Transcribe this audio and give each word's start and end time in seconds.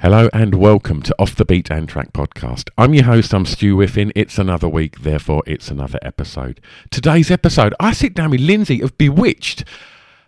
Hello 0.00 0.28
and 0.34 0.56
welcome 0.56 1.00
to 1.02 1.14
Off 1.18 1.36
the 1.36 1.44
Beat 1.44 1.70
and 1.70 1.88
Track 1.88 2.12
podcast. 2.12 2.68
I'm 2.76 2.92
your 2.92 3.04
host, 3.04 3.32
I'm 3.32 3.46
Stu 3.46 3.76
Whiffen. 3.76 4.12
It's 4.14 4.38
another 4.38 4.68
week, 4.68 5.00
therefore 5.00 5.42
it's 5.46 5.70
another 5.70 5.98
episode. 6.02 6.60
Today's 6.90 7.30
episode, 7.30 7.74
I 7.80 7.92
sit 7.92 8.12
down 8.12 8.30
with 8.30 8.40
Lindsay 8.40 8.82
of 8.82 8.98
B*witched. 8.98 9.64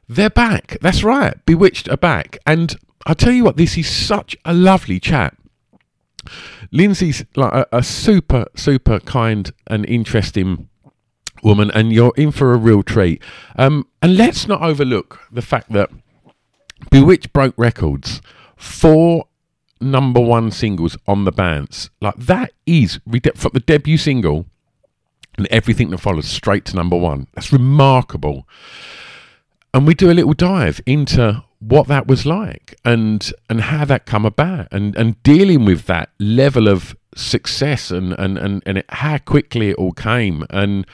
They're 0.08 0.30
back. 0.30 0.78
That's 0.80 1.02
right. 1.02 1.44
B*witched 1.44 1.90
are 1.90 1.96
back. 1.96 2.38
And 2.46 2.76
I 3.06 3.12
tell 3.14 3.32
you 3.32 3.44
what, 3.44 3.56
this 3.56 3.76
is 3.76 3.88
such 3.88 4.36
a 4.44 4.54
lovely 4.54 4.98
chat. 4.98 5.36
Lindsay's 6.70 7.24
like 7.34 7.52
a, 7.52 7.66
a 7.72 7.82
super, 7.82 8.46
super 8.54 9.00
kind 9.00 9.52
and 9.66 9.84
interesting 9.84 10.68
woman, 11.42 11.70
and 11.72 11.92
you're 11.92 12.14
in 12.16 12.30
for 12.30 12.54
a 12.54 12.56
real 12.56 12.82
treat. 12.82 13.22
Um, 13.56 13.86
and 14.00 14.16
let's 14.16 14.48
not 14.48 14.62
overlook 14.62 15.20
the 15.30 15.42
fact 15.42 15.72
that 15.72 15.90
B*witched 16.90 17.32
broke 17.32 17.54
records. 17.58 18.22
Four 18.56 19.26
number 19.80 20.20
one 20.20 20.50
singles 20.50 20.96
on 21.06 21.24
the 21.24 21.32
bands. 21.32 21.90
Like 22.00 22.16
that 22.16 22.52
is 22.66 23.00
from 23.34 23.50
the 23.52 23.62
debut 23.64 23.98
single 23.98 24.46
and 25.36 25.46
everything 25.48 25.90
that 25.90 25.98
follows 25.98 26.26
straight 26.26 26.64
to 26.66 26.76
number 26.76 26.96
one. 26.96 27.26
That's 27.34 27.52
remarkable. 27.52 28.48
And 29.74 29.86
we 29.86 29.94
do 29.94 30.10
a 30.10 30.14
little 30.14 30.32
dive 30.32 30.80
into 30.86 31.44
what 31.58 31.88
that 31.88 32.06
was 32.06 32.26
like 32.26 32.78
and 32.84 33.32
and 33.48 33.62
how 33.62 33.84
that 33.84 34.06
come 34.06 34.26
about 34.26 34.68
and 34.70 34.94
and 34.96 35.22
dealing 35.22 35.64
with 35.64 35.86
that 35.86 36.10
level 36.18 36.68
of 36.68 36.96
success 37.14 37.90
and 37.90 38.12
and 38.18 38.36
and, 38.36 38.62
and 38.66 38.78
it, 38.78 38.86
how 38.90 39.16
quickly 39.18 39.70
it 39.70 39.76
all 39.76 39.92
came 39.92 40.44
and 40.50 40.86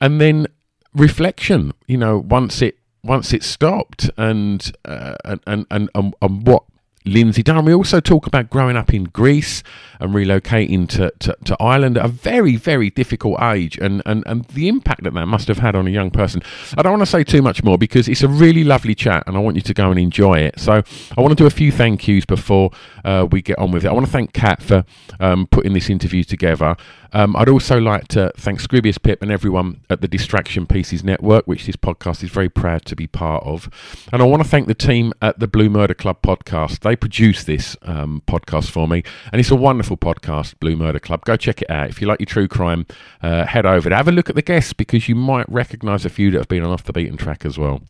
and 0.00 0.20
then 0.20 0.46
reflection 0.94 1.72
you 1.86 1.96
know 1.96 2.18
once 2.18 2.62
it 2.62 2.78
once 3.04 3.32
it 3.32 3.42
stopped 3.42 4.10
and 4.16 4.72
uh, 4.86 5.14
and 5.24 5.40
and 5.46 5.66
and 5.70 5.90
and 5.94 6.46
what 6.46 6.64
Lindsay 7.08 7.42
done. 7.42 7.64
We 7.64 7.74
also 7.74 8.00
talk 8.00 8.26
about 8.26 8.50
growing 8.50 8.76
up 8.76 8.94
in 8.94 9.04
Greece 9.04 9.62
and 10.00 10.14
relocating 10.14 10.88
to, 10.90 11.12
to, 11.18 11.36
to 11.44 11.56
Ireland 11.60 11.98
at 11.98 12.04
a 12.04 12.08
very, 12.08 12.56
very 12.56 12.90
difficult 12.90 13.40
age 13.42 13.78
and, 13.78 14.02
and, 14.06 14.22
and 14.26 14.44
the 14.46 14.68
impact 14.68 15.02
that 15.04 15.14
that 15.14 15.26
must 15.26 15.48
have 15.48 15.58
had 15.58 15.74
on 15.74 15.86
a 15.86 15.90
young 15.90 16.10
person. 16.10 16.42
I 16.76 16.82
don't 16.82 16.92
want 16.92 17.02
to 17.02 17.06
say 17.06 17.24
too 17.24 17.42
much 17.42 17.64
more 17.64 17.78
because 17.78 18.08
it's 18.08 18.22
a 18.22 18.28
really 18.28 18.64
lovely 18.64 18.94
chat 18.94 19.24
and 19.26 19.36
I 19.36 19.40
want 19.40 19.56
you 19.56 19.62
to 19.62 19.74
go 19.74 19.90
and 19.90 19.98
enjoy 19.98 20.38
it. 20.38 20.58
So 20.60 20.82
I 21.16 21.20
want 21.20 21.30
to 21.30 21.42
do 21.42 21.46
a 21.46 21.50
few 21.50 21.72
thank 21.72 22.06
yous 22.06 22.24
before 22.24 22.70
uh, 23.04 23.26
we 23.30 23.42
get 23.42 23.58
on 23.58 23.72
with 23.72 23.84
it. 23.84 23.88
I 23.88 23.92
want 23.92 24.06
to 24.06 24.12
thank 24.12 24.32
Kat 24.32 24.62
for 24.62 24.84
um, 25.20 25.46
putting 25.46 25.72
this 25.72 25.90
interview 25.90 26.22
together. 26.24 26.76
Um, 27.12 27.36
I'd 27.36 27.48
also 27.48 27.80
like 27.80 28.08
to 28.08 28.32
thank 28.36 28.60
Scroobius 28.60 29.02
Pip 29.02 29.22
and 29.22 29.30
everyone 29.30 29.80
at 29.88 30.00
the 30.00 30.08
Distraction 30.08 30.66
Pieces 30.66 31.02
Network, 31.02 31.46
which 31.46 31.66
this 31.66 31.76
podcast 31.76 32.22
is 32.22 32.30
very 32.30 32.48
proud 32.48 32.84
to 32.86 32.96
be 32.96 33.06
part 33.06 33.44
of. 33.44 33.70
And 34.12 34.20
I 34.20 34.24
want 34.26 34.42
to 34.42 34.48
thank 34.48 34.66
the 34.68 34.74
team 34.74 35.12
at 35.22 35.38
the 35.38 35.48
Blue 35.48 35.70
Murder 35.70 35.94
Club 35.94 36.22
podcast. 36.22 36.80
They 36.80 36.96
produce 36.96 37.44
this 37.44 37.76
um, 37.82 38.22
podcast 38.26 38.70
for 38.70 38.86
me, 38.86 39.02
and 39.32 39.40
it's 39.40 39.50
a 39.50 39.56
wonderful 39.56 39.96
podcast, 39.96 40.58
Blue 40.60 40.76
Murder 40.76 41.00
Club. 41.00 41.24
Go 41.24 41.36
check 41.36 41.62
it 41.62 41.70
out. 41.70 41.88
If 41.88 42.00
you 42.00 42.06
like 42.06 42.20
your 42.20 42.26
true 42.26 42.48
crime, 42.48 42.86
uh, 43.22 43.46
head 43.46 43.66
over 43.66 43.88
there. 43.88 43.96
Have 43.96 44.08
a 44.08 44.12
look 44.12 44.28
at 44.28 44.36
the 44.36 44.42
guests 44.42 44.72
because 44.72 45.08
you 45.08 45.14
might 45.14 45.48
recognise 45.50 46.04
a 46.04 46.10
few 46.10 46.30
that 46.30 46.38
have 46.38 46.48
been 46.48 46.62
on 46.62 46.70
Off 46.70 46.84
the 46.84 46.92
Beaten 46.92 47.16
Track 47.16 47.44
as 47.44 47.58
well. 47.58 47.82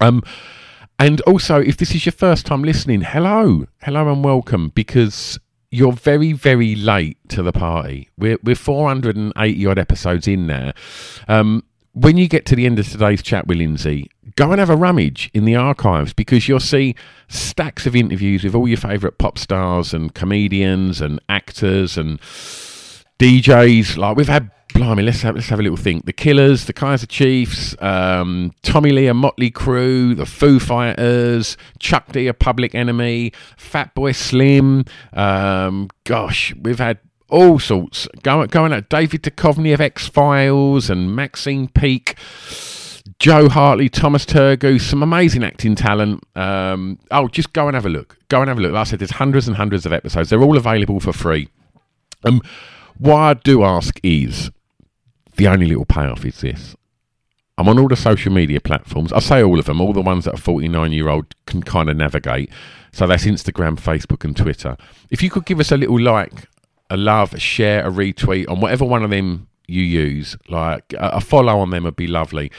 Um, 0.00 0.22
and 0.98 1.20
also, 1.22 1.60
if 1.60 1.76
this 1.76 1.94
is 1.94 2.06
your 2.06 2.12
first 2.12 2.46
time 2.46 2.62
listening, 2.62 3.02
hello, 3.02 3.66
hello 3.82 4.10
and 4.12 4.24
welcome 4.24 4.70
because 4.74 5.38
you're 5.70 5.92
very, 5.92 6.32
very 6.32 6.74
late 6.74 7.18
to 7.28 7.42
the 7.42 7.52
party. 7.52 8.08
We're, 8.16 8.38
we're 8.42 8.56
480 8.56 9.66
odd 9.66 9.78
episodes 9.78 10.26
in 10.26 10.46
there. 10.46 10.72
Um, 11.28 11.64
when 11.92 12.16
you 12.16 12.28
get 12.28 12.46
to 12.46 12.56
the 12.56 12.64
end 12.64 12.78
of 12.78 12.88
today's 12.88 13.22
chat 13.22 13.46
with 13.46 13.58
Lindsay, 13.58 14.10
go 14.36 14.52
and 14.52 14.60
have 14.60 14.70
a 14.70 14.76
rummage 14.76 15.30
in 15.34 15.44
the 15.44 15.56
archives 15.56 16.12
because 16.12 16.48
you'll 16.48 16.60
see 16.60 16.94
stacks 17.28 17.86
of 17.86 17.96
interviews 17.96 18.44
with 18.44 18.54
all 18.54 18.68
your 18.68 18.76
favourite 18.76 19.18
pop 19.18 19.36
stars 19.36 19.92
and 19.92 20.14
comedians 20.14 21.00
and 21.00 21.20
actors 21.28 21.98
and 21.98 22.20
DJs. 23.18 23.96
Like 23.96 24.16
we've 24.16 24.28
had, 24.28 24.50
blimey, 24.74 25.02
let's 25.02 25.22
have 25.22 25.34
let's 25.34 25.48
have 25.48 25.60
a 25.60 25.62
little 25.62 25.76
think. 25.76 26.06
The 26.06 26.12
Killers, 26.12 26.66
the 26.66 26.72
Kaiser 26.72 27.06
Chiefs, 27.06 27.74
um, 27.80 28.52
Tommy 28.62 28.90
Lee, 28.90 29.06
a 29.06 29.14
Motley 29.14 29.50
Crue, 29.50 30.16
the 30.16 30.26
Foo 30.26 30.58
Fighters, 30.58 31.56
Chuck 31.78 32.12
D, 32.12 32.26
a 32.26 32.34
Public 32.34 32.74
Enemy, 32.74 33.32
Fatboy 33.56 34.14
Slim. 34.14 34.84
Um, 35.12 35.88
gosh, 36.04 36.54
we've 36.60 36.78
had 36.78 36.98
all 37.30 37.58
sorts 37.58 38.08
going 38.22 38.48
going 38.48 38.72
out. 38.72 38.88
David 38.88 39.22
Duchovny 39.22 39.74
of 39.74 39.80
X 39.80 40.08
Files 40.08 40.90
and 40.90 41.14
Maxine 41.14 41.68
Peake. 41.68 42.16
Jo 43.18 43.48
Hartley, 43.48 43.88
Thomas 43.88 44.24
Turgoose, 44.24 44.82
some 44.82 45.02
amazing 45.02 45.42
acting 45.42 45.74
talent. 45.74 46.22
Um, 46.36 47.00
oh, 47.10 47.26
just 47.26 47.52
go 47.52 47.66
and 47.66 47.74
have 47.74 47.86
a 47.86 47.88
look. 47.88 48.16
Go 48.28 48.40
and 48.40 48.48
have 48.48 48.58
a 48.58 48.60
look. 48.60 48.72
Like 48.72 48.82
I 48.82 48.84
said, 48.84 49.00
there's 49.00 49.12
hundreds 49.12 49.48
and 49.48 49.56
hundreds 49.56 49.86
of 49.86 49.92
episodes. 49.92 50.30
They're 50.30 50.42
all 50.42 50.56
available 50.56 51.00
for 51.00 51.12
free. 51.12 51.48
Um, 52.24 52.40
what 52.98 53.16
I 53.16 53.34
do 53.34 53.64
ask 53.64 53.98
is 54.04 54.50
the 55.38 55.48
only 55.48 55.66
little 55.66 55.86
payoff 55.86 56.26
is 56.26 56.40
this. 56.40 56.76
I'm 57.56 57.68
on 57.68 57.78
all 57.78 57.88
the 57.88 57.96
social 57.96 58.32
media 58.32 58.60
platforms. 58.60 59.12
I 59.12 59.20
say 59.20 59.42
all 59.42 59.58
of 59.58 59.64
them, 59.64 59.80
all 59.80 59.92
the 59.92 60.02
ones 60.02 60.26
that 60.26 60.34
a 60.34 60.36
49 60.36 60.92
year 60.92 61.08
old 61.08 61.34
can 61.46 61.62
kind 61.62 61.88
of 61.88 61.96
navigate. 61.96 62.50
So 62.92 63.06
that's 63.06 63.24
Instagram, 63.24 63.80
Facebook, 63.80 64.24
and 64.24 64.36
Twitter. 64.36 64.76
If 65.10 65.22
you 65.22 65.30
could 65.30 65.44
give 65.44 65.60
us 65.60 65.72
a 65.72 65.76
little 65.76 66.00
like, 66.00 66.48
a 66.90 66.96
love, 66.96 67.34
a 67.34 67.40
share, 67.40 67.86
a 67.86 67.90
retweet 67.90 68.48
on 68.48 68.60
whatever 68.60 68.84
one 68.84 69.02
of 69.02 69.10
them 69.10 69.48
you 69.66 69.82
use, 69.82 70.36
like 70.48 70.94
a, 70.96 71.20
follow 71.20 71.58
on 71.58 71.70
them 71.70 71.84
would 71.84 71.96
be 71.96 72.06
lovely. 72.06 72.50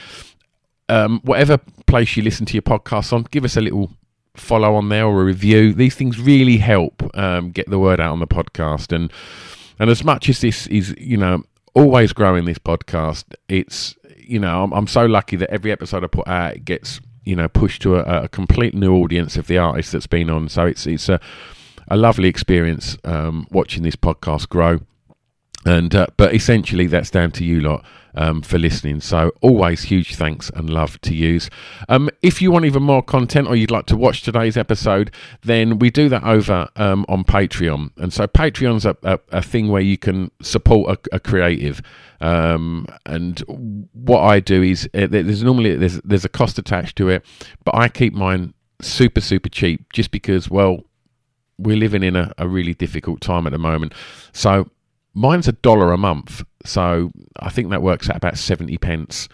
Um, 0.88 1.20
whatever 1.24 1.58
place 1.86 2.16
you 2.16 2.22
listen 2.22 2.46
to 2.46 2.54
your 2.54 2.62
podcast 2.62 3.12
on, 3.12 3.26
give 3.30 3.44
us 3.44 3.56
a 3.56 3.60
little 3.60 3.90
follow 4.36 4.74
on 4.74 4.88
there 4.88 5.06
or 5.06 5.22
a 5.22 5.24
review. 5.24 5.72
These 5.72 5.94
things 5.94 6.20
really 6.20 6.58
help 6.58 7.02
um, 7.16 7.50
get 7.50 7.68
the 7.68 7.78
word 7.78 8.00
out 8.00 8.12
on 8.12 8.20
the 8.20 8.26
podcast. 8.26 8.92
And 8.94 9.12
and 9.78 9.88
as 9.88 10.04
much 10.04 10.28
as 10.28 10.40
this 10.42 10.66
is, 10.66 10.94
you 10.98 11.16
know, 11.16 11.42
always 11.74 12.12
growing 12.12 12.44
this 12.44 12.58
podcast, 12.58 13.24
it's 13.48 13.94
you 14.16 14.38
know, 14.38 14.62
I'm, 14.62 14.72
I'm 14.72 14.86
so 14.86 15.06
lucky 15.06 15.36
that 15.36 15.50
every 15.50 15.72
episode 15.72 16.04
I 16.04 16.06
put 16.06 16.28
out 16.28 16.64
gets 16.64 17.00
you 17.24 17.36
know 17.36 17.48
pushed 17.48 17.82
to 17.82 17.96
a, 17.96 18.24
a 18.24 18.28
complete 18.28 18.74
new 18.74 18.94
audience 18.94 19.36
of 19.36 19.46
the 19.46 19.58
artist 19.58 19.92
that's 19.92 20.06
been 20.06 20.30
on. 20.30 20.48
So 20.48 20.66
it's 20.66 20.86
it's 20.86 21.08
a 21.08 21.20
a 21.88 21.96
lovely 21.96 22.28
experience 22.28 22.96
um, 23.04 23.46
watching 23.50 23.82
this 23.82 23.96
podcast 23.96 24.48
grow. 24.48 24.80
And 25.66 25.94
uh, 25.94 26.06
but 26.16 26.34
essentially, 26.34 26.86
that's 26.86 27.10
down 27.10 27.32
to 27.32 27.44
you 27.44 27.60
lot 27.60 27.84
um, 28.14 28.42
for 28.42 28.58
listening. 28.58 29.00
So 29.00 29.32
always 29.40 29.82
huge 29.82 30.16
thanks 30.16 30.50
and 30.50 30.70
love 30.70 31.00
to 31.02 31.14
yous. 31.14 31.50
Um, 31.88 32.10
if 32.22 32.40
you 32.42 32.50
want 32.50 32.64
even 32.64 32.82
more 32.82 33.02
content 33.02 33.48
or 33.48 33.56
you'd 33.56 33.70
like 33.70 33.86
to 33.86 33.96
watch 33.96 34.22
today's 34.22 34.56
episode, 34.56 35.10
then 35.42 35.78
we 35.78 35.90
do 35.90 36.08
that 36.08 36.24
over 36.24 36.68
um, 36.76 37.04
on 37.08 37.24
Patreon. 37.24 37.90
And 37.96 38.12
so 38.12 38.26
Patreon's 38.26 38.86
a, 38.86 38.96
a, 39.02 39.18
a 39.30 39.42
thing 39.42 39.68
where 39.68 39.82
you 39.82 39.98
can 39.98 40.30
support 40.42 40.98
a, 41.12 41.16
a 41.16 41.20
creative. 41.20 41.82
Um, 42.20 42.86
and 43.06 43.40
what 43.92 44.20
I 44.20 44.40
do 44.40 44.62
is 44.62 44.88
uh, 44.94 45.06
there's 45.08 45.42
normally 45.42 45.76
there's 45.76 46.00
there's 46.02 46.24
a 46.24 46.28
cost 46.28 46.58
attached 46.58 46.96
to 46.96 47.08
it, 47.08 47.24
but 47.64 47.74
I 47.74 47.88
keep 47.88 48.12
mine 48.12 48.52
super 48.82 49.20
super 49.20 49.48
cheap 49.48 49.92
just 49.92 50.10
because 50.10 50.48
well 50.50 50.82
we're 51.58 51.76
living 51.76 52.02
in 52.02 52.16
a, 52.16 52.32
a 52.38 52.48
really 52.48 52.74
difficult 52.74 53.20
time 53.20 53.46
at 53.46 53.52
the 53.52 53.58
moment. 53.58 53.92
So 54.32 54.68
mine's 55.14 55.48
a 55.48 55.52
dollar 55.52 55.92
a 55.92 55.98
month. 55.98 56.42
So 56.64 57.12
I 57.38 57.50
think 57.50 57.70
that 57.70 57.82
works 57.82 58.08
at 58.08 58.16
about 58.16 58.38
70 58.38 58.76
pence. 58.78 59.28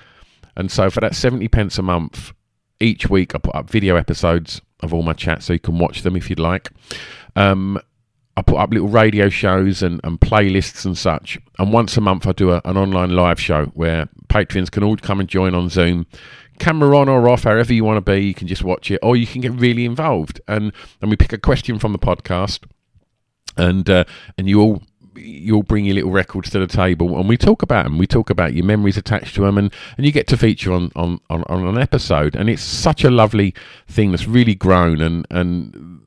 And 0.56 0.70
so 0.70 0.90
for 0.90 1.00
that 1.00 1.14
70 1.14 1.48
pence 1.48 1.78
a 1.78 1.82
month, 1.82 2.32
each 2.80 3.08
week 3.08 3.34
I 3.34 3.38
put 3.38 3.54
up 3.54 3.70
video 3.70 3.96
episodes 3.96 4.60
of 4.80 4.92
all 4.92 5.02
my 5.02 5.12
chats 5.12 5.46
so 5.46 5.52
you 5.52 5.58
can 5.58 5.78
watch 5.78 6.02
them 6.02 6.16
if 6.16 6.30
you'd 6.30 6.38
like. 6.38 6.70
Um, 7.34 7.80
I 8.36 8.42
put 8.42 8.56
up 8.56 8.70
little 8.70 8.88
radio 8.88 9.30
shows 9.30 9.82
and, 9.82 10.00
and 10.04 10.20
playlists 10.20 10.84
and 10.84 10.96
such. 10.96 11.38
And 11.58 11.72
once 11.72 11.96
a 11.96 12.02
month, 12.02 12.26
I 12.26 12.32
do 12.32 12.50
a, 12.50 12.60
an 12.66 12.76
online 12.76 13.10
live 13.10 13.40
show 13.40 13.66
where 13.66 14.08
patrons 14.28 14.68
can 14.68 14.82
all 14.82 14.96
come 14.96 15.20
and 15.20 15.28
join 15.28 15.54
on 15.54 15.70
Zoom, 15.70 16.06
camera 16.58 16.98
on 16.98 17.08
or 17.08 17.28
off, 17.30 17.44
however 17.44 17.72
you 17.72 17.82
want 17.82 17.96
to 17.96 18.12
be. 18.12 18.26
You 18.26 18.34
can 18.34 18.46
just 18.46 18.62
watch 18.62 18.90
it, 18.90 19.00
or 19.02 19.16
you 19.16 19.26
can 19.26 19.40
get 19.40 19.52
really 19.52 19.86
involved. 19.86 20.40
And 20.46 20.72
and 21.00 21.10
we 21.10 21.16
pick 21.16 21.32
a 21.32 21.38
question 21.38 21.78
from 21.78 21.92
the 21.92 21.98
podcast, 21.98 22.60
and 23.56 23.88
uh, 23.88 24.04
and 24.36 24.48
you 24.48 24.60
all 24.60 24.82
you 25.16 25.56
all 25.56 25.62
bring 25.62 25.84
your 25.84 25.94
little 25.94 26.10
records 26.10 26.50
to 26.50 26.58
the 26.58 26.66
table 26.66 27.18
and 27.18 27.28
we 27.28 27.36
talk 27.36 27.62
about 27.62 27.84
them 27.84 27.98
we 27.98 28.06
talk 28.06 28.30
about 28.30 28.54
your 28.54 28.64
memories 28.64 28.96
attached 28.96 29.34
to 29.34 29.42
them 29.42 29.58
and, 29.58 29.72
and 29.96 30.06
you 30.06 30.12
get 30.12 30.26
to 30.26 30.36
feature 30.36 30.72
on, 30.72 30.90
on, 30.96 31.20
on, 31.30 31.42
on 31.44 31.66
an 31.66 31.78
episode 31.78 32.34
and 32.34 32.48
it's 32.48 32.62
such 32.62 33.04
a 33.04 33.10
lovely 33.10 33.54
thing 33.86 34.10
that's 34.10 34.26
really 34.26 34.54
grown 34.54 35.00
and, 35.00 35.26
and 35.30 36.00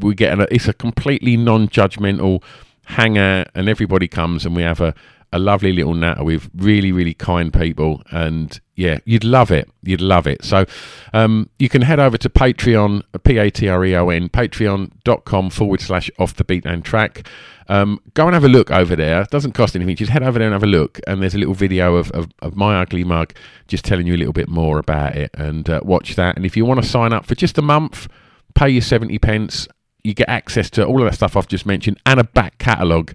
we 0.00 0.14
get 0.14 0.32
an, 0.32 0.46
it's 0.50 0.68
a 0.68 0.72
completely 0.72 1.36
non-judgmental 1.36 2.42
hangout 2.84 3.48
and 3.54 3.68
everybody 3.68 4.08
comes 4.08 4.44
and 4.44 4.56
we 4.56 4.62
have 4.62 4.80
a, 4.80 4.94
a 5.32 5.38
lovely 5.38 5.72
little 5.72 5.94
natter 5.94 6.24
with 6.24 6.50
really 6.56 6.92
really 6.92 7.14
kind 7.14 7.52
people 7.52 8.02
and 8.10 8.60
yeah 8.80 8.98
you'd 9.04 9.24
love 9.24 9.50
it. 9.50 9.68
You'd 9.82 10.00
love 10.00 10.26
it. 10.26 10.44
So 10.44 10.66
um, 11.12 11.48
you 11.58 11.68
can 11.68 11.82
head 11.82 12.00
over 12.00 12.16
to 12.18 12.28
patreon 12.28 13.02
p-a-t-r-e-o-n 13.24 14.28
patreon.com 14.28 15.50
forward 15.50 15.80
slash 15.80 16.10
off 16.18 16.34
the 16.34 16.44
beat 16.44 16.64
and 16.66 16.84
track. 16.84 17.26
Um, 17.68 18.00
go 18.14 18.26
and 18.26 18.34
have 18.34 18.44
a 18.44 18.48
look 18.48 18.70
over 18.72 18.96
there. 18.96 19.22
It 19.22 19.30
doesn't 19.30 19.52
cost 19.52 19.76
anything. 19.76 19.94
Just 19.94 20.10
head 20.10 20.24
over 20.24 20.40
there 20.40 20.48
and 20.48 20.54
have 20.54 20.64
a 20.64 20.66
look. 20.66 20.98
And 21.06 21.22
there's 21.22 21.36
a 21.36 21.38
little 21.38 21.54
video 21.54 21.94
of, 21.94 22.10
of, 22.10 22.28
of 22.42 22.56
my 22.56 22.80
ugly 22.80 23.04
mug 23.04 23.32
just 23.68 23.84
telling 23.84 24.08
you 24.08 24.16
a 24.16 24.18
little 24.18 24.32
bit 24.32 24.48
more 24.48 24.80
about 24.80 25.14
it. 25.14 25.30
And 25.34 25.70
uh, 25.70 25.80
watch 25.84 26.16
that. 26.16 26.36
And 26.36 26.44
if 26.44 26.56
you 26.56 26.64
want 26.64 26.82
to 26.82 26.88
sign 26.88 27.12
up 27.12 27.26
for 27.26 27.36
just 27.36 27.58
a 27.58 27.62
month 27.62 28.08
pay 28.54 28.68
your 28.68 28.82
70 28.82 29.18
pence. 29.18 29.68
You 30.02 30.14
get 30.14 30.28
access 30.28 30.70
to 30.70 30.86
all 30.86 31.02
of 31.02 31.10
that 31.10 31.14
stuff 31.14 31.36
I've 31.36 31.48
just 31.48 31.66
mentioned 31.66 32.00
and 32.06 32.20
a 32.20 32.24
back 32.24 32.58
catalogue 32.58 33.14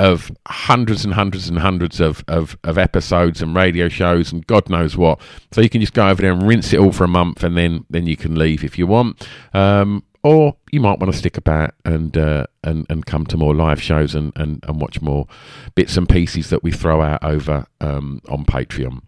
of 0.00 0.32
hundreds 0.48 1.04
and 1.04 1.12
hundreds 1.12 1.48
and 1.48 1.58
hundreds 1.58 2.00
of, 2.00 2.24
of, 2.26 2.56
of, 2.64 2.78
episodes 2.78 3.42
and 3.42 3.54
radio 3.54 3.88
shows 3.88 4.32
and 4.32 4.46
God 4.46 4.70
knows 4.70 4.96
what. 4.96 5.20
So 5.52 5.60
you 5.60 5.68
can 5.68 5.82
just 5.82 5.92
go 5.92 6.08
over 6.08 6.22
there 6.22 6.32
and 6.32 6.48
rinse 6.48 6.72
it 6.72 6.80
all 6.80 6.90
for 6.90 7.04
a 7.04 7.08
month 7.08 7.44
and 7.44 7.54
then, 7.54 7.84
then 7.90 8.06
you 8.06 8.16
can 8.16 8.34
leave 8.34 8.64
if 8.64 8.78
you 8.78 8.86
want. 8.86 9.28
Um, 9.52 10.02
or 10.22 10.56
you 10.72 10.80
might 10.80 10.98
want 10.98 11.12
to 11.12 11.18
stick 11.18 11.36
about 11.36 11.74
and 11.84 12.16
uh, 12.16 12.46
and 12.62 12.84
and 12.90 13.06
come 13.06 13.24
to 13.24 13.38
more 13.38 13.54
live 13.54 13.80
shows 13.80 14.14
and, 14.14 14.34
and, 14.36 14.62
and 14.68 14.78
watch 14.78 15.00
more 15.00 15.26
bits 15.74 15.96
and 15.96 16.06
pieces 16.06 16.50
that 16.50 16.62
we 16.62 16.70
throw 16.70 17.00
out 17.00 17.24
over 17.24 17.64
um, 17.80 18.20
on 18.28 18.44
Patreon. 18.44 19.00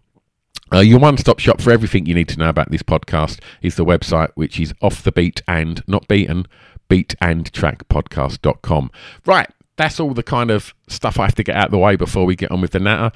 Uh, 0.73 0.79
your 0.79 0.97
one 0.97 1.17
stop 1.17 1.37
shop 1.37 1.61
for 1.61 1.71
everything 1.71 2.07
you 2.07 2.15
need 2.15 2.29
to 2.29 2.39
know 2.39 2.49
about 2.49 2.71
this 2.71 2.81
podcast 2.81 3.39
is 3.61 3.75
the 3.75 3.85
website, 3.85 4.31
which 4.33 4.59
is 4.59 4.73
off 4.81 5.03
the 5.03 5.11
beat 5.11 5.43
and 5.47 5.83
not 5.87 6.07
beaten 6.07 6.47
beatandtrackpodcast.com. 6.89 8.91
Right, 9.25 9.49
that's 9.75 9.99
all 9.99 10.13
the 10.13 10.23
kind 10.23 10.51
of 10.51 10.73
stuff 10.87 11.19
I 11.19 11.23
have 11.25 11.35
to 11.35 11.43
get 11.43 11.55
out 11.55 11.65
of 11.65 11.71
the 11.71 11.79
way 11.79 11.95
before 11.95 12.25
we 12.25 12.35
get 12.35 12.51
on 12.51 12.61
with 12.61 12.71
the 12.71 12.79
natter. 12.79 13.11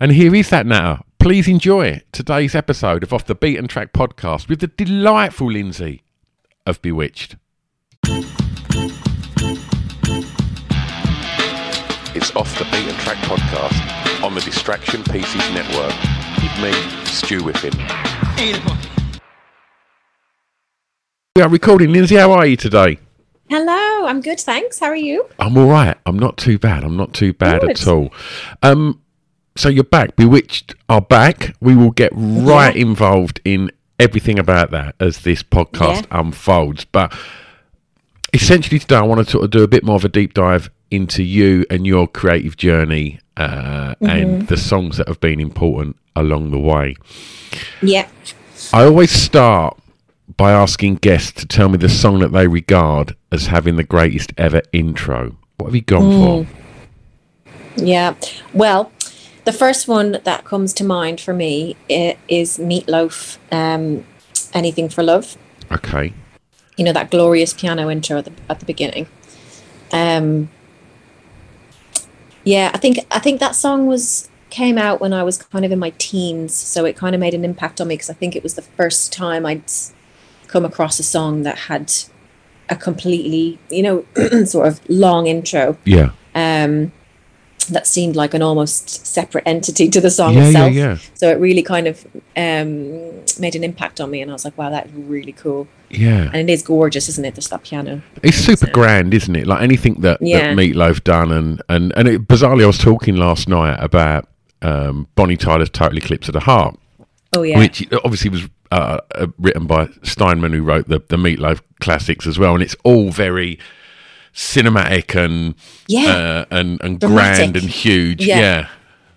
And 0.00 0.12
here 0.12 0.34
is 0.34 0.50
that 0.50 0.66
natter. 0.66 1.02
Please 1.18 1.46
enjoy 1.48 2.02
today's 2.12 2.54
episode 2.54 3.02
of 3.02 3.12
Off 3.12 3.26
the 3.26 3.34
Beat 3.34 3.58
and 3.58 3.68
Track 3.68 3.92
podcast 3.92 4.48
with 4.48 4.60
the 4.60 4.66
delightful 4.66 5.50
Lindsay 5.52 6.02
of 6.66 6.80
B*witched. 6.82 7.36
It's 12.12 12.34
Off 12.34 12.58
the 12.58 12.64
Beat 12.64 12.88
and 12.88 12.98
Track 12.98 13.18
podcast 13.18 14.24
on 14.24 14.34
the 14.34 14.40
Distraction 14.40 15.04
Pieces 15.04 15.48
Network 15.54 15.94
with 16.42 16.60
me, 16.60 16.72
Stu 17.04 17.40
Whiffen. 17.42 17.74
We 21.36 21.42
are 21.42 21.48
recording. 21.48 21.92
Lindsay, 21.92 22.16
how 22.16 22.32
are 22.32 22.46
you 22.46 22.56
today? 22.56 22.98
Hello, 23.50 24.06
I'm 24.06 24.20
good, 24.20 24.38
thanks. 24.38 24.78
How 24.78 24.86
are 24.86 24.94
you? 24.94 25.26
I'm 25.40 25.58
all 25.58 25.66
right. 25.66 25.98
I'm 26.06 26.16
not 26.16 26.36
too 26.36 26.56
bad. 26.56 26.84
I'm 26.84 26.96
not 26.96 27.12
too 27.12 27.32
bad 27.32 27.62
Good. 27.62 27.70
at 27.70 27.88
all. 27.88 28.12
Um, 28.62 29.02
so 29.56 29.68
you're 29.68 29.82
back. 29.82 30.14
B*witched 30.14 30.76
are 30.88 31.00
back. 31.00 31.56
We 31.60 31.74
will 31.74 31.90
get 31.90 32.12
right 32.14 32.76
involved 32.76 33.40
in 33.44 33.72
everything 33.98 34.38
about 34.38 34.70
that 34.70 34.94
as 35.00 35.22
this 35.22 35.42
podcast 35.42 36.06
unfolds. 36.12 36.84
But 36.84 37.12
essentially 38.32 38.78
today, 38.78 38.94
I 38.94 39.02
want 39.02 39.26
to 39.26 39.28
sort 39.28 39.42
of 39.42 39.50
do 39.50 39.64
a 39.64 39.68
bit 39.68 39.82
more 39.82 39.96
of 39.96 40.04
a 40.04 40.08
deep 40.08 40.32
dive 40.32 40.70
into 40.92 41.24
you 41.24 41.66
and 41.70 41.84
your 41.84 42.06
creative 42.06 42.56
journey 42.56 43.18
uh, 43.36 43.96
and 44.00 44.46
the 44.46 44.56
songs 44.56 44.96
that 44.98 45.08
have 45.08 45.18
been 45.18 45.40
important 45.40 45.96
along 46.14 46.52
the 46.52 46.58
way. 46.60 46.94
Yeah. 47.82 48.08
I 48.72 48.84
always 48.84 49.10
start 49.10 49.76
by 50.36 50.52
asking 50.52 50.96
guests 50.96 51.32
to 51.32 51.46
tell 51.46 51.68
me 51.68 51.78
the 51.78 51.88
song 51.88 52.20
that 52.20 52.32
they 52.32 52.46
regard 52.46 53.16
as 53.32 53.46
having 53.46 53.76
the 53.76 53.84
greatest 53.84 54.32
ever 54.36 54.62
intro. 54.72 55.36
What 55.56 55.66
have 55.66 55.74
you 55.74 55.82
gone 55.82 56.46
for? 56.46 56.46
Yeah. 57.76 58.14
Well, 58.52 58.92
the 59.44 59.52
first 59.52 59.88
one 59.88 60.18
that 60.24 60.44
comes 60.44 60.72
to 60.74 60.84
mind 60.84 61.20
for 61.20 61.32
me 61.32 61.76
is 61.88 62.58
Meatloaf, 62.58 63.38
um, 63.50 64.04
Anything 64.52 64.88
for 64.88 65.02
Love. 65.02 65.36
Okay. 65.72 66.12
You 66.76 66.84
know, 66.84 66.92
that 66.92 67.10
glorious 67.10 67.52
piano 67.52 67.90
intro 67.90 68.18
at 68.18 68.24
the, 68.26 68.32
at 68.48 68.60
the 68.60 68.66
beginning. 68.66 69.06
Um, 69.92 70.50
yeah, 72.44 72.70
I 72.72 72.78
think 72.78 72.98
I 73.10 73.18
think 73.18 73.40
that 73.40 73.54
song 73.54 73.86
was 73.86 74.30
came 74.48 74.78
out 74.78 75.00
when 75.00 75.12
I 75.12 75.22
was 75.22 75.38
kind 75.38 75.64
of 75.64 75.72
in 75.72 75.78
my 75.78 75.90
teens, 75.98 76.54
so 76.54 76.84
it 76.84 76.96
kind 76.96 77.14
of 77.14 77.20
made 77.20 77.34
an 77.34 77.44
impact 77.44 77.80
on 77.80 77.88
me 77.88 77.94
because 77.94 78.10
I 78.10 78.14
think 78.14 78.34
it 78.34 78.42
was 78.42 78.54
the 78.54 78.62
first 78.62 79.12
time 79.12 79.44
I'd 79.46 79.68
come 80.50 80.64
across 80.64 80.98
a 80.98 81.02
song 81.02 81.42
that 81.44 81.56
had 81.58 81.92
a 82.68 82.76
completely, 82.76 83.58
you 83.70 83.82
know, 83.82 84.04
sort 84.44 84.66
of 84.68 84.80
long 84.88 85.26
intro. 85.26 85.76
Yeah. 85.84 86.10
um, 86.34 86.92
that 87.68 87.86
seemed 87.86 88.16
like 88.16 88.34
an 88.34 88.42
almost 88.42 89.06
separate 89.06 89.44
entity 89.46 89.88
to 89.90 90.00
the 90.00 90.10
song 90.10 90.34
Yeah, 90.34 90.40
yeah, 90.40 90.48
itself. 90.48 90.72
yeah. 90.72 90.98
So 91.14 91.30
it 91.30 91.38
really 91.38 91.62
kind 91.62 91.86
of 91.86 92.04
um, 92.36 92.90
made 93.38 93.54
an 93.54 93.62
impact 93.62 94.00
on 94.00 94.10
me, 94.10 94.20
and 94.22 94.30
I 94.30 94.34
was 94.34 94.44
like, 94.44 94.58
"Wow, 94.58 94.70
that's 94.70 94.90
really 94.92 95.30
cool." 95.32 95.68
Yeah. 95.88 96.30
And 96.32 96.48
it 96.48 96.52
is 96.52 96.62
gorgeous, 96.62 97.08
isn't 97.10 97.24
it? 97.24 97.34
Just 97.36 97.50
that 97.50 97.62
piano. 97.62 98.02
It's 98.24 98.38
super 98.38 98.66
grand, 98.66 99.14
isn't 99.14 99.36
it? 99.36 99.46
Like 99.46 99.62
anything 99.62 99.94
that, 100.00 100.18
Yeah. 100.20 100.38
that 100.48 100.56
Meatloaf 100.56 101.04
done, 101.04 101.30
and 101.30 101.62
and 101.68 101.92
and 101.96 102.08
it, 102.08 102.26
bizarrely, 102.26 102.64
I 102.64 102.66
was 102.66 102.78
talking 102.78 103.14
last 103.14 103.46
night 103.48 103.76
about 103.78 104.26
um, 104.62 105.06
Bonnie 105.14 105.36
Tyler's 105.36 105.70
"Total 105.70 105.96
Eclipse 105.98 106.28
of 106.28 106.32
the 106.32 106.40
Heart," 106.40 106.76
Oh 107.32 107.42
yeah, 107.42 107.58
which 107.58 107.86
obviously 108.04 108.30
was 108.30 108.48
uh, 108.72 108.98
uh, 109.14 109.26
written 109.38 109.66
by 109.66 109.88
Steinman, 110.02 110.52
who 110.52 110.62
wrote 110.62 110.88
the 110.88 111.00
the 111.08 111.16
Meatloaf 111.16 111.60
classics 111.80 112.26
as 112.26 112.38
well, 112.38 112.54
and 112.54 112.62
it's 112.62 112.76
all 112.84 113.10
very 113.10 113.58
cinematic 114.34 115.14
and 115.14 115.54
Yeah. 115.86 116.06
uh, 116.06 116.44
and 116.50 116.80
and 116.82 116.98
Dramatic. 117.00 117.36
grand 117.36 117.56
and 117.56 117.68
huge. 117.70 118.24
Yeah. 118.26 118.38
Yeah. 118.38 118.66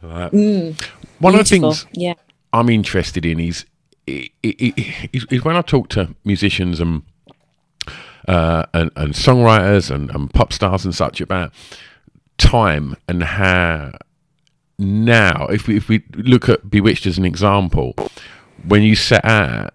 Like- 0.01 0.31
One 1.19 1.33
of 1.33 1.39
the 1.39 1.45
things 1.45 1.85
Yeah, 1.93 2.13
I'm 2.51 2.69
interested 2.69 3.25
in 3.25 3.39
is, 3.39 3.65
is 4.05 5.43
when 5.43 5.55
I 5.55 5.61
talk 5.61 5.89
to 5.89 6.13
musicians 6.25 6.79
and 6.79 7.03
uh, 8.27 8.63
and, 8.73 8.91
and 8.95 9.13
songwriters 9.13 9.89
and, 9.91 10.09
and 10.11 10.33
pop 10.33 10.53
stars 10.53 10.85
and 10.85 10.93
such 10.95 11.19
about 11.21 11.51
time 12.37 12.95
and 13.07 13.23
how 13.23 13.91
now, 14.83 15.47
if 15.47 15.67
we, 15.67 15.77
if 15.77 15.87
we 15.89 16.03
look 16.15 16.49
at 16.49 16.69
B*witched 16.69 17.05
as 17.05 17.17
an 17.17 17.25
example, 17.25 17.95
when 18.67 18.83
you 18.83 18.95
set 18.95 19.23
out 19.25 19.73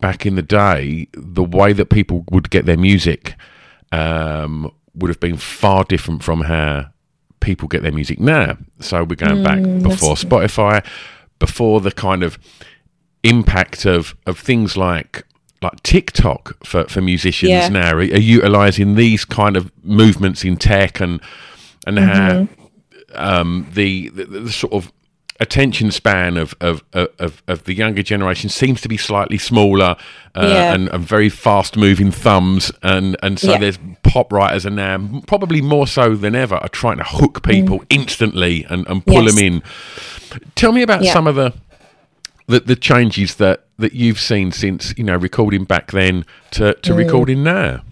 back 0.00 0.26
in 0.26 0.34
the 0.36 0.42
day, 0.42 1.08
the 1.12 1.42
way 1.44 1.72
that 1.72 1.86
people 1.86 2.24
would 2.30 2.50
get 2.50 2.66
their 2.66 2.76
music 2.76 3.34
um, 3.92 4.70
would 4.94 5.08
have 5.08 5.20
been 5.20 5.36
far 5.36 5.84
different 5.84 6.22
from 6.22 6.42
how 6.42 6.86
people 7.40 7.68
get 7.68 7.82
their 7.82 7.92
music 7.92 8.20
now. 8.20 8.56
So 8.80 9.04
we're 9.04 9.16
going 9.16 9.42
back 9.42 9.62
before 9.82 10.14
Spotify, 10.14 10.84
before 11.38 11.80
the 11.80 11.92
kind 11.92 12.22
of 12.22 12.38
impact 13.22 13.84
of, 13.86 14.14
of 14.26 14.38
things 14.38 14.76
like 14.76 15.24
like 15.62 15.82
TikTok 15.82 16.62
for, 16.62 16.84
for 16.84 17.00
musicians 17.00 17.50
Yeah. 17.50 17.68
now 17.68 17.92
are, 17.94 18.00
are 18.00 18.02
utilizing 18.02 18.96
these 18.96 19.24
kind 19.24 19.56
of 19.56 19.72
movements 19.82 20.44
in 20.44 20.56
tech 20.58 21.00
and 21.00 21.20
and 21.86 21.98
how 21.98 22.48
um, 23.16 23.66
the, 23.72 24.08
the 24.10 24.24
the 24.24 24.52
sort 24.52 24.72
of 24.72 24.92
attention 25.40 25.90
span 25.90 26.36
of 26.36 26.54
of, 26.60 26.84
of 26.92 27.42
of 27.48 27.64
the 27.64 27.74
younger 27.74 28.02
generation 28.04 28.48
seems 28.48 28.80
to 28.80 28.88
be 28.88 28.96
slightly 28.96 29.36
smaller 29.38 29.96
uh, 30.36 30.46
Yeah. 30.46 30.74
and, 30.74 30.88
and 30.90 31.02
very 31.04 31.28
fast 31.28 31.76
moving 31.76 32.12
thumbs 32.12 32.70
and 32.82 33.16
and 33.22 33.38
so 33.40 33.50
Yeah. 33.52 33.58
there's 33.58 33.78
pop 34.04 34.32
writers 34.32 34.64
are 34.64 34.70
now 34.70 35.22
probably 35.26 35.60
more 35.60 35.88
so 35.88 36.14
than 36.14 36.36
ever 36.36 36.54
are 36.56 36.68
trying 36.68 36.98
to 36.98 37.04
hook 37.04 37.42
people 37.42 37.82
instantly 37.90 38.64
and, 38.70 38.86
and 38.88 39.04
pull 39.04 39.22
Mm. 39.22 39.24
Yes. 39.26 39.34
them 39.34 39.44
in 39.44 39.62
tell 40.54 40.70
me 40.72 40.82
about 40.82 41.02
Yeah. 41.02 41.12
some 41.12 41.26
of 41.26 41.34
the, 41.34 41.52
the 42.46 42.60
the 42.60 42.76
changes 42.76 43.34
that 43.36 43.64
that 43.76 43.92
you've 43.92 44.20
seen 44.20 44.52
since 44.52 44.94
you 44.96 45.02
know 45.02 45.16
recording 45.16 45.64
back 45.64 45.90
then 45.90 46.24
to 46.52 46.74
to 46.74 46.92
Mm. 46.92 46.96
recording 46.96 47.42
now 47.42 47.82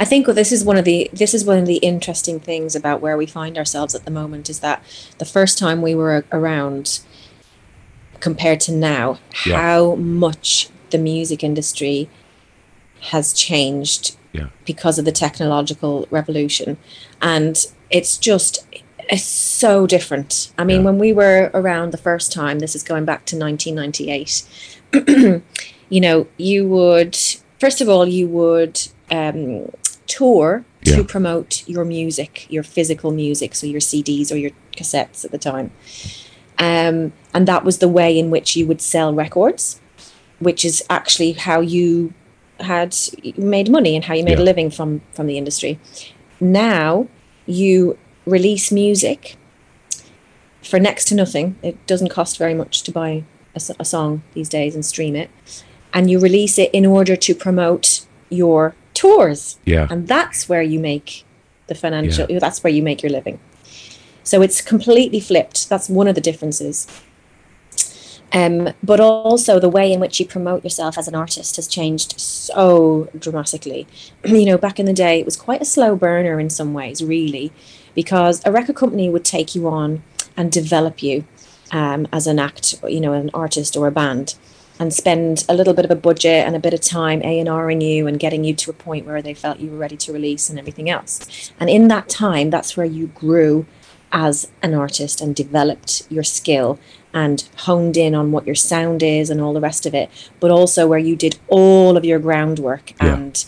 I 0.00 0.06
think 0.06 0.26
this 0.26 0.50
is 0.50 0.64
one 0.64 0.78
of 0.78 0.86
the 0.86 1.10
this 1.12 1.34
is 1.34 1.44
one 1.44 1.58
of 1.58 1.66
the 1.66 1.76
interesting 1.76 2.40
things 2.40 2.74
about 2.74 3.02
where 3.02 3.18
we 3.18 3.26
find 3.26 3.58
ourselves 3.58 3.94
at 3.94 4.06
the 4.06 4.10
moment 4.10 4.48
is 4.48 4.60
that 4.60 4.82
the 5.18 5.26
first 5.26 5.58
time 5.58 5.82
we 5.82 5.94
were 5.94 6.24
around 6.32 7.00
compared 8.18 8.60
to 8.60 8.72
now, 8.72 9.18
Yeah. 9.46 9.60
how 9.60 9.94
much 9.96 10.70
the 10.88 10.98
music 10.98 11.44
industry 11.44 12.08
has 13.12 13.32
changed 13.34 14.16
Yeah. 14.32 14.48
because 14.64 14.98
of 14.98 15.04
the 15.04 15.12
technological 15.12 16.06
revolution 16.10 16.78
and 17.22 17.66
it's 17.90 18.16
just 18.16 18.64
it's 19.08 19.24
so 19.24 19.86
different 19.86 20.52
i 20.58 20.64
mean 20.64 20.78
Yeah. 20.80 20.84
when 20.84 20.98
we 20.98 21.12
were 21.12 21.50
around 21.54 21.90
the 21.92 21.98
first 21.98 22.30
time 22.32 22.58
this 22.58 22.74
is 22.76 22.82
going 22.82 23.04
back 23.04 23.24
to 23.26 23.36
1998 23.36 24.44
you 25.88 26.00
know 26.00 26.26
you 26.36 26.68
would 26.68 27.16
first 27.58 27.80
of 27.80 27.88
all 27.88 28.06
you 28.06 28.28
would 28.28 28.80
um, 29.10 29.70
tour 30.18 30.64
Yeah. 30.82 30.96
to 30.96 31.04
promote 31.14 31.52
your 31.74 31.84
music 31.96 32.32
your 32.54 32.64
physical 32.76 33.10
music 33.24 33.50
so 33.58 33.64
your 33.74 33.84
cds 33.90 34.26
or 34.32 34.38
your 34.44 34.52
cassettes 34.76 35.24
at 35.26 35.30
the 35.34 35.42
time 35.50 35.68
um, 36.68 36.96
and 37.34 37.42
that 37.50 37.62
was 37.68 37.76
the 37.78 37.88
way 37.98 38.10
in 38.22 38.26
which 38.34 38.48
you 38.58 38.64
would 38.68 38.80
sell 38.94 39.10
records 39.24 39.62
which 40.46 40.64
is 40.70 40.76
actually 40.98 41.32
how 41.46 41.58
you 41.76 41.88
had 42.72 42.90
made 43.36 43.68
money 43.78 43.92
and 43.96 44.04
how 44.08 44.14
you 44.18 44.24
made 44.24 44.38
Yeah. 44.38 44.44
a 44.44 44.50
living 44.52 44.70
from 44.70 45.00
from 45.16 45.26
the 45.30 45.36
industry. 45.42 45.72
Now 46.40 47.06
you 47.46 47.96
release 48.26 48.66
music 48.82 49.20
for 50.70 50.78
next 50.78 51.04
to 51.08 51.14
nothing. 51.14 51.46
It 51.62 51.76
doesn't 51.86 52.08
cost 52.18 52.38
very 52.38 52.54
much 52.54 52.82
to 52.86 52.90
buy 52.92 53.24
a 53.80 53.84
song 53.84 54.22
these 54.34 54.48
days 54.48 54.74
and 54.74 54.84
stream 54.84 55.14
it, 55.22 55.30
and 55.92 56.10
you 56.10 56.18
release 56.28 56.56
it 56.64 56.70
in 56.72 56.84
order 56.86 57.16
to 57.26 57.34
promote 57.34 57.86
your 58.42 58.74
tours, 59.00 59.58
Yeah. 59.64 59.86
and 59.90 60.06
that's 60.06 60.48
where 60.48 60.62
you 60.62 60.78
make 60.78 61.24
the 61.68 61.74
financial. 61.74 62.26
That's 62.44 62.62
where 62.62 62.72
you 62.72 62.82
make 62.82 63.02
your 63.02 63.12
living. 63.18 63.38
So 64.22 64.42
it's 64.42 64.60
completely 64.60 65.20
flipped. 65.20 65.68
That's 65.70 65.88
one 65.88 66.08
of 66.08 66.14
the 66.14 66.20
differences. 66.20 66.86
Um, 68.32 68.68
but 68.82 69.00
also 69.00 69.58
the 69.58 69.68
way 69.68 69.92
in 69.92 69.98
which 69.98 70.20
you 70.20 70.26
promote 70.26 70.62
yourself 70.62 70.96
as 70.96 71.08
an 71.08 71.14
artist 71.14 71.56
has 71.56 71.66
changed 71.66 72.20
so 72.20 73.08
dramatically. 73.18 73.86
you 74.24 74.44
know, 74.44 74.58
back 74.58 74.78
in 74.78 74.86
the 74.86 74.92
day, 74.92 75.18
it 75.18 75.24
was 75.24 75.36
quite 75.36 75.62
a 75.62 75.64
slow 75.64 75.96
burner 75.96 76.38
in 76.38 76.50
some 76.50 76.72
ways, 76.72 77.02
really, 77.02 77.50
because 77.94 78.40
a 78.44 78.52
record 78.52 78.76
company 78.76 79.08
would 79.08 79.24
take 79.24 79.54
you 79.54 79.66
on 79.66 80.02
and 80.36 80.52
develop 80.52 81.02
you 81.02 81.24
um, 81.72 82.06
as 82.12 82.26
an 82.26 82.38
act, 82.38 82.74
you 82.86 83.00
know, 83.00 83.12
an 83.14 83.30
artist 83.32 83.76
or 83.76 83.86
a 83.86 83.92
band, 83.92 84.34
and 84.80 84.94
spend 84.94 85.44
a 85.46 85.54
little 85.54 85.74
bit 85.74 85.84
of 85.84 85.90
a 85.90 85.94
budget 85.94 86.46
and 86.46 86.56
a 86.56 86.58
bit 86.58 86.72
of 86.72 86.80
time 86.80 87.20
A 87.22 87.38
and 87.38 87.48
Ring 87.50 87.82
you 87.82 88.06
and 88.06 88.18
getting 88.18 88.44
you 88.44 88.54
to 88.54 88.70
a 88.70 88.72
point 88.72 89.06
where 89.06 89.20
they 89.20 89.34
felt 89.34 89.60
you 89.60 89.70
were 89.70 89.76
ready 89.76 89.96
to 89.98 90.12
release 90.12 90.48
and 90.48 90.58
everything 90.58 90.88
else. 90.88 91.52
And 91.60 91.68
in 91.68 91.88
that 91.88 92.08
time, 92.08 92.48
that's 92.48 92.78
where 92.78 92.86
you 92.86 93.08
grew 93.08 93.66
as 94.10 94.50
an 94.62 94.74
artist 94.74 95.20
and 95.20 95.36
developed 95.36 96.02
your 96.10 96.24
skill 96.24 96.78
and 97.12 97.46
honed 97.58 97.96
in 97.98 98.14
on 98.14 98.32
what 98.32 98.46
your 98.46 98.54
sound 98.54 99.02
is 99.02 99.28
and 99.28 99.40
all 99.40 99.52
the 99.52 99.60
rest 99.60 99.84
of 99.84 99.94
it, 99.94 100.08
but 100.40 100.50
also 100.50 100.88
where 100.88 100.98
you 100.98 101.14
did 101.14 101.38
all 101.48 101.96
of 101.96 102.04
your 102.04 102.18
groundwork 102.18 102.92
Yeah. 103.00 103.14
and 103.14 103.44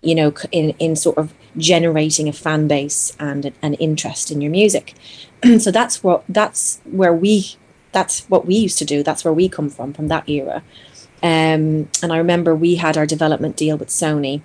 you 0.00 0.14
know 0.14 0.32
in 0.52 0.70
in 0.78 0.94
sort 0.94 1.18
of 1.18 1.34
generating 1.56 2.28
a 2.28 2.32
fan 2.32 2.68
base 2.68 3.16
and 3.18 3.46
an, 3.46 3.54
an 3.62 3.74
interest 3.74 4.30
in 4.30 4.40
your 4.40 4.52
music. 4.52 4.94
so 5.58 5.72
that's 5.72 6.04
what 6.04 6.22
that's 6.28 6.80
where 6.84 7.12
we 7.12 7.56
that's 7.92 8.28
what 8.28 8.46
we 8.46 8.54
used 8.54 8.78
to 8.78 8.84
do. 8.84 9.02
That's 9.02 9.24
where 9.24 9.32
we 9.32 9.48
come 9.48 9.68
from 9.68 9.92
from 9.92 10.08
that 10.08 10.28
era. 10.28 10.62
Um, 11.22 11.88
and 12.02 12.12
I 12.12 12.18
remember 12.18 12.54
we 12.54 12.76
had 12.76 12.96
our 12.96 13.06
development 13.06 13.56
deal 13.56 13.76
with 13.76 13.88
Sony. 13.88 14.42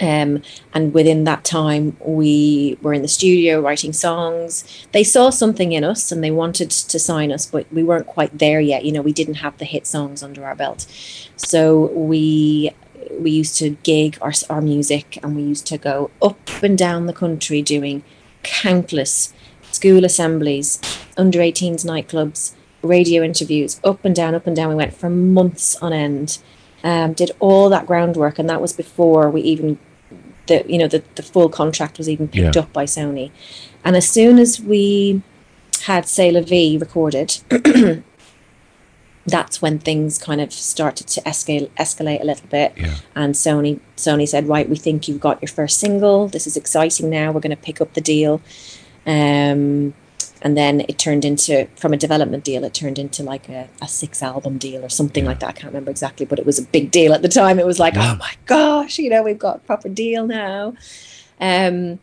Um, 0.00 0.42
and 0.74 0.92
within 0.92 1.24
that 1.24 1.44
time, 1.44 1.96
we 2.04 2.76
were 2.82 2.92
in 2.92 3.02
the 3.02 3.08
studio 3.08 3.60
writing 3.60 3.92
songs. 3.92 4.64
They 4.90 5.04
saw 5.04 5.30
something 5.30 5.72
in 5.72 5.84
us 5.84 6.10
and 6.10 6.24
they 6.24 6.30
wanted 6.30 6.70
to 6.70 6.98
sign 6.98 7.30
us, 7.30 7.46
but 7.46 7.72
we 7.72 7.84
weren't 7.84 8.06
quite 8.06 8.36
there 8.38 8.60
yet. 8.60 8.84
You 8.84 8.92
know, 8.92 9.02
we 9.02 9.12
didn't 9.12 9.34
have 9.34 9.56
the 9.58 9.64
hit 9.64 9.86
songs 9.86 10.22
under 10.22 10.44
our 10.44 10.56
belt. 10.56 10.86
So 11.36 11.86
we 11.92 12.72
we 13.18 13.30
used 13.30 13.58
to 13.58 13.70
gig 13.82 14.16
our, 14.22 14.32
our 14.48 14.62
music 14.62 15.18
and 15.22 15.36
we 15.36 15.42
used 15.42 15.66
to 15.66 15.76
go 15.76 16.10
up 16.22 16.38
and 16.62 16.78
down 16.78 17.06
the 17.06 17.12
country 17.12 17.60
doing 17.60 18.02
countless 18.42 19.32
school 19.72 20.04
assemblies, 20.04 20.80
under 21.16 21.38
18s 21.40 21.84
nightclubs, 21.84 22.52
radio 22.82 23.22
interviews, 23.22 23.80
up 23.84 24.04
and 24.04 24.14
down, 24.14 24.34
up 24.34 24.46
and 24.46 24.56
down. 24.56 24.68
We 24.68 24.74
went 24.74 24.94
for 24.94 25.08
months 25.10 25.76
on 25.76 25.92
end. 25.92 26.38
Um, 26.84 27.12
did 27.12 27.30
all 27.38 27.68
that 27.68 27.86
groundwork, 27.86 28.38
and 28.38 28.48
that 28.50 28.60
was 28.60 28.72
before 28.72 29.30
we 29.30 29.40
even 29.42 29.78
the 30.48 30.64
you 30.68 30.78
know 30.78 30.88
the, 30.88 31.02
the 31.14 31.22
full 31.22 31.48
contract 31.48 31.96
was 31.98 32.08
even 32.08 32.26
picked 32.28 32.56
Yeah. 32.56 32.62
up 32.62 32.72
by 32.72 32.84
Sony. 32.84 33.30
And 33.84 33.94
as 33.96 34.08
soon 34.08 34.38
as 34.38 34.60
we 34.60 35.22
had 35.82 36.08
La 36.18 36.40
Vie 36.40 36.76
recorded, 36.78 37.38
that's 39.26 39.62
when 39.62 39.78
things 39.78 40.18
kind 40.18 40.40
of 40.40 40.52
started 40.52 41.06
to 41.06 41.20
escalate 41.22 41.70
escalate 41.78 42.20
a 42.20 42.24
little 42.24 42.48
bit. 42.48 42.72
Yeah. 42.76 42.96
And 43.14 43.34
Sony 43.34 43.78
Sony 43.96 44.26
said, 44.26 44.48
right, 44.48 44.68
we 44.68 44.76
think 44.76 45.06
you've 45.06 45.20
got 45.20 45.40
your 45.40 45.48
first 45.48 45.78
single. 45.78 46.26
This 46.26 46.46
is 46.48 46.56
exciting. 46.56 47.08
Now 47.10 47.30
we're 47.30 47.40
going 47.40 47.56
to 47.56 47.62
pick 47.62 47.80
up 47.80 47.94
the 47.94 48.00
deal. 48.00 48.40
Um, 49.06 49.94
and 50.44 50.56
then 50.56 50.80
it 50.88 50.98
turned 50.98 51.24
into 51.24 51.68
from 51.76 51.92
a 51.92 51.96
development 51.96 52.42
deal, 52.44 52.64
it 52.64 52.74
turned 52.74 52.98
into 52.98 53.22
like 53.22 53.48
a, 53.48 53.68
a 53.80 53.86
six 53.88 54.22
album 54.22 54.58
deal 54.58 54.84
or 54.84 54.88
something 54.88 55.24
like 55.24 55.38
that. 55.40 55.48
I 55.50 55.52
can't 55.52 55.66
remember 55.72 55.90
exactly, 55.90 56.26
but 56.26 56.38
it 56.40 56.46
was 56.46 56.58
a 56.58 56.64
big 56.64 56.90
deal 56.90 57.12
at 57.12 57.22
the 57.22 57.28
time. 57.28 57.58
It 57.60 57.66
was 57.66 57.78
like, 57.78 57.94
Yeah. 57.94 58.12
oh 58.14 58.16
my 58.16 58.32
gosh, 58.46 58.98
you 58.98 59.08
know, 59.08 59.22
we've 59.22 59.38
got 59.38 59.56
a 59.56 59.60
proper 59.60 59.88
deal 59.88 60.26
now. 60.26 60.74
Um, 61.40 62.00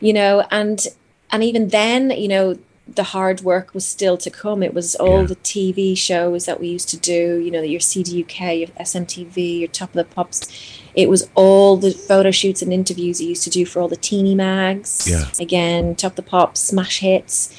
you 0.00 0.12
know, 0.12 0.46
and 0.50 0.86
and 1.32 1.42
even 1.42 1.68
then, 1.68 2.10
you 2.10 2.28
know, 2.28 2.56
the 2.86 3.02
hard 3.04 3.40
work 3.40 3.74
was 3.74 3.86
still 3.86 4.16
to 4.18 4.30
come. 4.30 4.62
It 4.62 4.74
was 4.74 4.94
all 4.96 5.20
Yeah. 5.22 5.26
the 5.28 5.36
TV 5.36 5.96
shows 5.96 6.46
that 6.46 6.60
we 6.60 6.68
used 6.68 6.88
to 6.90 6.96
do, 6.96 7.38
you 7.38 7.50
know, 7.50 7.62
your 7.62 7.80
CDUK, 7.80 8.60
your 8.60 8.68
SMTV, 8.78 9.60
your 9.60 9.68
Top 9.68 9.90
of 9.90 9.94
the 9.94 10.04
Pops. 10.04 10.80
It 10.94 11.08
was 11.08 11.30
all 11.34 11.76
the 11.76 11.90
photo 11.90 12.30
shoots 12.30 12.60
and 12.62 12.72
interviews 12.72 13.20
you 13.20 13.28
used 13.30 13.44
to 13.44 13.50
do 13.50 13.64
for 13.64 13.80
all 13.80 13.88
the 13.88 13.96
teeny 13.96 14.34
mags. 14.34 15.08
Yeah. 15.10 15.24
Again, 15.40 15.94
Top 15.94 16.12
of 16.12 16.16
the 16.16 16.22
Pops, 16.22 16.60
Smash 16.60 17.00
Hits, 17.00 17.54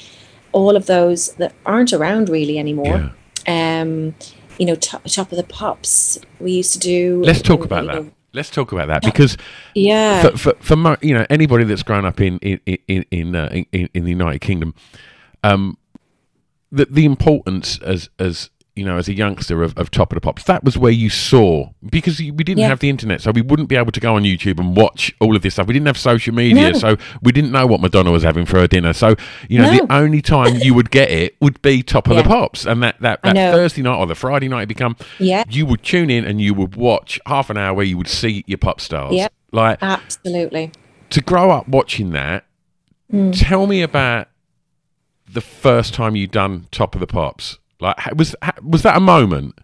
all 0.52 0.76
of 0.76 0.86
those 0.86 1.32
that 1.34 1.52
aren't 1.66 1.92
around 1.92 2.28
really 2.28 2.58
anymore. 2.58 3.12
Yeah. 3.46 3.80
Um, 3.80 4.14
you 4.58 4.66
know, 4.66 4.76
top, 4.76 5.02
top 5.04 5.32
of 5.32 5.36
the 5.36 5.44
Pops. 5.44 6.18
We 6.38 6.52
used 6.52 6.72
to 6.74 6.78
do. 6.78 7.22
Let's 7.24 7.42
talk 7.42 7.64
about 7.64 7.86
know, 7.86 8.02
that. 8.04 8.12
Let's 8.32 8.50
talk 8.50 8.72
about 8.72 8.88
that 8.88 9.02
because 9.02 9.36
Yeah. 9.74 10.22
for, 10.22 10.36
for, 10.36 10.54
for 10.60 10.76
mo- 10.76 10.96
you 11.00 11.14
know 11.14 11.26
anybody 11.30 11.64
that's 11.64 11.82
grown 11.82 12.04
up 12.04 12.20
in 12.20 12.38
in 12.38 12.60
in 12.88 13.04
in, 13.10 13.36
uh, 13.36 13.48
in, 13.72 13.88
in 13.94 14.04
the 14.04 14.10
United 14.10 14.40
Kingdom, 14.40 14.74
um, 15.42 15.76
the 16.72 16.86
the 16.86 17.04
importance 17.04 17.78
as 17.80 18.10
as 18.18 18.50
you 18.76 18.84
know 18.84 18.96
as 18.98 19.08
a 19.08 19.14
youngster 19.14 19.62
of, 19.62 19.76
of 19.78 19.90
Top 19.90 20.10
of 20.10 20.16
the 20.16 20.20
Pops 20.20 20.44
that 20.44 20.64
was 20.64 20.76
where 20.76 20.90
you 20.92 21.08
saw 21.08 21.68
because 21.88 22.18
we 22.18 22.30
didn't 22.32 22.58
Yeah. 22.58 22.68
have 22.68 22.80
the 22.80 22.90
internet, 22.90 23.20
so 23.20 23.30
we 23.30 23.40
wouldn't 23.40 23.68
be 23.68 23.76
able 23.76 23.92
to 23.92 24.00
go 24.00 24.16
on 24.16 24.22
YouTube 24.24 24.58
and 24.58 24.76
watch 24.76 25.14
all 25.20 25.36
of 25.36 25.42
this 25.42 25.54
stuff. 25.54 25.66
We 25.68 25.74
didn't 25.74 25.86
have 25.86 25.96
social 25.98 26.34
media, 26.34 26.72
No. 26.72 26.78
so 26.78 26.96
we 27.22 27.30
didn't 27.32 27.52
know 27.52 27.66
what 27.66 27.80
Madonna 27.80 28.10
was 28.10 28.22
having 28.24 28.46
for 28.46 28.58
her 28.58 28.66
dinner. 28.66 28.92
So 28.92 29.14
you 29.48 29.60
know 29.60 29.70
the 29.70 29.86
only 29.92 30.20
time 30.20 30.56
you 30.56 30.74
would 30.74 30.90
get 30.90 31.10
it 31.10 31.36
would 31.40 31.62
be 31.62 31.82
Top 31.82 32.08
of 32.08 32.16
the 32.16 32.24
Pops, 32.24 32.66
and 32.66 32.82
that 32.82 33.00
that, 33.00 33.22
that. 33.22 33.34
Thursday 33.54 33.82
night 33.82 33.96
or 33.96 34.06
the 34.06 34.14
Friday 34.14 34.48
night 34.48 34.66
become 34.68 34.96
Yeah. 35.18 35.44
you 35.48 35.66
would 35.66 35.82
tune 35.82 36.10
in 36.10 36.24
and 36.24 36.40
you 36.40 36.54
would 36.54 36.74
watch 36.76 37.20
half 37.26 37.50
an 37.50 37.56
hour 37.56 37.74
where 37.74 37.86
you 37.86 37.96
would 37.96 38.08
see 38.08 38.42
your 38.46 38.58
pop 38.58 38.80
stars. 38.80 39.14
Yeah. 39.14 39.28
Like 39.52 39.78
Absolutely. 39.82 40.72
to 41.10 41.20
grow 41.20 41.50
up 41.50 41.68
watching 41.68 42.10
that, 42.10 42.44
Hmm. 43.10 43.30
tell 43.30 43.66
me 43.68 43.82
about 43.82 44.28
the 45.32 45.40
first 45.40 45.94
time 45.94 46.16
you 46.16 46.26
done 46.26 46.66
Top 46.72 46.94
of 46.94 47.00
the 47.00 47.06
Pops. 47.06 47.58
Like 47.84 48.14
was 48.16 48.34
was 48.62 48.82
that 48.82 48.96
a 48.96 49.00
moment? 49.00 49.58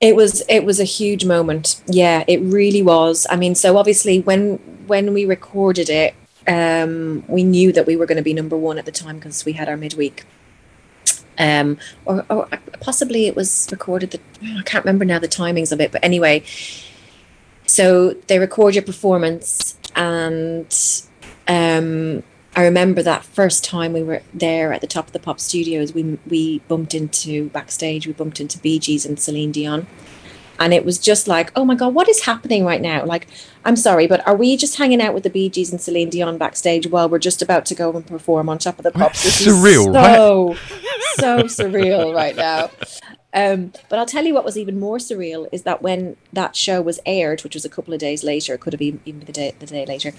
It 0.00 0.16
was 0.16 0.42
it 0.48 0.64
was 0.64 0.80
a 0.80 0.84
huge 0.84 1.24
moment. 1.24 1.80
Yeah, 1.86 2.24
it 2.26 2.40
really 2.40 2.82
was. 2.82 3.26
I 3.30 3.36
mean, 3.36 3.54
so 3.54 3.76
obviously 3.76 4.20
when 4.20 4.56
when 4.86 5.14
we 5.14 5.24
recorded 5.24 5.88
it, 5.88 6.14
um, 6.48 7.24
we 7.28 7.44
knew 7.44 7.70
that 7.72 7.86
we 7.86 7.96
were 7.96 8.06
going 8.06 8.16
to 8.16 8.22
be 8.22 8.34
number 8.34 8.56
one 8.56 8.76
at 8.78 8.86
the 8.86 8.92
time 8.92 9.16
because 9.16 9.44
we 9.44 9.52
had 9.52 9.68
our 9.68 9.76
midweek. 9.76 10.24
Um, 11.38 11.78
or, 12.04 12.26
or 12.28 12.48
possibly 12.80 13.26
it 13.26 13.36
was 13.36 13.68
recorded. 13.70 14.10
The, 14.10 14.20
I 14.58 14.62
can't 14.62 14.84
remember 14.84 15.04
now 15.04 15.18
the 15.18 15.28
timings 15.28 15.72
of 15.72 15.80
it, 15.80 15.92
but 15.92 16.04
anyway. 16.04 16.42
So 17.66 18.14
they 18.26 18.38
record 18.38 18.74
your 18.74 18.82
performance, 18.82 19.78
and 19.94 20.66
um, 21.46 22.24
I 22.60 22.64
remember 22.64 23.02
that 23.02 23.24
first 23.24 23.64
time 23.64 23.94
we 23.94 24.02
were 24.02 24.20
there 24.34 24.74
at 24.74 24.82
the 24.82 24.86
top 24.86 25.06
of 25.06 25.12
the 25.14 25.18
Pop 25.18 25.40
Studios. 25.40 25.94
We 25.94 26.18
we 26.28 26.58
bumped 26.68 26.92
into 26.92 27.48
backstage. 27.48 28.06
We 28.06 28.12
bumped 28.12 28.38
into 28.38 28.58
Bee 28.58 28.78
Gees 28.78 29.06
and 29.06 29.18
Celine 29.18 29.50
Dion, 29.50 29.86
and 30.58 30.74
it 30.74 30.84
was 30.84 30.98
just 30.98 31.26
like, 31.26 31.52
oh 31.56 31.64
my 31.64 31.74
god, 31.74 31.94
what 31.94 32.06
is 32.06 32.26
happening 32.26 32.66
right 32.66 32.82
now? 32.82 33.02
Like, 33.06 33.28
I'm 33.64 33.76
sorry, 33.76 34.06
but 34.06 34.26
are 34.28 34.36
we 34.36 34.58
just 34.58 34.76
hanging 34.76 35.00
out 35.00 35.14
with 35.14 35.22
the 35.22 35.30
Bee 35.30 35.48
Gees 35.48 35.72
and 35.72 35.80
Celine 35.80 36.10
Dion 36.10 36.36
backstage 36.36 36.86
while 36.86 37.08
we're 37.08 37.18
just 37.18 37.40
about 37.40 37.64
to 37.64 37.74
go 37.74 37.96
and 37.96 38.06
perform 38.06 38.50
on 38.50 38.58
Top 38.58 38.78
of 38.78 38.82
the 38.82 38.90
Pops? 38.90 39.24
This 39.24 39.40
is 39.40 39.46
Surreal, 39.46 39.94
so 39.94 40.54
so 41.14 41.38
surreal 41.44 42.14
right 42.14 42.36
now. 42.36 42.70
Um, 43.32 43.72
but 43.88 43.98
I'll 43.98 44.04
tell 44.04 44.26
you 44.26 44.34
what 44.34 44.44
was 44.44 44.58
even 44.58 44.78
more 44.78 44.98
surreal 44.98 45.48
is 45.50 45.62
that 45.62 45.80
when 45.80 46.18
that 46.34 46.56
show 46.56 46.82
was 46.82 47.00
aired, 47.06 47.42
which 47.42 47.54
was 47.54 47.64
a 47.64 47.70
couple 47.70 47.94
of 47.94 48.00
days 48.00 48.22
later, 48.22 48.52
it 48.52 48.60
could 48.60 48.74
have 48.74 48.80
been 48.80 49.00
even 49.06 49.20
the 49.20 49.32
day 49.32 49.54
the 49.58 49.64
day 49.64 49.86
later, 49.86 50.12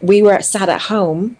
we 0.00 0.22
were 0.22 0.40
sat 0.40 0.68
at 0.68 0.82
home 0.82 1.36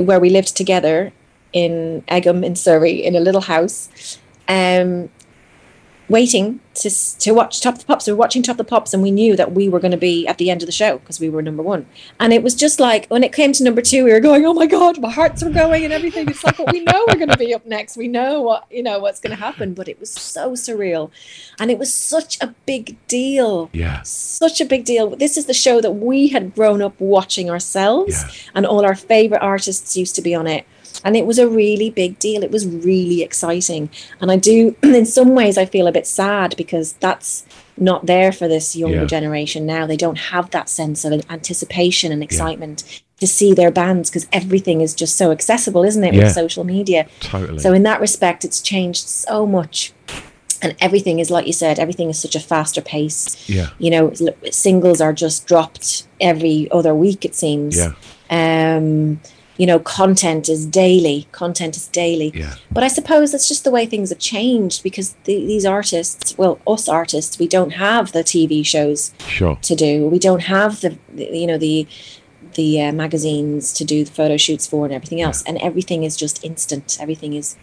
where 0.00 0.20
we 0.20 0.30
lived 0.30 0.56
together 0.56 1.12
in 1.52 2.02
Egham 2.08 2.44
in 2.44 2.56
Surrey 2.56 3.04
in 3.04 3.14
a 3.16 3.20
little 3.20 3.40
house. 3.42 4.18
Um, 4.48 5.10
waiting 6.10 6.60
to 6.74 6.90
to 7.18 7.32
watch 7.32 7.60
Top 7.60 7.74
of 7.74 7.80
the 7.80 7.86
Pops. 7.86 8.06
We 8.06 8.12
were 8.12 8.18
watching 8.18 8.42
Top 8.42 8.54
of 8.54 8.58
the 8.58 8.64
Pops, 8.64 8.92
and 8.92 9.02
we 9.02 9.10
knew 9.10 9.36
that 9.36 9.52
we 9.52 9.68
were 9.68 9.80
going 9.80 9.90
to 9.92 9.96
be 9.96 10.26
at 10.26 10.38
the 10.38 10.50
end 10.50 10.62
of 10.62 10.66
the 10.66 10.72
show 10.72 10.98
because 10.98 11.18
we 11.20 11.30
were 11.30 11.40
number 11.42 11.62
one. 11.62 11.86
And 12.18 12.32
it 12.32 12.42
was 12.42 12.54
just 12.54 12.80
like 12.80 13.06
when 13.08 13.22
it 13.24 13.32
came 13.32 13.52
to 13.52 13.64
number 13.64 13.80
two, 13.80 14.04
we 14.04 14.12
were 14.12 14.20
going, 14.20 14.44
"Oh 14.44 14.52
my 14.54 14.66
god, 14.66 15.00
my 15.00 15.10
hearts 15.10 15.42
were 15.42 15.50
going 15.50 15.84
and 15.84 15.92
everything." 15.92 16.28
It's 16.28 16.44
like, 16.44 16.58
well, 16.58 16.68
we 16.72 16.80
know 16.80 17.04
we're 17.08 17.16
going 17.16 17.28
to 17.30 17.36
be 17.38 17.54
up 17.54 17.64
next. 17.64 17.96
We 17.96 18.08
know 18.08 18.42
what 18.42 18.66
you 18.70 18.82
know 18.82 18.98
what's 18.98 19.20
going 19.20 19.34
to 19.36 19.42
happen. 19.42 19.72
But 19.74 19.88
it 19.88 19.98
was 20.00 20.10
so 20.10 20.52
surreal, 20.52 21.10
and 21.58 21.70
it 21.70 21.78
was 21.78 21.92
such 21.92 22.40
a 22.42 22.54
big 22.66 22.96
deal. 23.06 23.70
Yeah. 23.72 24.02
Such 24.02 24.60
a 24.60 24.64
big 24.64 24.84
deal. 24.84 25.10
This 25.16 25.36
is 25.36 25.46
the 25.46 25.54
show 25.54 25.80
that 25.80 25.92
we 25.92 26.28
had 26.28 26.54
grown 26.54 26.82
up 26.82 26.94
watching 26.98 27.48
ourselves, 27.50 28.22
Yeah. 28.22 28.30
and 28.56 28.66
all 28.66 28.84
our 28.84 28.94
favorite 28.96 29.42
artists 29.42 29.96
used 29.96 30.14
to 30.16 30.22
be 30.22 30.34
on 30.34 30.46
it. 30.46 30.66
And 31.04 31.16
it 31.16 31.26
was 31.26 31.38
a 31.38 31.48
really 31.48 31.90
big 31.90 32.18
deal. 32.18 32.42
It 32.42 32.50
was 32.50 32.66
really 32.66 33.22
exciting. 33.22 33.90
And 34.20 34.30
I 34.30 34.36
do, 34.36 34.76
in 34.82 35.06
some 35.06 35.34
ways, 35.34 35.56
I 35.58 35.64
feel 35.66 35.86
a 35.86 35.92
bit 35.92 36.06
sad 36.06 36.54
because 36.56 36.92
that's 36.94 37.44
not 37.76 38.06
there 38.06 38.30
for 38.32 38.46
this 38.48 38.76
younger 38.76 38.98
Yeah. 39.00 39.04
generation 39.06 39.64
now. 39.66 39.86
They 39.86 39.96
don't 39.96 40.18
have 40.18 40.50
that 40.50 40.68
sense 40.68 41.04
of 41.04 41.12
anticipation 41.30 42.12
and 42.12 42.22
excitement 42.22 43.02
to 43.20 43.26
see 43.26 43.52
their 43.54 43.70
bands 43.70 44.10
because 44.10 44.26
everything 44.32 44.80
is 44.80 44.94
just 44.94 45.16
so 45.16 45.30
accessible, 45.30 45.84
isn't 45.84 46.04
it, 46.04 46.14
Yeah. 46.14 46.24
with 46.24 46.32
social 46.32 46.64
media? 46.64 47.06
Totally. 47.20 47.58
So 47.58 47.72
in 47.72 47.82
that 47.84 48.00
respect, 48.00 48.44
it's 48.44 48.60
changed 48.60 49.06
so 49.08 49.46
much. 49.46 49.92
And 50.62 50.74
everything 50.78 51.20
is, 51.20 51.30
like 51.30 51.46
you 51.46 51.54
said, 51.54 51.78
everything 51.78 52.10
is 52.10 52.18
such 52.18 52.34
a 52.34 52.40
faster 52.40 52.82
pace. 52.82 53.36
Yeah. 53.48 53.68
You 53.78 53.90
know, 53.90 54.12
singles 54.50 55.00
are 55.00 55.14
just 55.14 55.46
dropped 55.46 56.04
every 56.20 56.68
other 56.70 56.94
week, 56.94 57.24
it 57.24 57.34
seems. 57.34 57.78
Yeah. 57.78 57.92
Um, 58.30 59.20
you 59.60 59.66
know, 59.66 59.78
content 59.78 60.48
is 60.48 60.64
daily. 60.64 61.28
Content 61.32 61.76
is 61.76 61.86
daily. 61.88 62.32
Yeah. 62.34 62.54
But 62.72 62.82
I 62.82 62.88
suppose 62.88 63.30
that's 63.30 63.46
just 63.46 63.62
the 63.62 63.70
way 63.70 63.84
things 63.84 64.08
have 64.08 64.18
changed 64.18 64.82
because 64.82 65.12
the, 65.24 65.36
these 65.36 65.66
artists, 65.66 66.34
well, 66.38 66.58
us 66.66 66.88
artists, 66.88 67.38
we 67.38 67.46
don't 67.46 67.72
have 67.72 68.12
the 68.12 68.20
TV 68.20 68.64
shows 68.64 69.12
Sure. 69.28 69.58
to 69.60 69.74
do. 69.74 70.08
We 70.08 70.18
don't 70.18 70.44
have 70.44 70.80
the, 70.80 70.96
the 71.12 71.24
you 71.36 71.46
know, 71.46 71.58
the 71.58 71.86
the 72.54 72.80
uh, 72.80 72.92
magazines 72.92 73.74
to 73.74 73.84
do 73.84 74.02
the 74.02 74.10
photo 74.10 74.38
shoots 74.38 74.66
for 74.66 74.86
and 74.86 74.94
everything 74.94 75.20
else. 75.20 75.42
And 75.42 75.58
everything 75.58 76.04
is 76.04 76.16
just 76.16 76.42
instant. 76.42 76.96
Everything 76.98 77.34
is 77.34 77.54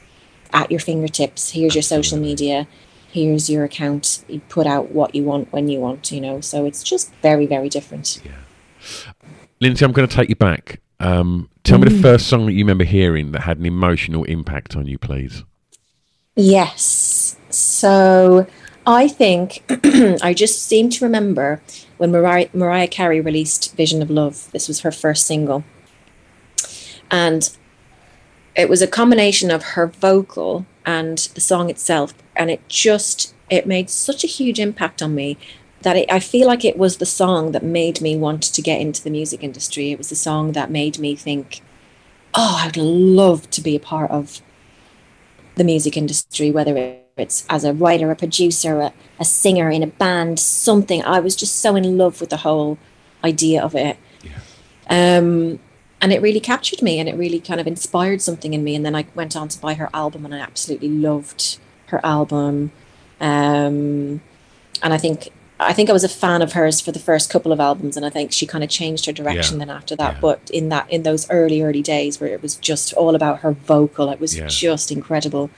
at 0.54 0.70
your 0.70 0.80
fingertips. 0.80 1.50
Here's 1.50 1.74
your 1.74 1.82
social 1.82 2.20
media. 2.20 2.68
Here's 3.12 3.50
your 3.50 3.64
account. 3.64 4.24
You 4.28 4.42
put 4.50 4.68
out 4.68 4.92
what 4.92 5.16
you 5.16 5.24
want 5.24 5.52
when 5.52 5.68
you 5.68 5.80
want, 5.80 6.12
you 6.12 6.22
know. 6.22 6.42
So 6.42 6.66
it's 6.66 6.84
just 6.84 7.12
very, 7.24 7.48
very 7.48 7.70
different. 7.70 8.22
Yeah. 8.24 9.14
Lindsay, 9.60 9.84
I'm 9.84 9.94
going 9.94 10.08
to 10.08 10.16
take 10.16 10.30
you 10.30 10.36
back. 10.36 10.80
Um, 11.00 11.50
tell 11.64 11.78
Mm. 11.80 11.86
me 11.86 11.96
the 11.96 12.02
first 12.02 12.28
song 12.28 12.46
that 12.48 12.54
you 12.54 12.60
remember 12.60 12.84
hearing 12.84 13.32
that 13.32 13.42
had 13.44 13.58
an 13.60 13.66
emotional 13.66 14.24
impact 14.24 14.76
on 14.76 14.88
you, 14.88 14.98
please. 14.98 15.44
Yes. 16.36 17.36
So 17.50 18.48
I 18.86 19.08
think 19.08 19.64
I 20.22 20.34
just 20.34 20.64
seem 20.64 20.90
to 20.92 21.06
remember 21.06 21.62
when 21.98 22.12
Mariah, 22.12 22.50
Mariah 22.54 22.88
Carey 22.88 23.20
released 23.22 23.76
Vision 23.76 24.02
of 24.02 24.10
Love. 24.10 24.50
This 24.52 24.68
was 24.68 24.82
her 24.82 24.92
first 24.92 25.26
single. 25.28 25.64
And 27.10 27.50
it 28.56 28.70
was 28.70 28.82
a 28.82 28.88
combination 28.88 29.52
of 29.52 29.64
her 29.64 29.88
vocal 29.88 30.66
and 30.86 31.18
the 31.36 31.42
song 31.42 31.70
itself. 31.70 32.14
And 32.36 32.50
it 32.52 32.68
just, 32.70 33.34
it 33.50 33.66
made 33.68 33.90
such 33.90 34.24
a 34.24 34.28
huge 34.28 34.60
impact 34.60 35.02
on 35.02 35.16
me 35.16 35.38
that 35.82 35.96
it, 35.96 36.12
I 36.12 36.20
feel 36.20 36.48
like 36.48 36.66
it 36.66 36.78
was 36.78 36.98
the 36.98 37.06
song 37.06 37.52
that 37.52 37.64
made 37.64 38.02
me 38.02 38.16
want 38.16 38.44
to 38.44 38.62
get 38.62 38.82
into 38.82 39.04
the 39.04 39.10
music 39.10 39.44
industry. 39.44 39.92
It 39.92 39.98
was 39.98 40.10
the 40.10 40.16
song 40.16 40.54
that 40.54 40.72
made 40.72 41.00
me 41.00 41.16
think, 41.16 41.62
oh, 42.34 42.62
I'd 42.64 42.78
love 42.78 43.50
to 43.52 43.62
be 43.62 43.76
a 43.76 43.80
part 43.80 44.12
of 44.12 44.42
the 45.56 45.64
music 45.64 45.98
industry, 45.98 46.52
whether 46.52 46.98
it's 47.16 47.46
as 47.50 47.64
a 47.64 47.74
writer, 47.74 48.12
a 48.12 48.16
producer, 48.16 48.80
a, 48.80 48.94
a 49.20 49.26
singer 49.26 49.70
in 49.70 49.84
a 49.84 49.88
band, 49.88 50.40
something. 50.40 51.04
I 51.04 51.20
was 51.20 51.36
just 51.36 51.58
so 51.58 51.76
in 51.76 51.98
love 51.98 52.22
with 52.22 52.30
the 52.30 52.38
whole 52.38 52.78
idea 53.24 53.62
of 53.62 53.76
it. 53.76 53.98
Um, 54.90 55.60
and 56.00 56.14
it 56.14 56.22
really 56.22 56.40
captured 56.40 56.82
me 56.82 57.00
and 57.00 57.10
it 57.10 57.16
really 57.16 57.40
kind 57.40 57.60
of 57.60 57.68
inspired 57.68 58.22
something 58.22 58.54
in 58.54 58.64
me. 58.64 58.76
And 58.76 58.86
then 58.86 58.96
I 58.96 59.06
went 59.16 59.36
on 59.36 59.48
to 59.50 59.60
buy 59.60 59.74
her 59.74 59.90
album 59.94 60.26
and 60.26 60.34
I 60.34 60.40
absolutely 60.40 60.90
loved 60.90 61.58
her 61.88 62.00
album. 62.06 62.72
Um, 63.20 64.22
and 64.84 64.94
I 64.94 64.98
think 64.98 65.30
I 65.60 65.74
think 65.74 65.90
I 65.90 65.94
was 65.94 66.04
a 66.04 66.10
fan 66.10 66.42
of 66.44 66.54
hers 66.54 66.80
for 66.82 66.92
the 66.92 67.00
first 67.00 67.30
couple 67.32 67.52
of 67.52 67.60
albums, 67.60 67.98
and 67.98 68.06
I 68.06 68.10
think 68.12 68.32
she 68.32 68.46
kind 68.46 68.64
of 68.64 68.70
changed 68.70 69.06
her 69.08 69.12
direction 69.12 69.56
Yeah. 69.60 69.66
then 69.66 69.76
after 69.76 69.96
that. 69.96 70.14
Yeah. 70.16 70.20
But 70.22 70.50
in 70.54 70.70
that 70.70 70.90
in 70.90 71.04
those 71.04 71.28
early 71.32 71.62
early 71.64 71.82
days 71.82 72.20
where 72.22 72.30
it 72.32 72.42
was 72.44 72.56
just 72.56 72.94
all 72.94 73.16
about 73.16 73.40
her 73.40 73.52
vocal, 73.54 74.10
it 74.12 74.20
was 74.20 74.38
Yeah. 74.38 74.48
just 74.48 74.92
incredible. 74.92 75.50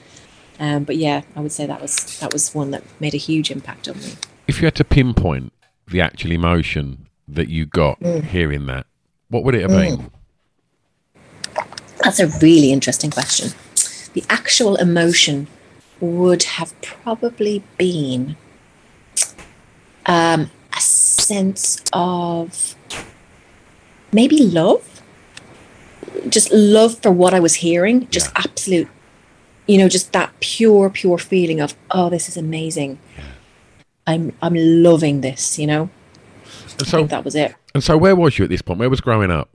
Um, 0.58 0.84
but 0.84 0.96
yeah, 0.96 1.22
I 1.36 1.40
would 1.40 1.52
say 1.52 1.66
that 1.66 1.80
was 1.82 2.18
that 2.20 2.32
was 2.32 2.54
one 2.54 2.70
that 2.70 2.82
made 2.98 3.14
a 3.14 3.18
huge 3.18 3.50
impact 3.50 3.88
on 3.88 3.98
me. 3.98 4.12
If 4.48 4.60
you 4.60 4.66
had 4.66 4.74
to 4.76 4.84
pinpoint 4.84 5.52
the 5.86 6.00
actual 6.00 6.32
emotion 6.32 7.06
that 7.28 7.48
you 7.48 7.66
got 7.66 8.00
Mm. 8.00 8.24
hearing 8.24 8.66
that, 8.66 8.86
what 9.28 9.44
would 9.44 9.54
it 9.54 9.62
have 9.62 9.70
been? 9.70 10.10
That's 12.02 12.18
a 12.20 12.26
really 12.40 12.72
interesting 12.72 13.10
question. 13.10 13.50
The 14.14 14.24
actual 14.30 14.76
emotion 14.76 15.46
would 16.00 16.44
have 16.44 16.72
probably 16.80 17.62
been 17.76 18.36
um, 20.06 20.50
a 20.72 20.80
sense 20.80 21.82
of 21.92 22.74
maybe 24.12 24.38
love, 24.38 25.02
just 26.28 26.50
love 26.52 27.00
for 27.00 27.10
what 27.10 27.34
I 27.34 27.40
was 27.40 27.56
hearing, 27.56 28.08
just 28.10 28.30
absolute, 28.36 28.88
you 29.66 29.78
know, 29.78 29.88
just 29.88 30.12
that 30.12 30.32
pure, 30.40 30.90
pure 30.90 31.18
feeling 31.18 31.60
of, 31.60 31.74
oh, 31.90 32.10
this 32.10 32.28
is 32.28 32.36
amazing. 32.36 32.98
I'm, 34.06 34.36
I'm 34.42 34.54
loving 34.54 35.20
this, 35.20 35.58
you 35.58 35.66
know. 35.66 35.90
And 36.78 36.86
so, 36.86 37.04
that 37.04 37.24
was 37.24 37.34
it. 37.34 37.54
and 37.74 37.84
so, 37.84 37.96
where 37.96 38.16
was 38.16 38.38
you 38.38 38.44
at 38.44 38.50
this 38.50 38.62
point? 38.62 38.80
Where 38.80 38.90
was 38.90 39.00
growing 39.00 39.30
up? 39.30 39.50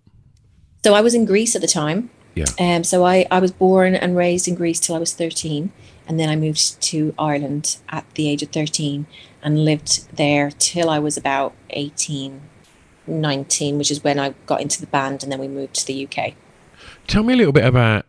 So 0.86 0.94
I 0.94 1.02
was 1.02 1.16
in 1.16 1.26
Greece 1.26 1.56
at 1.56 1.62
the 1.62 1.68
time. 1.68 2.12
Yeah. 2.36 2.46
Um, 2.60 2.84
so 2.84 3.04
I, 3.04 3.26
I 3.32 3.40
was 3.40 3.52
born 3.52 3.96
and 3.96 4.16
raised 4.16 4.48
in 4.48 4.56
Greece 4.56 4.80
till 4.80 4.96
I 4.96 5.00
was 5.00 5.14
13. 5.14 5.72
And 6.08 6.20
then 6.20 6.30
I 6.30 6.36
moved 6.36 6.82
to 6.82 7.14
Ireland 7.18 7.78
at 7.90 8.06
the 8.16 8.30
age 8.30 8.44
of 8.44 8.50
13 8.50 9.08
and 9.42 9.66
lived 9.66 10.16
there 10.16 10.52
till 10.52 10.90
I 10.90 11.00
was 11.00 11.18
about 11.18 11.54
18, 11.72 12.42
19, 13.08 13.78
which 13.78 13.92
is 13.92 14.04
when 14.04 14.20
I 14.20 14.34
got 14.46 14.62
into 14.62 14.80
the 14.82 14.88
band 14.88 15.24
and 15.24 15.32
then 15.32 15.40
we 15.40 15.48
moved 15.48 15.76
to 15.76 15.88
the 15.88 16.08
UK. 16.08 16.34
Tell 17.08 17.24
me 17.24 17.34
a 17.34 17.38
little 17.38 17.54
bit 17.54 17.66
about 17.66 18.06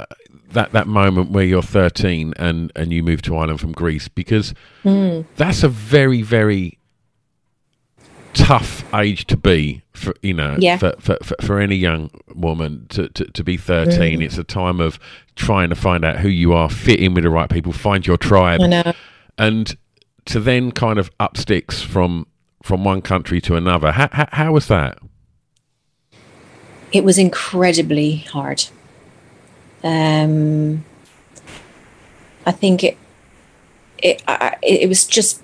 uh, 0.00 0.06
that 0.50 0.72
that 0.72 0.86
moment 0.86 1.30
where 1.30 1.44
you're 1.44 1.62
13 1.62 2.34
and 2.36 2.72
and 2.74 2.92
you 2.92 3.02
move 3.02 3.22
to 3.22 3.36
Ireland 3.36 3.60
from 3.60 3.72
Greece 3.72 4.08
because 4.08 4.54
Hmm. 4.82 5.22
that's 5.36 5.62
a 5.62 5.68
very 5.68 6.22
very 6.22 6.78
tough 8.34 8.84
age 8.94 9.26
to 9.26 9.36
be 9.36 9.82
for 9.92 10.14
you 10.22 10.34
know 10.34 10.56
Yeah. 10.58 10.76
for, 10.78 10.94
for, 10.98 11.16
for, 11.22 11.36
for 11.40 11.60
any 11.60 11.76
young 11.76 12.10
woman 12.34 12.86
to, 12.90 13.08
to, 13.10 13.24
to 13.24 13.44
be 13.44 13.56
13 13.56 14.16
Hmm. 14.18 14.22
it's 14.22 14.36
a 14.38 14.44
time 14.44 14.80
of 14.80 14.98
trying 15.36 15.68
to 15.70 15.74
find 15.76 16.04
out 16.04 16.18
who 16.18 16.28
you 16.28 16.52
are 16.52 16.68
fit 16.68 17.00
in 17.00 17.14
with 17.14 17.24
the 17.24 17.30
right 17.30 17.48
people 17.48 17.72
find 17.72 18.06
your 18.06 18.16
tribe 18.16 18.60
I 18.60 18.66
know. 18.66 18.92
and 19.38 19.76
to 20.26 20.40
then 20.40 20.72
kind 20.72 20.98
of 20.98 21.10
up 21.20 21.36
sticks 21.36 21.80
from 21.80 22.26
from 22.62 22.82
one 22.84 23.02
country 23.02 23.40
to 23.42 23.56
another 23.56 23.92
how, 23.92 24.08
how, 24.12 24.28
how 24.32 24.52
was 24.52 24.66
that 24.68 24.98
It 26.92 27.02
was 27.04 27.18
incredibly 27.18 28.16
hard. 28.18 28.64
Um, 29.82 30.84
I 32.46 32.52
think 32.52 32.84
it, 32.84 32.96
it, 33.98 34.22
I, 34.26 34.56
it 34.62 34.82
it 34.82 34.88
was 34.88 35.06
just, 35.06 35.42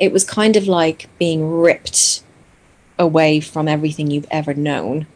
it 0.00 0.12
was 0.12 0.24
kind 0.24 0.56
of 0.56 0.66
like 0.66 1.08
being 1.18 1.48
ripped 1.48 2.24
away 2.98 3.38
from 3.38 3.68
everything 3.68 4.10
you've 4.10 4.26
ever 4.30 4.54
known. 4.54 5.06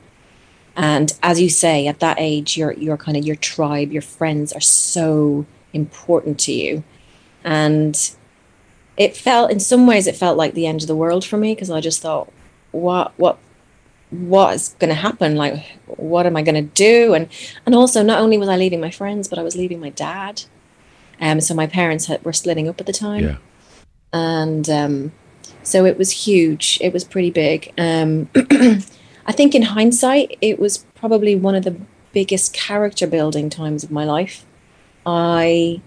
And 0.76 1.12
as 1.22 1.40
you 1.40 1.48
say, 1.48 1.86
at 1.86 2.00
that 2.00 2.18
age, 2.20 2.56
your 2.56 2.72
your 2.72 2.96
kind 2.96 3.16
of 3.16 3.24
your 3.24 3.36
tribe, 3.36 3.90
your 3.90 4.02
friends 4.02 4.52
are 4.52 4.60
so 4.60 5.46
important 5.72 6.38
to 6.40 6.52
you, 6.52 6.84
and 7.42 7.98
it 8.96 9.16
felt 9.16 9.50
in 9.50 9.60
some 9.60 9.86
ways 9.86 10.06
it 10.06 10.16
felt 10.16 10.36
like 10.36 10.54
the 10.54 10.66
end 10.66 10.82
of 10.82 10.88
the 10.88 10.96
world 10.96 11.24
for 11.24 11.36
me 11.36 11.54
because 11.54 11.70
I 11.70 11.80
just 11.80 12.02
thought, 12.02 12.30
what 12.72 13.12
what 13.16 13.38
what 14.10 14.54
is 14.54 14.76
going 14.78 14.90
to 14.90 14.94
happen? 14.94 15.36
Like 15.36 15.78
what 15.86 16.26
am 16.26 16.36
i 16.36 16.42
going 16.42 16.54
to 16.56 16.74
do? 16.74 17.14
And 17.14 17.28
and 17.64 17.74
also 17.74 18.02
not 18.02 18.20
only 18.20 18.36
was 18.36 18.48
i 18.48 18.56
leaving 18.56 18.80
my 18.80 18.90
friends 18.90 19.28
but 19.28 19.38
i 19.38 19.42
was 19.42 19.56
leaving 19.56 19.80
my 19.80 19.90
dad. 19.90 20.42
Um 21.20 21.40
so 21.40 21.54
my 21.54 21.68
parents 21.68 22.06
had, 22.06 22.24
were 22.24 22.32
splitting 22.32 22.68
up 22.68 22.80
at 22.80 22.86
the 22.86 22.92
time. 22.92 23.24
Yeah 23.24 23.36
and 24.14 24.70
um 24.70 25.12
so 25.62 25.84
it 25.86 25.98
was 25.98 26.10
huge. 26.10 26.78
It 26.80 26.92
was 26.92 27.04
pretty 27.04 27.30
big. 27.30 27.72
Um 27.76 28.28
i 29.26 29.32
think 29.32 29.54
in 29.54 29.62
hindsight 29.62 30.36
it 30.42 30.58
was 30.58 30.84
probably 30.94 31.34
one 31.34 31.54
of 31.54 31.64
the 31.64 31.74
biggest 32.12 32.52
character 32.52 33.06
building 33.06 33.50
times 33.50 33.84
of 33.84 33.90
my 33.90 34.04
life. 34.04 34.46
I 35.04 35.82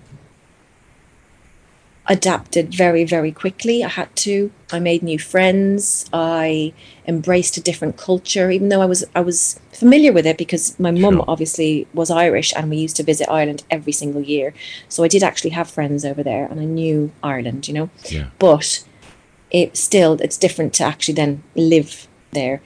adapted 2.09 2.73
very, 2.73 3.03
very 3.03 3.31
quickly. 3.31 3.83
I 3.83 3.89
had 3.89 4.15
to. 4.17 4.51
I 4.71 4.79
made 4.79 5.03
new 5.03 5.19
friends. 5.19 6.09
I 6.13 6.73
embraced 7.05 7.57
a 7.57 7.61
different 7.61 7.97
culture, 7.97 8.49
even 8.49 8.69
though 8.69 8.81
I 8.81 8.85
was 8.85 9.03
I 9.15 9.21
was 9.21 9.59
familiar 9.71 10.13
with 10.13 10.25
it 10.25 10.37
because 10.37 10.79
my 10.79 10.91
mum 10.91 11.15
Sure. 11.15 11.25
obviously 11.27 11.87
was 11.93 12.09
Irish 12.09 12.53
and 12.55 12.69
we 12.69 12.77
used 12.77 12.95
to 12.97 13.03
visit 13.03 13.29
Ireland 13.29 13.63
every 13.69 13.93
single 13.93 14.21
year. 14.21 14.53
So 14.89 15.03
I 15.03 15.07
did 15.07 15.23
actually 15.23 15.51
have 15.51 15.69
friends 15.69 16.05
over 16.05 16.23
there 16.23 16.45
and 16.45 16.59
I 16.59 16.65
knew 16.65 17.11
Ireland, 17.23 17.67
you 17.67 17.73
know. 17.73 17.89
Yeah. 18.09 18.27
But 18.39 18.83
it 19.51 19.77
still 19.77 20.13
it's 20.21 20.37
different 20.37 20.73
to 20.75 20.83
actually 20.83 21.15
then 21.15 21.43
live 21.55 22.07
there. 22.31 22.61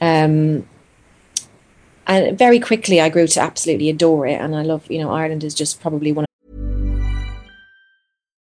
Um 0.00 0.66
and 2.06 2.38
very 2.38 2.60
quickly 2.60 3.00
I 3.00 3.08
grew 3.08 3.26
to 3.26 3.40
absolutely 3.40 3.88
adore 3.90 4.26
it 4.26 4.40
and 4.40 4.54
I 4.54 4.62
love, 4.62 4.90
you 4.90 4.98
know, 5.00 5.10
Ireland 5.10 5.42
is 5.42 5.54
just 5.54 5.80
probably 5.80 6.12
one 6.12 6.26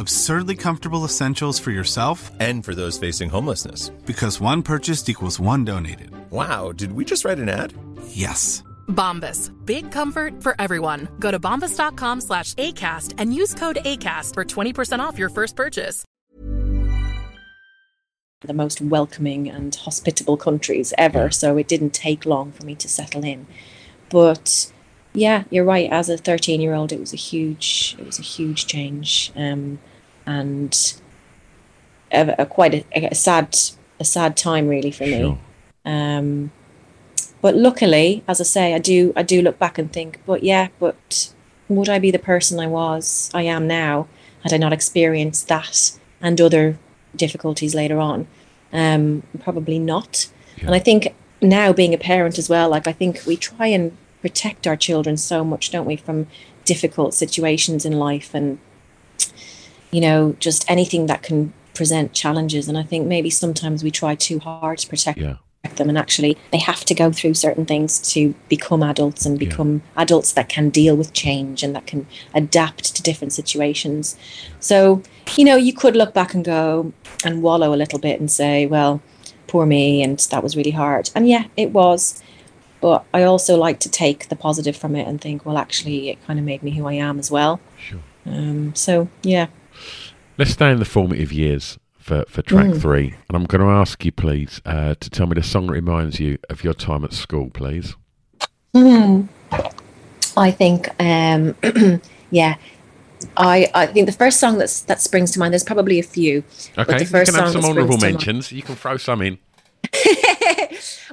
Absurdly 0.00 0.56
comfortable 0.56 1.04
essentials 1.04 1.58
for 1.58 1.70
yourself 1.72 2.30
And 2.40 2.64
for 2.64 2.74
those 2.74 2.96
facing 2.98 3.28
homelessness. 3.28 3.90
because 4.06 4.40
one 4.40 4.62
purchased 4.62 5.10
equals 5.10 5.38
one 5.38 5.62
donated. 5.62 6.10
Wow, 6.30 6.72
did 6.72 6.92
we 6.92 7.04
just 7.04 7.22
write 7.26 7.38
an 7.38 7.50
ad? 7.50 7.74
Yes. 8.08 8.62
Bombas. 8.88 9.50
Big 9.66 9.90
comfort 9.92 10.42
for 10.42 10.54
everyone. 10.58 11.06
Go 11.18 11.30
to 11.30 11.38
bombas.com 11.38 12.22
slash 12.22 12.54
ACAST 12.54 13.16
and 13.18 13.34
use 13.34 13.52
code 13.52 13.76
ACAST 13.84 14.32
for 14.32 14.42
20% 14.44 15.00
off 15.00 15.18
your 15.18 15.28
first 15.28 15.54
purchase. 15.54 16.02
the 18.42 18.54
most 18.54 18.80
welcoming 18.80 19.50
and 19.50 19.74
hospitable 19.74 20.38
countries 20.38 20.94
ever. 20.96 21.30
So 21.30 21.58
it 21.58 21.68
didn't 21.68 21.92
take 21.92 22.24
long 22.24 22.52
for 22.52 22.64
me 22.64 22.74
to 22.76 22.88
settle 22.88 23.22
in. 23.22 23.46
But 24.08 24.72
yeah, 25.12 25.44
you're 25.50 25.66
right. 25.66 25.90
As 25.92 26.08
a 26.08 26.16
13 26.16 26.58
year 26.62 26.72
old, 26.72 26.90
it 26.90 26.98
was 27.00 27.12
a 27.12 27.16
huge, 27.16 27.96
it 27.98 28.06
was 28.06 28.18
a 28.18 28.22
huge 28.22 28.66
change, 28.66 29.30
um, 29.36 29.78
and 30.30 30.72
a, 32.12 32.34
a 32.42 32.46
quite 32.46 32.74
a, 32.74 32.84
a 33.14 33.14
sad, 33.14 33.48
a 33.98 34.04
sad 34.04 34.36
time 34.36 34.68
really 34.68 34.92
for 34.98 35.04
me. 35.04 35.20
Sure. 35.20 35.38
Um, 35.84 36.52
but 37.42 37.54
luckily, 37.56 38.22
as 38.28 38.40
I 38.40 38.44
say, 38.44 38.74
I 38.74 38.78
do, 38.78 39.12
I 39.16 39.22
do 39.22 39.42
look 39.42 39.58
back 39.58 39.78
and 39.78 39.92
think, 39.92 40.20
but 40.26 40.42
yeah, 40.42 40.68
but 40.78 41.32
would 41.68 41.88
I 41.88 41.98
be 41.98 42.10
the 42.10 42.18
person 42.32 42.60
I 42.60 42.66
was, 42.66 43.30
I 43.32 43.42
am 43.42 43.66
now, 43.66 44.06
had 44.42 44.52
I 44.52 44.58
not 44.58 44.72
experienced 44.72 45.48
that 45.48 45.98
and 46.20 46.40
other 46.40 46.78
difficulties 47.16 47.74
later 47.74 47.98
on? 47.98 48.26
Um, 48.72 49.22
probably 49.40 49.78
not. 49.78 50.30
And 50.60 50.74
I 50.74 50.78
think 50.78 51.14
now 51.40 51.72
being 51.72 51.94
a 51.94 51.98
parent 51.98 52.38
as 52.38 52.48
well, 52.48 52.68
like 52.68 52.86
I 52.86 52.92
think 52.92 53.22
we 53.26 53.36
try 53.36 53.66
and 53.66 53.96
protect 54.20 54.66
our 54.66 54.76
children 54.76 55.16
so 55.16 55.42
much, 55.42 55.70
don't 55.70 55.86
we, 55.86 55.96
from 55.96 56.26
difficult 56.64 57.14
situations 57.14 57.84
in 57.86 57.94
life 57.98 58.34
and 58.34 58.58
you 59.90 60.00
know, 60.00 60.36
just 60.38 60.68
anything 60.70 61.06
that 61.06 61.22
can 61.22 61.52
present 61.74 62.12
challenges. 62.12 62.68
And 62.68 62.76
I 62.76 62.82
think 62.82 63.06
maybe 63.06 63.30
sometimes 63.30 63.82
we 63.82 63.90
try 63.90 64.14
too 64.14 64.38
hard 64.38 64.78
to 64.78 64.88
protect 64.88 65.18
Yeah. 65.18 65.36
them. 65.76 65.88
And 65.88 65.96
actually 65.98 66.36
they 66.52 66.58
have 66.58 66.84
to 66.86 66.94
go 66.94 67.12
through 67.12 67.34
certain 67.34 67.64
things 67.64 67.98
to 68.12 68.34
become 68.48 68.82
adults 68.82 69.24
and 69.26 69.38
become 69.38 69.82
adults 69.96 70.32
that 70.32 70.48
can 70.48 70.70
deal 70.70 70.96
with 70.96 71.12
change 71.12 71.62
and 71.62 71.74
that 71.76 71.86
can 71.86 72.06
adapt 72.34 72.94
to 72.96 73.02
different 73.02 73.32
situations. 73.32 74.16
So 74.58 75.02
you 75.36 75.44
know 75.44 75.56
you 75.56 75.72
could 75.72 75.96
look 75.96 76.12
back 76.12 76.34
and 76.34 76.44
go 76.44 76.92
and 77.24 77.42
wallow 77.42 77.72
a 77.72 77.76
little 77.82 77.98
bit 77.98 78.18
and 78.20 78.30
say 78.30 78.66
well 78.66 79.00
poor 79.46 79.64
me 79.66 80.02
and 80.02 80.18
that 80.30 80.42
was 80.42 80.56
really 80.56 80.70
hard. 80.72 81.10
And 81.14 81.28
yeah 81.28 81.44
it 81.56 81.70
was. 81.72 82.22
But 82.80 83.04
i 83.12 83.22
also 83.22 83.56
like 83.56 83.78
to 83.80 83.90
take 83.90 84.28
the 84.30 84.36
positive 84.36 84.76
from 84.76 84.96
it 84.96 85.06
and 85.06 85.20
think 85.20 85.44
well 85.46 85.58
actually 85.58 86.08
it 86.10 86.18
kind 86.26 86.38
of 86.38 86.44
made 86.44 86.62
me 86.62 86.70
who 86.72 86.86
i 86.86 86.94
am 86.94 87.18
as 87.18 87.30
well. 87.30 87.60
Sure. 87.78 88.00
um, 88.26 88.74
so 88.74 89.08
yeah 89.22 89.46
Let's 90.40 90.52
stay 90.52 90.70
in 90.70 90.78
the 90.78 90.86
formative 90.86 91.34
years 91.34 91.78
for, 91.98 92.24
for 92.26 92.40
track 92.40 92.68
Mm. 92.68 92.80
three. 92.80 93.08
And 93.28 93.36
I'm 93.36 93.44
going 93.44 93.60
to 93.60 93.66
ask 93.68 94.02
you, 94.06 94.10
please, 94.10 94.62
uh, 94.64 94.94
to 94.98 95.10
tell 95.10 95.26
me 95.26 95.34
the 95.34 95.42
song 95.42 95.66
that 95.66 95.74
reminds 95.74 96.18
you 96.18 96.38
of 96.48 96.64
your 96.64 96.72
time 96.72 97.04
at 97.04 97.12
school, 97.12 97.50
please. 97.50 97.94
I 98.74 100.50
think, 100.50 100.88
um, 100.98 101.54
yeah, 102.30 102.54
I 103.36 103.70
I 103.74 103.84
think 103.88 104.06
the 104.06 104.12
first 104.12 104.40
song 104.40 104.56
that's 104.56 104.80
that 104.84 105.02
springs 105.02 105.30
to 105.32 105.38
mind. 105.38 105.52
There's 105.52 105.62
probably 105.62 105.98
a 105.98 106.02
few. 106.02 106.42
but 106.74 106.88
Okay, 106.88 106.98
the 107.00 107.04
you 107.04 107.10
first 107.10 107.32
can 107.34 107.38
have 107.44 107.52
some 107.52 107.62
honourable 107.62 107.98
to 107.98 108.04
mind- 108.06 108.14
mentions. 108.14 108.50
You 108.50 108.62
can 108.62 108.76
throw 108.76 108.96
some 108.96 109.20
in. 109.20 109.36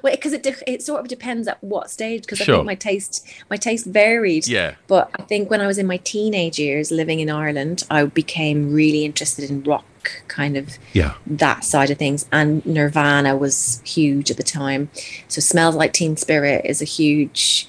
well, 0.02 0.14
because 0.14 0.34
it 0.34 0.44
de- 0.44 0.72
it 0.72 0.82
sort 0.82 1.02
of 1.02 1.08
depends 1.08 1.48
at 1.48 1.64
what 1.64 1.90
stage. 1.90 2.22
Because 2.24 2.42
I 2.42 2.46
think 2.46 2.66
my 2.66 2.76
taste 2.76 3.26
my 3.50 3.58
taste 3.58 3.86
varied. 3.86 4.48
Yeah. 4.48 4.76
But 4.88 5.10
I 5.20 5.24
think 5.24 5.50
when 5.50 5.62
I 5.62 5.68
was 5.68 5.78
in 5.78 5.88
my 5.88 5.98
teenage 5.98 6.60
years, 6.60 6.92
living 6.92 7.20
in 7.20 7.30
Ireland, 7.30 7.84
I 7.90 8.06
became 8.06 8.72
really 8.74 9.06
interested 9.06 9.50
in 9.50 9.64
rock, 9.64 9.86
kind 10.28 10.58
of 10.58 10.78
Yeah. 10.94 11.14
that 11.26 11.64
side 11.64 11.90
of 11.90 11.98
things. 11.98 12.26
And 12.32 12.66
Nirvana 12.66 13.36
was 13.38 13.82
huge 13.86 14.32
at 14.32 14.38
the 14.38 14.44
time. 14.44 14.90
So 15.28 15.42
Smells 15.42 15.76
Like 15.76 15.94
Teen 15.94 16.18
Spirit 16.18 16.66
is 16.66 16.82
a 16.82 16.86
huge, 16.86 17.68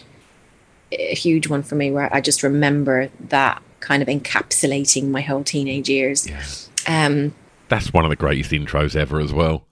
a 0.92 1.14
huge 1.14 1.48
one 1.48 1.62
for 1.62 1.74
me. 1.74 1.90
Where 1.90 2.12
I 2.14 2.20
just 2.20 2.42
remember 2.42 3.10
that 3.28 3.62
kind 3.80 4.02
of 4.02 4.08
encapsulating 4.08 5.08
my 5.08 5.20
whole 5.20 5.44
teenage 5.44 5.88
years. 5.88 6.26
Yeah. 6.26 6.42
Um, 6.86 7.34
That's 7.68 7.92
one 7.92 8.04
of 8.04 8.08
the 8.10 8.16
greatest 8.16 8.50
intros 8.50 8.96
ever 8.96 9.20
as 9.20 9.32
well. 9.32 9.64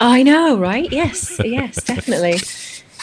I 0.00 0.22
know, 0.22 0.56
right? 0.58 0.90
Yes, 0.90 1.40
yes, 1.44 1.82
definitely. 1.84 2.38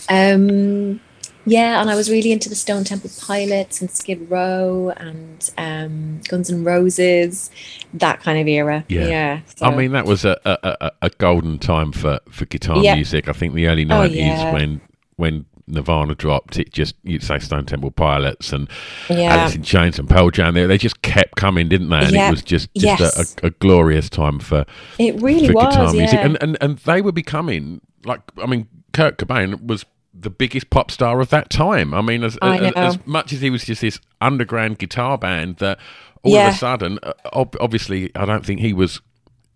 Um, 0.09 1.01
yeah, 1.47 1.79
and 1.79 1.89
I 1.89 1.95
was 1.95 2.09
really 2.09 2.31
into 2.31 2.49
the 2.49 2.55
Stone 2.55 2.85
Temple 2.85 3.11
Pilots 3.21 3.79
and 3.81 3.91
Skid 3.91 4.29
Row 4.31 4.91
and 4.97 5.49
um, 5.57 6.21
Guns 6.27 6.49
N' 6.49 6.63
Roses, 6.63 7.51
that 7.93 8.21
kind 8.21 8.39
of 8.39 8.47
era. 8.47 8.83
Yeah. 8.87 9.07
Yeah. 9.07 9.39
I 9.61 9.75
mean, 9.75 9.91
that 9.91 10.05
was 10.05 10.25
a, 10.25 10.39
a, 10.45 10.91
a, 11.03 11.09
golden 11.11 11.59
time 11.59 11.91
for, 11.91 12.19
for 12.29 12.45
guitar 12.45 12.77
Yeah. 12.79 12.95
music. 12.95 13.27
I 13.27 13.33
think 13.33 13.53
the 13.53 13.67
early 13.67 13.83
Oh, 13.83 14.07
90s 14.07 14.15
yeah. 14.15 14.53
when 14.53 14.81
when 15.17 15.45
Nirvana 15.67 16.15
dropped, 16.15 16.57
it 16.57 16.71
just, 16.71 16.95
you'd 17.03 17.23
say 17.23 17.39
Stone 17.39 17.65
Temple 17.65 17.91
Pilots 17.91 18.53
and 18.53 18.69
Yeah. 19.09 19.35
Alice 19.35 19.55
in 19.55 19.63
Chains 19.63 19.97
and 19.99 20.09
Pearl 20.09 20.29
Jam, 20.29 20.53
they, 20.53 20.65
they 20.65 20.77
just 20.77 21.01
kept 21.01 21.35
coming, 21.35 21.67
didn't 21.69 21.89
they? 21.89 21.97
And 21.99 22.11
Yeah. 22.11 22.27
it 22.27 22.31
was 22.31 22.43
just, 22.43 22.69
just 22.75 22.99
Yes. 22.99 23.35
a, 23.43 23.47
a, 23.47 23.49
glorious 23.49 24.09
time 24.09 24.39
for, 24.39 24.65
it 24.99 25.19
really 25.21 25.47
for 25.47 25.53
was. 25.53 25.73
guitar 25.75 25.91
music. 25.93 26.13
yeah. 26.19 26.25
And, 26.25 26.37
and, 26.41 26.57
and 26.61 26.77
they 26.79 27.01
were 27.01 27.11
becoming, 27.11 27.81
like, 28.03 28.21
I 28.41 28.45
mean, 28.45 28.67
Kurt 28.93 29.17
Cobain 29.17 29.65
was 29.65 29.85
the 30.13 30.29
biggest 30.29 30.69
pop 30.69 30.91
star 30.91 31.19
of 31.19 31.29
that 31.29 31.49
time. 31.49 31.93
I 31.93 32.01
mean, 32.01 32.23
as, 32.23 32.37
I 32.41 32.57
as, 32.59 32.73
as 32.75 33.07
much 33.07 33.33
as 33.33 33.41
he 33.41 33.49
was 33.49 33.65
just 33.65 33.81
this 33.81 33.99
underground 34.21 34.77
guitar 34.79 35.17
band 35.17 35.57
that 35.57 35.77
all 36.23 36.33
Yeah. 36.33 36.47
of 36.49 36.53
a 36.55 36.57
sudden, 36.57 36.99
uh, 37.03 37.13
ob- 37.33 37.57
obviously, 37.59 38.11
I 38.15 38.25
don't 38.25 38.45
think 38.45 38.59
he 38.61 38.71
was. 38.71 39.01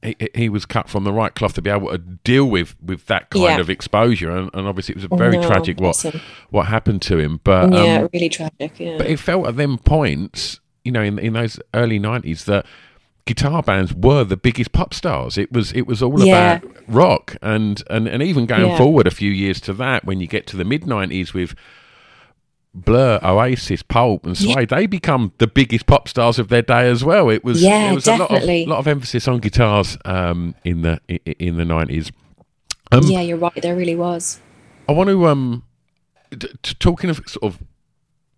He, 0.01 0.15
he 0.33 0.47
was 0.49 0.65
cut 0.65 0.87
from 0.87 1.03
the 1.03 1.11
right 1.11 1.35
cloth 1.35 1.53
to 1.55 1.61
be 1.61 1.69
able 1.69 1.89
to 1.89 1.97
deal 1.97 2.45
with, 2.45 2.73
with 2.81 3.05
that 3.07 3.29
kind 3.31 3.43
Yeah. 3.43 3.59
of 3.59 3.69
exposure, 3.69 4.31
and, 4.31 4.49
and 4.53 4.65
obviously 4.65 4.93
it 4.93 4.95
was 4.95 5.03
a 5.11 5.15
very 5.15 5.37
No, 5.37 5.45
tragic 5.47 5.79
what 5.81 6.03
what 6.51 6.67
happened 6.67 7.01
to 7.03 7.17
him. 7.17 7.41
But 7.43 7.73
yeah, 7.73 8.01
um, 8.03 8.09
really 8.13 8.29
tragic. 8.29 8.79
Yeah. 8.79 8.97
but 8.97 9.07
it 9.07 9.19
felt 9.19 9.47
at 9.47 9.57
them 9.57 9.77
points, 9.77 10.61
you 10.85 10.91
know, 10.93 11.01
in 11.01 11.19
in 11.19 11.33
those 11.33 11.59
early 11.73 11.99
nineties 11.99 12.45
that 12.45 12.65
guitar 13.25 13.61
bands 13.61 13.93
were 13.93 14.23
the 14.23 14.37
biggest 14.37 14.71
pop 14.71 14.93
stars. 14.93 15.37
It 15.37 15.51
was 15.51 15.73
it 15.73 15.85
was 15.85 16.01
all 16.01 16.17
Yeah. 16.25 16.55
about 16.63 16.75
rock 16.87 17.35
and, 17.41 17.83
and 17.89 18.07
and 18.07 18.23
even 18.23 18.45
going 18.45 18.67
Yeah. 18.67 18.77
forward 18.77 19.05
a 19.05 19.11
few 19.11 19.31
years 19.31 19.59
to 19.61 19.73
that 19.73 20.05
when 20.05 20.21
you 20.21 20.27
get 20.27 20.47
to 20.47 20.57
the 20.57 20.63
mid 20.65 20.87
nineties 20.87 21.33
with 21.33 21.53
Blur, 22.73 23.19
Oasis, 23.23 23.81
Pulp, 23.81 24.25
and 24.25 24.37
Suede, 24.37 24.69
they 24.69 24.85
become 24.85 25.33
the 25.39 25.47
biggest 25.47 25.87
pop 25.87 26.07
stars 26.07 26.37
of 26.37 26.49
their 26.49 26.61
day 26.61 26.87
as 26.89 27.03
well. 27.03 27.29
It 27.29 27.43
was 27.43 27.61
Yeah, 27.63 27.85
there 27.85 27.95
was 27.95 28.03
definitely. 28.05 28.63
a 28.63 28.67
lot 28.67 28.67
of, 28.67 28.67
lot 28.69 28.79
of 28.79 28.87
emphasis 28.87 29.27
on 29.27 29.39
guitars 29.39 29.97
um, 30.05 30.53
in 30.63 30.83
the 30.83 30.99
in 31.39 31.57
the 31.57 31.65
nineties. 31.65 32.11
Um, 32.91 33.03
yeah, 33.05 33.21
you're 33.21 33.37
right. 33.37 33.59
There 33.61 33.75
really 33.75 33.95
was. 33.95 34.39
I 34.87 34.91
want 34.91 35.09
to 35.09 35.27
um 35.27 35.63
t- 36.31 36.47
talking 36.79 37.09
of 37.09 37.21
sort 37.27 37.43
of 37.43 37.59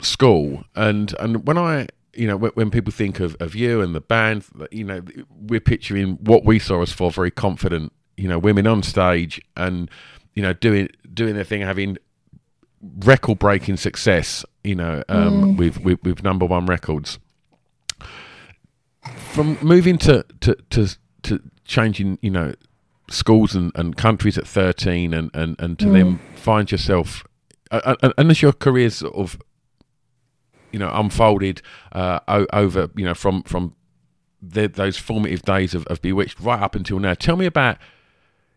school 0.01 0.63
and 0.75 1.13
and 1.19 1.45
when 1.47 1.57
I 1.57 1.87
you 2.13 2.27
know 2.27 2.35
when, 2.37 2.51
when 2.55 2.71
people 2.71 2.91
think 2.91 3.19
of, 3.19 3.35
of 3.39 3.53
you 3.55 3.81
and 3.81 3.93
the 3.93 4.01
band 4.01 4.45
you 4.71 4.83
know 4.83 5.01
we're 5.29 5.59
picturing 5.61 6.17
what 6.21 6.43
we 6.43 6.57
saw 6.59 6.81
as 6.81 6.91
four 6.91 7.11
very 7.11 7.31
confident 7.31 7.93
you 8.17 8.27
know 8.27 8.39
women 8.39 8.65
on 8.67 8.81
stage 8.83 9.39
and 9.55 9.89
you 10.33 10.41
know 10.41 10.53
doing 10.53 10.89
doing 11.13 11.35
their 11.35 11.43
thing 11.43 11.61
having 11.61 11.97
record 12.99 13.37
breaking 13.39 13.77
success 13.77 14.43
you 14.63 14.75
know 14.75 15.03
um 15.07 15.55
with, 15.55 15.79
with 15.81 16.01
with 16.03 16.23
number 16.23 16.45
one 16.45 16.65
records. 16.65 17.19
From 19.31 19.57
moving 19.61 19.97
to 19.99 20.25
to 20.41 20.55
to, 20.71 20.87
to 21.23 21.39
changing 21.65 22.17
you 22.21 22.31
know 22.31 22.53
schools 23.09 23.55
and, 23.55 23.71
and 23.75 23.97
countries 23.97 24.37
at 24.37 24.47
13 24.47 25.13
and, 25.13 25.29
and, 25.33 25.55
and 25.59 25.77
to 25.79 25.89
then 25.89 26.19
find 26.35 26.71
yourself 26.71 27.25
uh, 27.71 27.95
uh, 28.01 28.11
and 28.17 28.31
as 28.31 28.41
your 28.41 28.53
career's 28.53 28.95
sort 28.95 29.13
of 29.15 29.37
you 30.71 30.79
know 30.79 30.89
unfolded 30.93 31.61
uh, 31.91 32.19
over 32.53 32.89
you 32.95 33.05
know 33.05 33.13
from 33.13 33.43
from 33.43 33.75
the, 34.41 34.67
those 34.67 34.97
formative 34.97 35.43
days 35.43 35.75
of, 35.75 35.85
of 35.87 36.01
B*witched 36.01 36.39
right 36.39 36.61
up 36.61 36.75
until 36.75 36.99
now 36.99 37.13
tell 37.13 37.35
me 37.35 37.45
about 37.45 37.77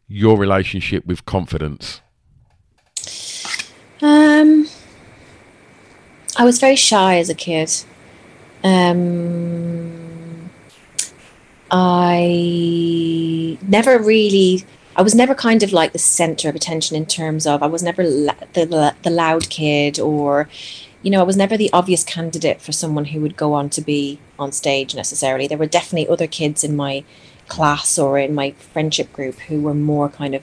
your 0.07 0.39
relationship 0.39 1.05
with 1.05 1.25
confidence 1.25 2.01
Um, 4.03 4.69
I 6.37 6.45
was 6.45 6.59
very 6.59 6.77
shy 6.77 7.19
as 7.19 7.29
a 7.29 7.35
kid. 7.35 7.71
Um, 8.63 10.51
I 11.71 13.59
never 13.67 13.99
really. 13.99 14.65
I 14.97 15.03
was 15.03 15.15
never 15.15 15.35
kind 15.35 15.63
of 15.65 15.73
like 15.73 15.93
the 15.93 15.99
center 15.99 16.49
of 16.49 16.55
attention 16.55 16.97
in 16.97 17.05
terms 17.07 17.47
of 17.49 17.63
I 17.63 17.67
was 17.67 17.83
never 17.83 18.05
la- 18.05 18.37
the, 18.53 18.65
the 18.65 18.95
the 19.03 19.11
loud 19.11 19.51
kid 19.51 19.99
or, 19.99 20.49
you 21.03 21.11
know, 21.11 21.21
I 21.21 21.25
was 21.25 21.37
never 21.37 21.57
the 21.57 21.71
obvious 21.73 22.05
candidate 22.05 22.61
for 22.63 22.71
someone 22.73 23.07
who 23.07 23.21
would 23.21 23.37
go 23.37 23.55
on 23.55 23.71
to 23.71 23.81
be 23.81 24.21
on 24.39 24.53
stage 24.53 24.95
necessarily. 24.95 25.47
There 25.49 25.59
were 25.59 25.67
definitely 25.67 26.09
other 26.09 26.29
kids 26.29 26.63
in 26.63 26.77
my 26.77 27.05
class 27.49 27.99
or 27.99 28.19
in 28.19 28.35
my 28.35 28.53
friendship 28.53 29.13
group 29.13 29.39
who 29.41 29.61
were 29.61 29.75
more 29.75 30.09
kind 30.09 30.35
of 30.35 30.43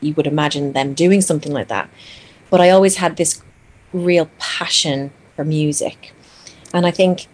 you 0.00 0.14
would 0.14 0.26
imagine 0.26 0.72
them 0.72 0.94
doing 0.94 1.20
something 1.20 1.52
like 1.52 1.68
that 1.68 1.88
but 2.50 2.60
I 2.60 2.70
always 2.70 2.96
had 2.96 3.16
this 3.16 3.42
real 3.92 4.28
passion 4.38 5.12
for 5.36 5.44
music. 5.44 6.12
And 6.72 6.86
I 6.86 6.90
think 6.90 7.26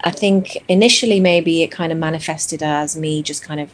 I 0.00 0.10
think 0.10 0.64
initially 0.68 1.20
maybe 1.20 1.62
it 1.62 1.70
kind 1.70 1.92
of 1.92 1.98
manifested 1.98 2.62
as 2.62 2.96
me 2.96 3.22
just 3.22 3.42
kind 3.42 3.60
of 3.60 3.72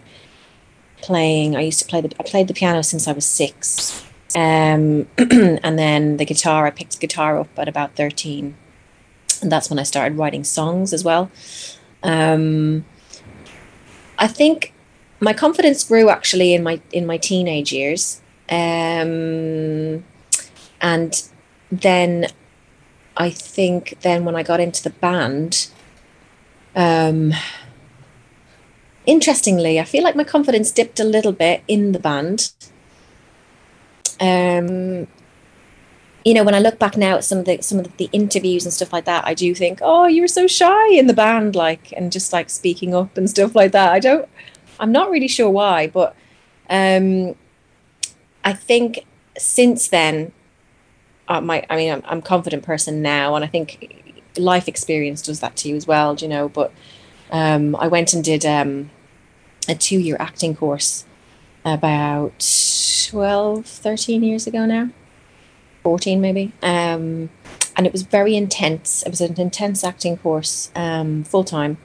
playing 1.02 1.54
I 1.54 1.60
used 1.60 1.80
to 1.80 1.86
play 1.86 2.00
the 2.00 2.14
I 2.18 2.22
played 2.22 2.48
the 2.48 2.54
piano 2.54 2.82
since 2.82 3.08
I 3.08 3.12
was 3.12 3.26
6. 3.26 4.04
Um, 4.36 5.06
and 5.18 5.78
then 5.78 6.16
the 6.16 6.24
guitar 6.24 6.66
I 6.66 6.70
picked 6.70 6.92
the 6.92 7.06
guitar 7.06 7.38
up 7.38 7.58
at 7.58 7.68
about 7.68 7.94
13. 7.96 8.56
And 9.42 9.52
that's 9.52 9.68
when 9.70 9.78
I 9.78 9.82
started 9.82 10.18
writing 10.18 10.44
songs 10.44 10.92
as 10.92 11.04
well. 11.04 11.30
Um, 12.02 12.84
I 14.18 14.26
think 14.26 14.72
my 15.20 15.32
confidence 15.32 15.84
grew 15.84 16.08
actually 16.10 16.54
in 16.54 16.62
my 16.62 16.80
in 16.92 17.06
my 17.06 17.16
teenage 17.16 17.72
years 17.72 18.20
um, 18.48 20.04
and 20.80 21.28
then 21.70 22.26
I 23.16 23.30
think 23.30 24.00
then 24.02 24.24
when 24.24 24.36
I 24.36 24.42
got 24.42 24.60
into 24.60 24.82
the 24.82 24.90
band, 24.90 25.68
um, 26.76 27.32
interestingly, 29.06 29.78
I 29.78 29.84
feel 29.84 30.02
like 30.02 30.16
my 30.16 30.24
confidence 30.24 30.70
dipped 30.70 31.00
a 31.00 31.04
little 31.04 31.32
bit 31.32 31.62
in 31.68 31.92
the 31.92 31.98
band. 31.98 32.52
Um, 34.20 35.06
you 36.24 36.32
know, 36.32 36.42
when 36.42 36.54
I 36.54 36.58
look 36.58 36.78
back 36.78 36.96
now 36.96 37.16
at 37.16 37.24
some 37.24 37.38
of 37.38 37.44
the 37.44 37.60
some 37.60 37.78
of 37.78 37.96
the 37.98 38.08
interviews 38.12 38.64
and 38.64 38.72
stuff 38.72 38.92
like 38.92 39.04
that, 39.04 39.24
I 39.26 39.34
do 39.34 39.54
think, 39.54 39.80
oh, 39.82 40.06
you 40.06 40.22
were 40.22 40.28
so 40.28 40.46
shy 40.46 40.88
in 40.92 41.06
the 41.06 41.12
band, 41.12 41.54
like, 41.54 41.92
and 41.92 42.10
just 42.10 42.32
like 42.32 42.48
speaking 42.50 42.94
up 42.94 43.16
and 43.16 43.28
stuff 43.28 43.54
like 43.54 43.72
that. 43.72 43.92
I 43.92 44.00
don't, 44.00 44.28
I'm 44.80 44.90
not 44.90 45.10
really 45.10 45.28
sure 45.28 45.50
why, 45.50 45.86
but 45.86 46.16
um, 46.70 47.36
I 48.44 48.52
think 48.52 49.06
since 49.36 49.88
then, 49.88 50.32
uh, 51.28 51.40
my 51.40 51.66
I 51.70 51.76
mean, 51.76 51.92
I'm, 51.92 52.02
I'm 52.06 52.18
a 52.18 52.22
confident 52.22 52.62
person 52.62 53.02
now, 53.02 53.34
and 53.34 53.44
I 53.44 53.48
think 53.48 54.02
life 54.36 54.68
experience 54.68 55.22
does 55.22 55.40
that 55.40 55.56
to 55.56 55.68
you 55.68 55.76
as 55.76 55.86
well, 55.86 56.14
you 56.14 56.28
know. 56.28 56.48
But 56.48 56.72
um, 57.30 57.74
I 57.76 57.88
went 57.88 58.12
and 58.12 58.22
did 58.22 58.44
um, 58.44 58.90
a 59.68 59.74
two 59.74 59.98
year 59.98 60.16
acting 60.20 60.54
course 60.54 61.04
about 61.64 62.32
12, 63.10 63.64
13 63.66 64.22
years 64.22 64.46
ago 64.46 64.66
now, 64.66 64.90
14 65.82 66.20
maybe. 66.20 66.52
Um, 66.62 67.30
and 67.76 67.86
it 67.86 67.92
was 67.92 68.02
very 68.02 68.36
intense. 68.36 69.02
It 69.02 69.08
was 69.08 69.20
an 69.20 69.40
intense 69.40 69.82
acting 69.82 70.18
course, 70.18 70.70
um, 70.76 71.24
full 71.24 71.44
time. 71.44 71.78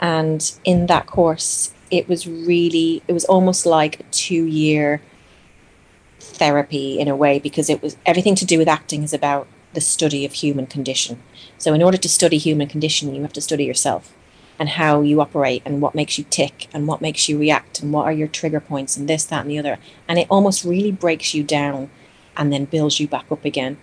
And 0.00 0.50
in 0.64 0.86
that 0.86 1.06
course, 1.06 1.72
it 1.90 2.08
was 2.08 2.26
really, 2.26 3.02
it 3.06 3.12
was 3.12 3.24
almost 3.26 3.66
like 3.66 4.00
a 4.00 4.02
two 4.04 4.44
year 4.44 5.02
therapy 6.36 6.98
in 6.98 7.08
a 7.08 7.16
way 7.16 7.38
because 7.38 7.68
it 7.70 7.82
was 7.82 7.96
everything 8.06 8.34
to 8.36 8.44
do 8.44 8.58
with 8.58 8.68
acting 8.68 9.02
is 9.02 9.12
about 9.12 9.46
the 9.74 9.80
study 9.80 10.24
of 10.24 10.32
human 10.32 10.66
condition. 10.66 11.20
So 11.58 11.74
in 11.74 11.82
order 11.82 11.98
to 11.98 12.08
study 12.08 12.38
human 12.38 12.68
condition, 12.68 13.14
you 13.14 13.22
have 13.22 13.32
to 13.34 13.40
study 13.40 13.64
yourself 13.64 14.14
and 14.58 14.70
how 14.70 15.02
you 15.02 15.20
operate 15.20 15.62
and 15.64 15.80
what 15.80 15.94
makes 15.94 16.18
you 16.18 16.24
tick 16.30 16.68
and 16.72 16.86
what 16.88 17.00
makes 17.00 17.28
you 17.28 17.38
react 17.38 17.80
and 17.80 17.92
what 17.92 18.04
are 18.04 18.12
your 18.12 18.28
trigger 18.28 18.60
points 18.60 18.96
and 18.96 19.08
this, 19.08 19.24
that, 19.26 19.42
and 19.42 19.50
the 19.50 19.58
other. 19.58 19.78
And 20.08 20.18
it 20.18 20.26
almost 20.30 20.64
really 20.64 20.90
breaks 20.90 21.34
you 21.34 21.44
down 21.44 21.90
and 22.36 22.52
then 22.52 22.64
builds 22.64 22.98
you 22.98 23.08
back 23.08 23.30
up 23.30 23.44
again. 23.44 23.76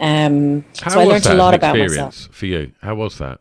Um, 0.00 0.64
so 0.74 1.00
I 1.00 1.04
learned 1.04 1.26
a 1.26 1.34
lot 1.34 1.54
about 1.54 1.76
myself. 1.76 2.28
for 2.30 2.44
you 2.44 2.72
how 2.82 2.94
was 2.94 3.16
that 3.16 3.40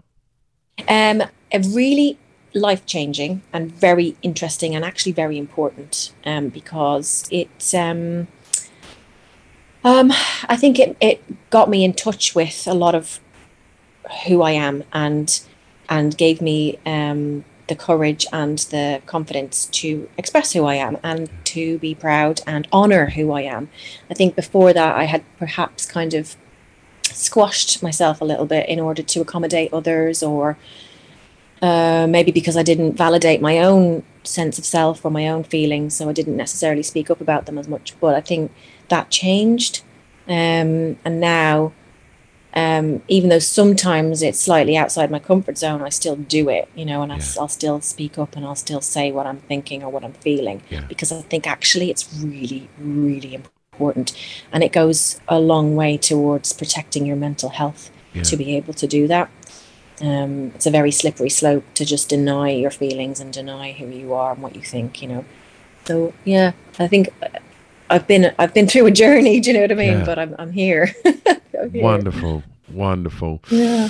Um, 0.88 1.22
a 1.52 1.60
really 1.74 2.18
life 2.54 2.86
changing 2.86 3.42
and 3.52 3.70
very 3.70 4.16
interesting 4.22 4.74
and 4.74 4.86
actually 4.86 5.12
very 5.12 5.38
important 5.38 6.14
um, 6.26 6.50
because 6.50 7.28
it. 7.32 7.74
Um, 7.74 8.28
um, 9.86 10.12
I 10.50 10.58
think 10.58 10.80
it, 10.80 10.98
it 11.00 11.50
got 11.52 11.70
me 11.70 11.86
in 11.86 11.94
touch 11.94 12.34
with 12.34 12.68
a 12.68 12.74
lot 12.74 12.96
of 12.96 13.20
who 14.26 14.42
I 14.42 14.52
am 14.52 14.84
and 14.92 15.40
and 15.88 16.18
gave 16.18 16.42
me 16.42 16.80
um, 16.88 17.46
the 17.68 17.76
courage 17.76 18.26
and 18.34 18.58
the 18.58 19.02
confidence 19.06 19.68
to 19.68 20.10
express 20.18 20.54
who 20.54 20.66
I 20.66 20.76
am 20.76 20.98
and 21.04 21.30
to 21.46 21.78
be 21.78 21.94
proud 21.94 22.42
and 22.48 22.68
honor 22.72 23.12
who 23.12 23.32
I 23.32 23.42
am. 23.42 23.70
I 24.10 24.16
think 24.16 24.36
before 24.36 24.74
that 24.74 24.96
I 24.96 25.04
had 25.04 25.24
perhaps 25.38 25.86
kind 25.86 26.16
of 26.16 26.36
squashed 27.04 27.84
myself 27.84 28.22
a 28.22 28.26
little 28.26 28.48
bit 28.48 28.68
in 28.68 28.80
order 28.80 29.04
to 29.04 29.22
accommodate 29.22 29.72
others 29.72 30.24
or 30.24 30.58
uh, 31.62 32.08
maybe 32.10 32.32
because 32.32 32.58
I 32.58 32.64
didn't 32.64 32.94
validate 32.94 33.40
my 33.42 33.60
own 33.60 34.04
sense 34.28 34.58
of 34.58 34.66
self 34.66 35.06
or 35.06 35.12
my 35.12 35.28
own 35.28 35.44
feelings, 35.44 35.96
so 35.96 36.10
I 36.10 36.14
didn't 36.14 36.38
necessarily 36.38 36.84
speak 36.84 37.10
up 37.10 37.22
about 37.22 37.46
them 37.46 37.58
as 37.58 37.68
much. 37.68 37.94
But 38.00 38.16
I 38.16 38.22
think 38.22 38.52
that 38.90 39.10
changed, 39.10 39.84
um, 40.28 40.98
and 41.06 41.20
now, 41.20 41.74
um, 42.54 43.02
even 43.08 43.30
though 43.30 43.40
sometimes 43.40 44.22
it's 44.22 44.40
slightly 44.40 44.78
outside 44.78 45.12
my 45.12 45.20
comfort 45.20 45.58
zone, 45.58 45.82
I 45.82 45.90
still 45.90 46.16
do 46.16 46.48
it, 46.50 46.70
you 46.76 46.86
know, 46.86 47.02
and 47.02 47.12
I, 47.12 47.18
will 47.38 47.48
still 47.50 47.82
speak 47.82 48.18
up 48.18 48.36
and 48.36 48.46
I'll 48.46 48.56
still 48.56 48.82
say 48.82 49.12
what 49.12 49.26
I'm 49.26 49.40
thinking 49.40 49.84
or 49.84 49.90
what 49.90 50.04
I'm 50.06 50.14
feeling 50.14 50.62
Yeah. 50.70 50.82
because 50.88 51.12
I 51.12 51.22
think 51.22 51.48
actually 51.48 51.90
it's 51.90 52.08
really, 52.24 52.70
really 52.80 53.34
important, 53.36 54.14
and 54.54 54.64
it 54.64 54.72
goes 54.72 55.20
a 55.28 55.40
long 55.40 55.76
way 55.76 55.98
towards 55.98 56.54
protecting 56.54 57.06
your 57.06 57.18
mental 57.18 57.50
health 57.50 57.92
Yeah. 58.14 58.24
to 58.24 58.38
be 58.38 58.56
able 58.56 58.74
to 58.76 58.88
do 58.88 59.08
that 59.08 59.30
um, 60.02 60.52
it's 60.56 60.66
a 60.66 60.72
very 60.72 60.92
slippery 60.92 61.30
slope 61.30 61.64
to 61.76 61.86
just 61.86 62.10
deny 62.10 62.50
your 62.52 62.72
feelings 62.72 63.20
and 63.20 63.32
deny 63.32 63.72
who 63.72 63.88
you 63.88 64.14
are 64.14 64.34
and 64.34 64.42
what 64.42 64.56
you 64.56 64.62
think, 64.62 65.02
you 65.02 65.08
know. 65.08 65.26
So 65.86 66.14
yeah, 66.26 66.52
I 66.80 66.88
think 66.88 67.10
I've 67.90 68.08
been 68.08 68.34
I've 68.40 68.54
been 68.54 68.68
through 68.68 68.88
a 68.88 68.92
journey. 68.92 69.40
Do 69.40 69.52
you 69.52 69.56
know 69.56 69.62
what 69.62 69.72
I 69.72 69.76
mean? 69.76 70.00
Yeah. 70.00 70.06
But 70.06 70.20
I'm 70.20 70.36
I'm 70.40 70.52
here. 70.52 70.94
I'm 71.62 71.72
here. 71.72 71.84
wonderful 71.84 72.44
wonderful 72.72 73.42
Yeah. 73.50 73.90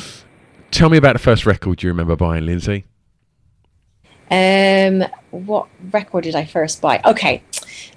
tell 0.71 0.89
me 0.89 0.97
about 0.97 1.13
the 1.13 1.19
first 1.19 1.45
record 1.45 1.81
you 1.81 1.89
remember 1.89 2.15
buying 2.17 2.45
lindsay 2.45 2.83
Um, 4.29 5.03
what 5.31 5.67
record 5.91 6.23
did 6.25 6.35
I 6.35 6.45
first 6.45 6.81
buy? 6.81 7.01
Okay, 7.05 7.41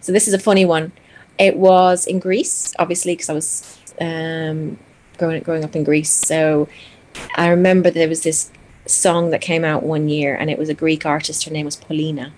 so 0.01 0.13
this 0.13 0.29
is 0.29 0.35
a 0.35 0.39
funny 0.39 0.65
one. 0.65 0.93
It 1.39 1.57
was 1.57 2.07
in 2.07 2.19
Greece, 2.19 2.75
obviously, 2.79 3.15
because 3.15 3.29
I 3.31 3.33
was 3.35 3.79
um, 4.01 4.79
growing 5.19 5.43
growing 5.43 5.65
up 5.65 5.75
in 5.77 5.85
Greece. 5.85 6.11
So 6.13 6.69
I 7.37 7.49
remember 7.49 7.91
there 7.91 8.09
was 8.09 8.23
this 8.23 8.51
song 8.87 9.31
that 9.31 9.41
came 9.41 9.65
out 9.65 9.83
one 9.83 10.09
year, 10.09 10.35
and 10.35 10.51
it 10.51 10.59
was 10.59 10.69
a 10.69 10.75
Greek 10.75 11.05
artist. 11.07 11.45
Her 11.45 11.51
name 11.51 11.67
was 11.67 11.77
Paulina, 11.77 12.33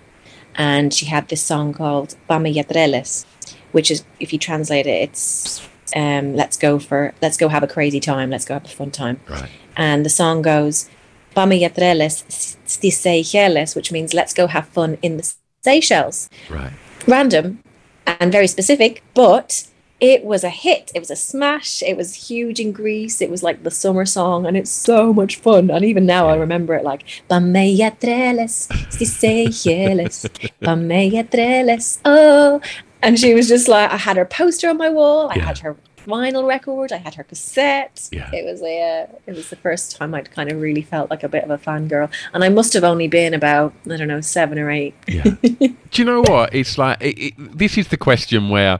and 0.56 0.92
she 0.92 1.06
had 1.06 1.28
this 1.28 1.42
song 1.42 1.72
called 1.72 2.16
Bama 2.28 2.52
Yatreles, 2.54 3.24
which 3.72 3.90
is, 3.90 4.04
if 4.18 4.32
you 4.32 4.38
translate 4.38 4.86
it, 4.86 5.02
it's 5.10 5.66
um, 5.94 6.34
"Let's 6.34 6.56
go 6.56 6.78
for, 6.78 7.14
let's 7.22 7.36
go 7.36 7.48
have 7.48 7.62
a 7.62 7.68
crazy 7.68 8.00
time, 8.00 8.30
let's 8.30 8.44
go 8.44 8.54
have 8.54 8.64
a 8.64 8.68
fun 8.68 8.90
time." 8.90 9.20
Right. 9.28 9.48
And 9.76 10.04
the 10.04 10.10
song 10.10 10.42
goes, 10.42 10.88
"Bama 11.36 11.60
Yatreles 11.60 12.24
stis 12.66 12.94
Seychelles," 12.94 13.74
which 13.74 13.92
means 13.92 14.12
"Let's 14.12 14.34
go 14.34 14.46
have 14.48 14.66
fun 14.68 14.98
in 15.02 15.16
the 15.16 15.34
Seychelles." 15.62 16.28
Right. 16.48 16.72
Random 17.06 17.62
and 18.06 18.32
very 18.32 18.48
specific, 18.48 19.02
but 19.14 19.64
it 20.00 20.24
was 20.24 20.44
a 20.44 20.50
hit. 20.50 20.90
It 20.94 20.98
was 21.00 21.10
a 21.10 21.16
smash. 21.16 21.82
It 21.82 21.96
was 21.96 22.14
huge 22.28 22.58
in 22.60 22.72
Greece. 22.72 23.20
It 23.20 23.30
was 23.30 23.42
like 23.42 23.62
the 23.62 23.70
summer 23.70 24.06
song, 24.06 24.46
and 24.46 24.56
it's 24.56 24.70
so 24.70 25.12
much 25.12 25.36
fun. 25.36 25.70
And 25.70 25.84
even 25.84 26.06
now, 26.06 26.28
I 26.28 26.36
remember 26.36 26.74
it 26.74 26.84
like 26.84 27.04
"Pameia 27.28 27.90
treles, 28.00 28.68
Seychelles, 28.90 30.26
Pameia 30.62 31.28
treles." 31.30 31.98
Oh, 32.04 32.60
and 33.02 33.18
she 33.18 33.34
was 33.34 33.48
just 33.48 33.68
like, 33.68 33.90
I 33.90 33.96
had 33.96 34.16
her 34.16 34.24
poster 34.24 34.68
on 34.68 34.76
my 34.78 34.88
wall. 34.90 35.30
I 35.30 35.36
Yeah. 35.36 35.44
had 35.46 35.58
her 35.58 35.76
vinyl 36.06 36.46
record. 36.48 36.92
I 36.92 36.96
had 36.96 37.14
her 37.14 37.24
cassette. 37.24 38.08
Yeah. 38.10 38.30
It 38.32 38.44
was 38.44 38.62
a. 38.62 38.74
Uh, 39.10 39.16
it 39.26 39.34
was 39.34 39.50
the 39.50 39.56
first 39.56 39.96
time 39.96 40.14
I'd 40.14 40.30
kind 40.30 40.50
of 40.50 40.60
really 40.60 40.82
felt 40.82 41.10
like 41.10 41.22
a 41.22 41.28
bit 41.28 41.44
of 41.44 41.50
a 41.50 41.58
fangirl, 41.58 42.10
and 42.32 42.42
I 42.42 42.48
must 42.48 42.72
have 42.72 42.84
only 42.84 43.08
been 43.08 43.34
about 43.34 43.72
I 43.90 43.96
don't 43.96 44.08
know 44.08 44.20
seven 44.20 44.58
or 44.58 44.70
eight. 44.70 44.94
Yeah. 45.06 45.24
Do 45.42 46.02
you 46.02 46.04
know 46.04 46.22
what? 46.22 46.54
It's 46.54 46.78
like 46.78 46.98
it, 47.02 47.18
it, 47.18 47.34
this 47.58 47.76
is 47.76 47.88
the 47.88 47.96
question 47.96 48.48
where, 48.48 48.78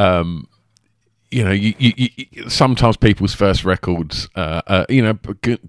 um, 0.00 0.46
you 1.30 1.44
know, 1.44 1.52
you, 1.52 1.74
you, 1.78 1.92
you, 2.16 2.48
sometimes 2.50 2.96
people's 2.96 3.34
first 3.34 3.64
records, 3.64 4.28
uh, 4.34 4.62
uh, 4.66 4.84
you 4.88 5.00
know, 5.00 5.14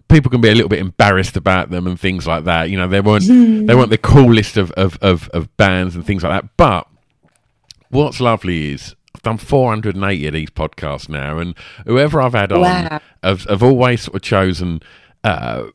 people 0.08 0.32
can 0.32 0.42
be 0.42 0.50
a 0.50 0.56
little 0.56 0.70
bit 0.70 0.80
embarrassed 0.80 1.38
about 1.38 1.70
them 1.70 1.86
and 1.86 2.00
things 2.00 2.26
like 2.26 2.46
that. 2.46 2.70
You 2.72 2.78
know, 2.78 2.88
they 2.88 3.02
weren't 3.02 3.28
they 3.68 3.76
weren't 3.76 3.92
the 3.92 3.98
coolest 4.00 4.58
of, 4.58 4.72
of, 4.72 4.98
of, 5.02 5.30
of 5.30 5.56
bands 5.58 5.96
and 5.96 6.04
things 6.06 6.24
like 6.24 6.42
that. 6.42 6.50
But 6.58 6.88
what's 7.90 8.20
lovely 8.20 8.72
is 8.72 8.96
I've 9.14 9.22
done 9.22 9.38
480 9.38 10.28
of 10.28 10.34
these 10.34 10.50
podcasts 10.50 11.08
now, 11.10 11.38
and 11.38 11.54
whoever 11.86 12.22
I've 12.22 12.34
had 12.34 12.52
on, 12.52 12.62
Wow. 12.62 13.00
have, 13.22 13.44
have 13.44 13.62
always 13.62 14.02
sort 14.02 14.16
of 14.16 14.22
chosen. 14.24 14.82
Uh, 15.24 15.66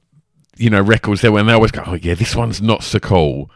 you 0.59 0.71
know, 0.71 0.81
records 0.81 1.21
there 1.21 1.31
when 1.31 1.47
they 1.47 1.53
always 1.53 1.71
go, 1.71 1.83
oh 1.87 1.95
yeah, 1.95 2.15
this 2.15 2.35
one's 2.35 2.61
not 2.63 2.83
so 2.83 2.99
cool. 2.99 3.51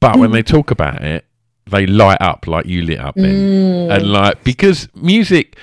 But 0.00 0.18
when 0.18 0.30
they 0.30 0.42
talk 0.42 0.70
about 0.70 1.02
it, 1.02 1.26
they 1.70 1.86
light 1.86 2.20
up 2.20 2.46
like 2.46 2.66
you 2.66 2.82
lit 2.82 3.00
up 3.00 3.14
then. 3.14 3.90
And 3.90 4.12
like, 4.12 4.42
because 4.44 4.88
music, 4.94 5.56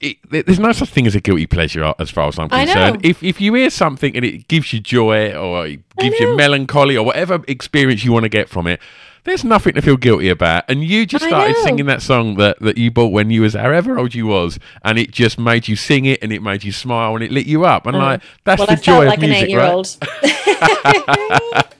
it, 0.00 0.18
there's 0.30 0.58
no 0.58 0.72
such 0.72 0.88
thing 0.88 1.06
as 1.06 1.14
a 1.14 1.20
guilty 1.20 1.46
pleasure 1.46 1.84
uh, 1.84 1.94
as 1.98 2.10
far 2.10 2.28
as 2.28 2.38
I'm 2.38 2.48
concerned. 2.48 3.04
If, 3.04 3.22
if 3.22 3.40
you 3.40 3.54
hear 3.54 3.70
something 3.70 4.14
and 4.16 4.24
it 4.24 4.48
gives 4.48 4.72
you 4.72 4.80
joy 4.80 5.32
or 5.34 5.66
it 5.66 5.80
gives 5.98 6.18
you 6.20 6.36
melancholy 6.36 6.96
or 6.96 7.04
whatever 7.04 7.42
experience 7.48 8.04
you 8.04 8.12
want 8.12 8.24
to 8.24 8.28
get 8.28 8.48
from 8.48 8.66
it, 8.66 8.80
there's 9.24 9.44
nothing 9.44 9.74
to 9.74 9.82
feel 9.82 9.96
guilty 9.96 10.30
about. 10.30 10.64
And 10.68 10.82
you 10.82 11.04
just 11.04 11.24
started 11.26 11.54
singing 11.56 11.86
that 11.86 12.00
song 12.00 12.36
that, 12.36 12.58
that 12.60 12.78
you 12.78 12.90
bought 12.90 13.12
when 13.12 13.30
you 13.30 13.42
was 13.42 13.52
however 13.54 13.98
old 13.98 14.14
you 14.14 14.26
was, 14.26 14.58
and 14.82 14.98
it 14.98 15.10
just 15.10 15.38
made 15.38 15.68
you 15.68 15.76
sing 15.76 16.06
it 16.06 16.22
and 16.22 16.32
it 16.32 16.42
made 16.42 16.64
you 16.64 16.72
smile 16.72 17.14
and 17.14 17.22
it 17.22 17.30
lit 17.30 17.46
you 17.46 17.64
up. 17.66 17.86
And 17.86 17.98
like, 17.98 18.22
that's 18.44 18.60
well, 18.60 18.66
the 18.66 18.72
I 18.72 18.76
joy 18.76 19.06
like 19.06 19.18
of 19.18 19.24
an 19.24 19.30
music, 19.30 19.56
right? 19.56 19.98
eight-year-old. 20.22 21.66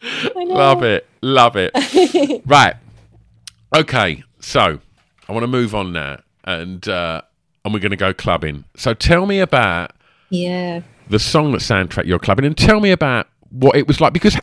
Love 0.36 0.82
it. 0.82 1.06
Love 1.22 1.56
it. 1.56 2.42
right. 2.46 2.74
Okay. 3.74 4.22
So 4.40 4.80
I 5.28 5.32
want 5.32 5.42
to 5.44 5.48
move 5.48 5.74
on 5.74 5.92
now 5.92 6.20
and 6.44 6.86
uh, 6.88 7.22
and 7.64 7.74
we're 7.74 7.80
going 7.80 7.90
to 7.90 7.96
go 7.96 8.12
clubbing. 8.12 8.64
So 8.76 8.94
tell 8.94 9.26
me 9.26 9.40
about 9.40 9.92
Yeah. 10.30 10.80
the 11.08 11.18
song 11.18 11.52
that 11.52 11.60
soundtrack 11.60 12.06
your 12.06 12.18
clubbing 12.18 12.44
and 12.44 12.56
tell 12.56 12.80
me 12.80 12.90
about 12.90 13.26
what 13.50 13.76
it 13.76 13.86
was 13.86 14.00
like 14.00 14.12
because 14.12 14.36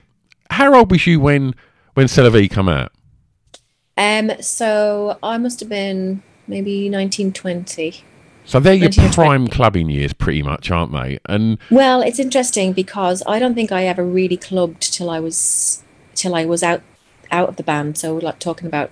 how 0.50 0.74
old 0.76 0.92
was 0.92 1.08
you 1.08 1.20
when 1.20 1.56
when 1.96 2.08
C'est 2.08 2.48
come 2.50 2.70
out? 2.70 2.92
Um. 3.98 4.32
So 4.42 5.18
I 5.24 5.38
must 5.40 5.60
have 5.60 5.70
been 5.70 6.22
maybe 6.48 6.88
nineteen 6.90 7.34
twenty. 7.34 8.04
So 8.46 8.62
they're 8.62 8.76
your 8.76 8.84
19 8.86 9.04
or 9.06 9.12
20. 9.12 9.16
prime 9.28 9.48
clubbing 9.50 9.90
years 9.90 10.14
pretty 10.14 10.42
much, 10.42 10.72
aren't 10.72 10.94
they? 10.94 11.20
And 11.28 11.58
Well, 11.70 12.02
it's 12.02 12.18
interesting 12.18 12.72
because 12.72 13.22
I 13.28 13.40
don't 13.40 13.56
think 13.56 13.74
I 13.74 13.84
ever 13.86 14.06
really 14.06 14.38
clubbed 14.38 14.94
till 14.94 15.10
I 15.10 15.20
was 15.20 15.84
till 16.16 16.34
I 16.34 16.46
was 16.46 16.64
out 16.64 16.82
out 17.32 17.50
of 17.50 17.56
the 17.58 17.64
band. 17.64 17.98
So 17.98 18.16
like 18.16 18.40
talking 18.40 18.68
about 18.68 18.92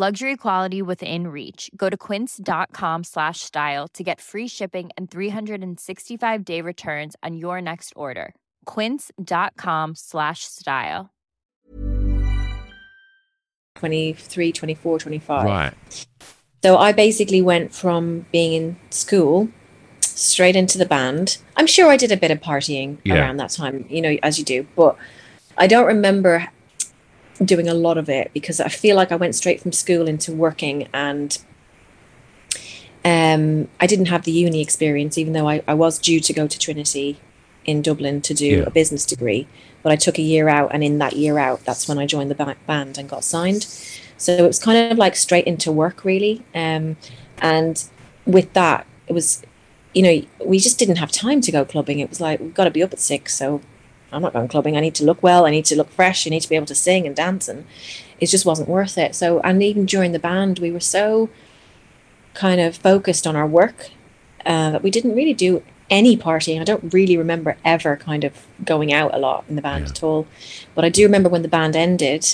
Luxury 0.00 0.36
quality 0.36 0.80
within 0.80 1.26
reach. 1.26 1.72
Go 1.76 1.90
to 1.90 1.96
quince.com 1.96 3.02
slash 3.02 3.40
style 3.40 3.88
to 3.94 4.04
get 4.04 4.20
free 4.20 4.46
shipping 4.46 4.90
and 4.96 5.10
365 5.10 6.44
day 6.44 6.60
returns 6.60 7.16
on 7.24 7.36
your 7.36 7.60
next 7.60 7.92
order. 7.96 8.32
Quince.com 8.64 9.96
slash 9.96 10.44
style. 10.44 11.10
23, 13.74 14.52
24, 14.52 14.98
25. 15.00 15.44
right. 15.44 16.06
So 16.62 16.78
I 16.78 16.92
basically 16.92 17.42
went 17.42 17.74
from 17.74 18.24
being 18.30 18.52
in 18.52 18.76
school 18.90 19.48
straight 20.00 20.54
into 20.54 20.78
the 20.78 20.86
band. 20.86 21.38
I'm 21.56 21.66
sure 21.66 21.90
I 21.90 21.96
did 21.96 22.12
a 22.12 22.16
bit 22.16 22.30
of 22.30 22.38
partying 22.40 22.98
Yeah. 23.02 23.16
around 23.16 23.38
that 23.38 23.50
time, 23.50 23.84
you 23.88 24.00
know, 24.00 24.16
as 24.22 24.38
you 24.38 24.44
do, 24.44 24.64
but 24.76 24.96
I 25.56 25.66
don't 25.66 25.86
remember 25.86 26.46
doing 27.44 27.68
a 27.68 27.74
lot 27.74 27.98
of 27.98 28.08
it 28.08 28.30
because 28.34 28.60
I 28.60 28.68
feel 28.68 28.96
like 28.96 29.12
I 29.12 29.16
went 29.16 29.34
straight 29.34 29.60
from 29.60 29.72
school 29.72 30.08
into 30.08 30.32
working 30.32 30.88
and 30.92 31.38
um, 33.04 33.68
I 33.80 33.86
didn't 33.86 34.06
have 34.06 34.24
the 34.24 34.32
uni 34.32 34.60
experience, 34.60 35.16
even 35.18 35.32
though 35.32 35.48
I, 35.48 35.62
I 35.66 35.74
was 35.74 35.98
due 35.98 36.20
to 36.20 36.32
go 36.32 36.46
to 36.46 36.58
Trinity 36.58 37.18
in 37.64 37.80
Dublin 37.82 38.20
to 38.22 38.34
do 38.34 38.58
Yeah. 38.58 38.64
a 38.66 38.70
business 38.70 39.06
degree. 39.06 39.46
But 39.82 39.92
I 39.92 39.96
took 39.96 40.18
a 40.18 40.22
year 40.22 40.48
out, 40.48 40.70
and 40.74 40.82
in 40.82 40.98
that 40.98 41.14
year 41.14 41.38
out, 41.38 41.64
that's 41.64 41.86
when 41.88 41.98
I 41.98 42.06
joined 42.06 42.30
the 42.30 42.56
band 42.66 42.98
and 42.98 43.08
got 43.08 43.22
signed. 43.22 43.66
So 44.16 44.32
it 44.32 44.42
was 44.42 44.58
kind 44.58 44.90
of 44.90 44.98
like 44.98 45.14
straight 45.14 45.46
into 45.46 45.70
work, 45.70 46.04
really. 46.04 46.44
Um, 46.54 46.96
and 47.40 47.82
with 48.26 48.52
that, 48.54 48.86
it 49.06 49.12
was, 49.12 49.42
you 49.94 50.02
know, 50.02 50.20
we 50.44 50.58
just 50.58 50.78
didn't 50.78 50.96
have 50.96 51.12
time 51.12 51.40
to 51.42 51.52
go 51.52 51.64
clubbing. 51.64 52.00
It 52.00 52.08
was 52.10 52.20
like, 52.20 52.40
we've 52.40 52.52
got 52.52 52.64
to 52.64 52.70
be 52.72 52.82
up 52.82 52.92
at 52.92 52.98
six. 52.98 53.34
So 53.34 53.60
I'm 54.12 54.22
not 54.22 54.32
going 54.32 54.48
clubbing. 54.48 54.76
I 54.76 54.80
need 54.80 54.94
to 54.96 55.04
look 55.04 55.22
well. 55.22 55.44
I 55.46 55.50
need 55.50 55.64
to 55.66 55.76
look 55.76 55.90
fresh. 55.90 56.24
You 56.24 56.30
need 56.30 56.40
to 56.40 56.48
be 56.48 56.56
able 56.56 56.66
to 56.66 56.74
sing 56.74 57.06
and 57.06 57.14
dance. 57.14 57.48
And 57.48 57.66
it 58.20 58.26
just 58.26 58.46
wasn't 58.46 58.68
worth 58.68 58.96
it. 58.98 59.14
So, 59.14 59.40
and 59.40 59.62
even 59.62 59.84
during 59.86 60.12
the 60.12 60.18
band, 60.18 60.58
we 60.60 60.70
were 60.70 60.80
so 60.80 61.28
kind 62.34 62.60
of 62.60 62.76
focused 62.76 63.26
on 63.26 63.36
our 63.36 63.46
work 63.46 63.90
uh, 64.46 64.70
that 64.70 64.82
we 64.82 64.90
didn't 64.90 65.14
really 65.14 65.34
do 65.34 65.62
any 65.90 66.16
partying. 66.16 66.60
I 66.60 66.64
don't 66.64 66.92
really 66.92 67.16
remember 67.16 67.56
ever 67.64 67.96
kind 67.96 68.24
of 68.24 68.46
going 68.64 68.92
out 68.92 69.14
a 69.14 69.18
lot 69.18 69.44
in 69.48 69.56
the 69.56 69.62
band 69.62 69.84
Yeah. 69.84 69.90
at 69.90 70.02
all. 70.02 70.26
But 70.74 70.84
I 70.84 70.88
do 70.88 71.02
remember 71.02 71.28
when 71.28 71.42
the 71.42 71.48
band 71.48 71.76
ended. 71.76 72.26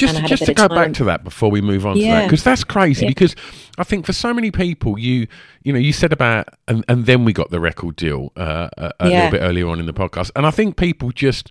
Just, 0.00 0.14
and 0.16 0.18
I 0.18 0.28
had 0.28 0.32
a 0.32 0.36
just 0.36 0.46
to 0.46 0.54
go 0.54 0.68
back 0.68 0.92
to 0.94 1.04
that 1.04 1.22
before 1.24 1.50
we 1.50 1.60
move 1.60 1.86
on 1.86 1.96
to 1.96 2.02
that, 2.02 2.24
because 2.24 2.42
that's 2.44 2.64
crazy. 2.64 3.04
Yeah. 3.06 3.10
Because 3.10 3.36
I 3.78 3.84
think 3.84 4.06
for 4.06 4.12
so 4.12 4.34
many 4.34 4.50
people, 4.50 4.98
you 4.98 5.26
you 5.62 5.72
know, 5.72 5.78
you 5.78 5.92
said 5.92 6.12
about 6.12 6.48
and, 6.68 6.84
and 6.88 7.06
then 7.06 7.24
we 7.24 7.32
got 7.32 7.50
the 7.50 7.60
record 7.60 7.96
deal 7.96 8.32
uh, 8.36 8.68
a, 8.76 8.92
a 9.00 9.08
Yeah. 9.10 9.16
little 9.24 9.30
bit 9.38 9.42
earlier 9.42 9.68
on 9.68 9.78
in 9.80 9.86
the 9.86 9.92
podcast, 9.94 10.30
and 10.34 10.46
I 10.46 10.50
think 10.50 10.76
people 10.76 11.12
just 11.12 11.50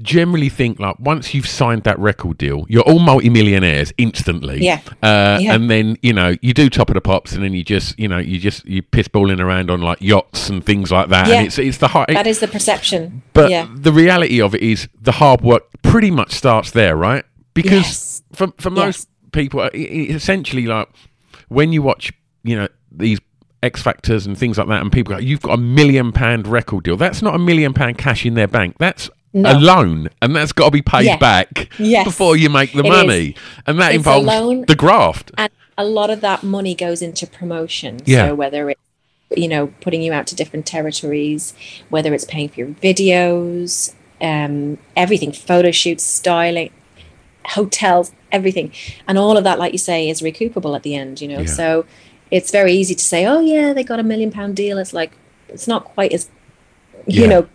generally 0.00 0.48
think 0.48 0.80
like 0.80 0.98
once 0.98 1.32
you've 1.32 1.46
signed 1.46 1.84
that 1.84 1.98
record 1.98 2.36
deal, 2.38 2.66
you're 2.68 2.82
all 2.82 2.98
multimillionaires 2.98 3.92
instantly. 3.98 4.64
Yeah. 4.64 4.80
Uh, 5.02 5.38
Yeah. 5.40 5.54
And 5.54 5.70
then 5.70 5.96
you 6.02 6.12
know 6.12 6.34
you 6.40 6.52
do 6.54 6.68
top 6.68 6.88
of 6.90 6.94
the 6.94 7.00
pops, 7.00 7.32
and 7.32 7.44
then 7.44 7.52
you 7.52 7.62
just 7.62 7.98
you 7.98 8.08
know 8.08 8.18
you 8.18 8.38
just 8.38 8.64
you 8.66 8.82
piss 8.82 9.08
balling 9.08 9.40
around 9.40 9.70
on 9.70 9.80
like 9.80 10.00
yachts 10.00 10.48
and 10.48 10.64
things 10.64 10.90
like 10.90 11.08
that. 11.10 11.28
Yeah. 11.28 11.36
And 11.38 11.46
it's 11.46 11.58
it's 11.58 11.78
the 11.78 11.88
high. 11.88 12.06
That 12.08 12.26
is 12.26 12.40
the 12.40 12.48
perception. 12.48 13.22
But 13.32 13.50
yeah. 13.50 13.68
the 13.74 13.92
reality 13.92 14.40
of 14.40 14.54
it 14.54 14.62
is 14.62 14.88
the 15.00 15.12
hard 15.12 15.40
work 15.42 15.64
pretty 15.82 16.10
much 16.10 16.32
starts 16.32 16.70
there, 16.72 16.96
right? 16.96 17.24
Because 17.54 17.84
Yes. 17.84 18.22
for 18.32 18.48
for 18.58 18.70
most 18.70 19.08
people, 19.32 19.60
uh, 19.60 19.70
essentially 19.74 20.66
like 20.66 20.88
when 21.48 21.72
you 21.72 21.82
watch, 21.82 22.12
you 22.44 22.56
know, 22.56 22.68
these 22.90 23.18
X 23.62 23.80
Factors 23.82 24.26
and 24.26 24.36
things 24.36 24.58
like 24.58 24.68
that, 24.68 24.80
and 24.82 24.90
people 24.90 25.14
go, 25.14 25.20
"You've 25.20 25.42
got 25.42 25.54
a 25.54 25.62
million 25.62 26.12
pound 26.12 26.46
record 26.46 26.84
deal." 26.84 26.96
That's 26.96 27.22
not 27.22 27.34
a 27.34 27.38
million 27.38 27.72
pound 27.74 27.98
cash 27.98 28.24
in 28.26 28.34
their 28.34 28.48
bank. 28.48 28.76
That's 28.78 29.08
No. 29.34 29.52
a 29.52 29.56
loan, 29.58 30.08
and 30.20 30.34
that's 30.36 30.52
got 30.52 30.66
to 30.66 30.70
be 30.72 30.82
paid 30.82 31.04
Yes. 31.06 31.20
back 31.20 31.68
Yes. 31.78 32.04
before 32.04 32.36
you 32.36 32.50
make 32.50 32.72
the 32.72 32.80
It 32.80 32.86
is. 32.86 32.90
money, 32.90 33.34
and 33.66 33.78
that 33.80 33.90
It's 33.92 33.96
involves 33.98 34.66
the 34.66 34.74
graft. 34.76 35.30
and 35.38 35.50
a 35.78 35.84
lot 35.84 36.10
of 36.10 36.20
that 36.20 36.42
money 36.42 36.74
goes 36.74 37.00
into 37.02 37.26
promotion. 37.26 38.00
Yeah. 38.04 38.28
So 38.28 38.34
whether 38.34 38.68
it's 38.70 38.80
you 39.34 39.48
know 39.48 39.68
putting 39.80 40.02
you 40.02 40.12
out 40.12 40.26
to 40.26 40.34
different 40.34 40.66
territories, 40.66 41.54
whether 41.88 42.12
it's 42.12 42.24
paying 42.24 42.48
for 42.50 42.60
your 42.60 42.68
videos, 42.82 43.94
um, 44.20 44.76
everything, 44.96 45.32
photo 45.32 45.70
shoots, 45.70 46.04
styling, 46.04 46.70
hotels, 47.46 48.12
everything, 48.30 48.72
and 49.08 49.18
all 49.18 49.36
of 49.36 49.44
that, 49.44 49.58
like 49.58 49.72
you 49.72 49.78
say, 49.78 50.08
is 50.08 50.20
recoupable 50.22 50.74
at 50.76 50.82
the 50.82 50.94
end. 50.94 51.20
You 51.20 51.28
know, 51.28 51.40
Yeah. 51.40 51.46
so 51.46 51.84
it's 52.30 52.50
very 52.50 52.72
easy 52.72 52.94
to 52.94 53.04
say, 53.04 53.26
oh 53.26 53.40
yeah, 53.40 53.72
they 53.72 53.84
got 53.84 53.98
a 54.00 54.02
million 54.02 54.30
pound 54.30 54.56
deal. 54.56 54.78
It's 54.78 54.92
like 54.92 55.12
it's 55.48 55.68
not 55.68 55.84
quite 55.84 56.12
as 56.12 56.30
you 57.06 57.26
know 57.26 57.48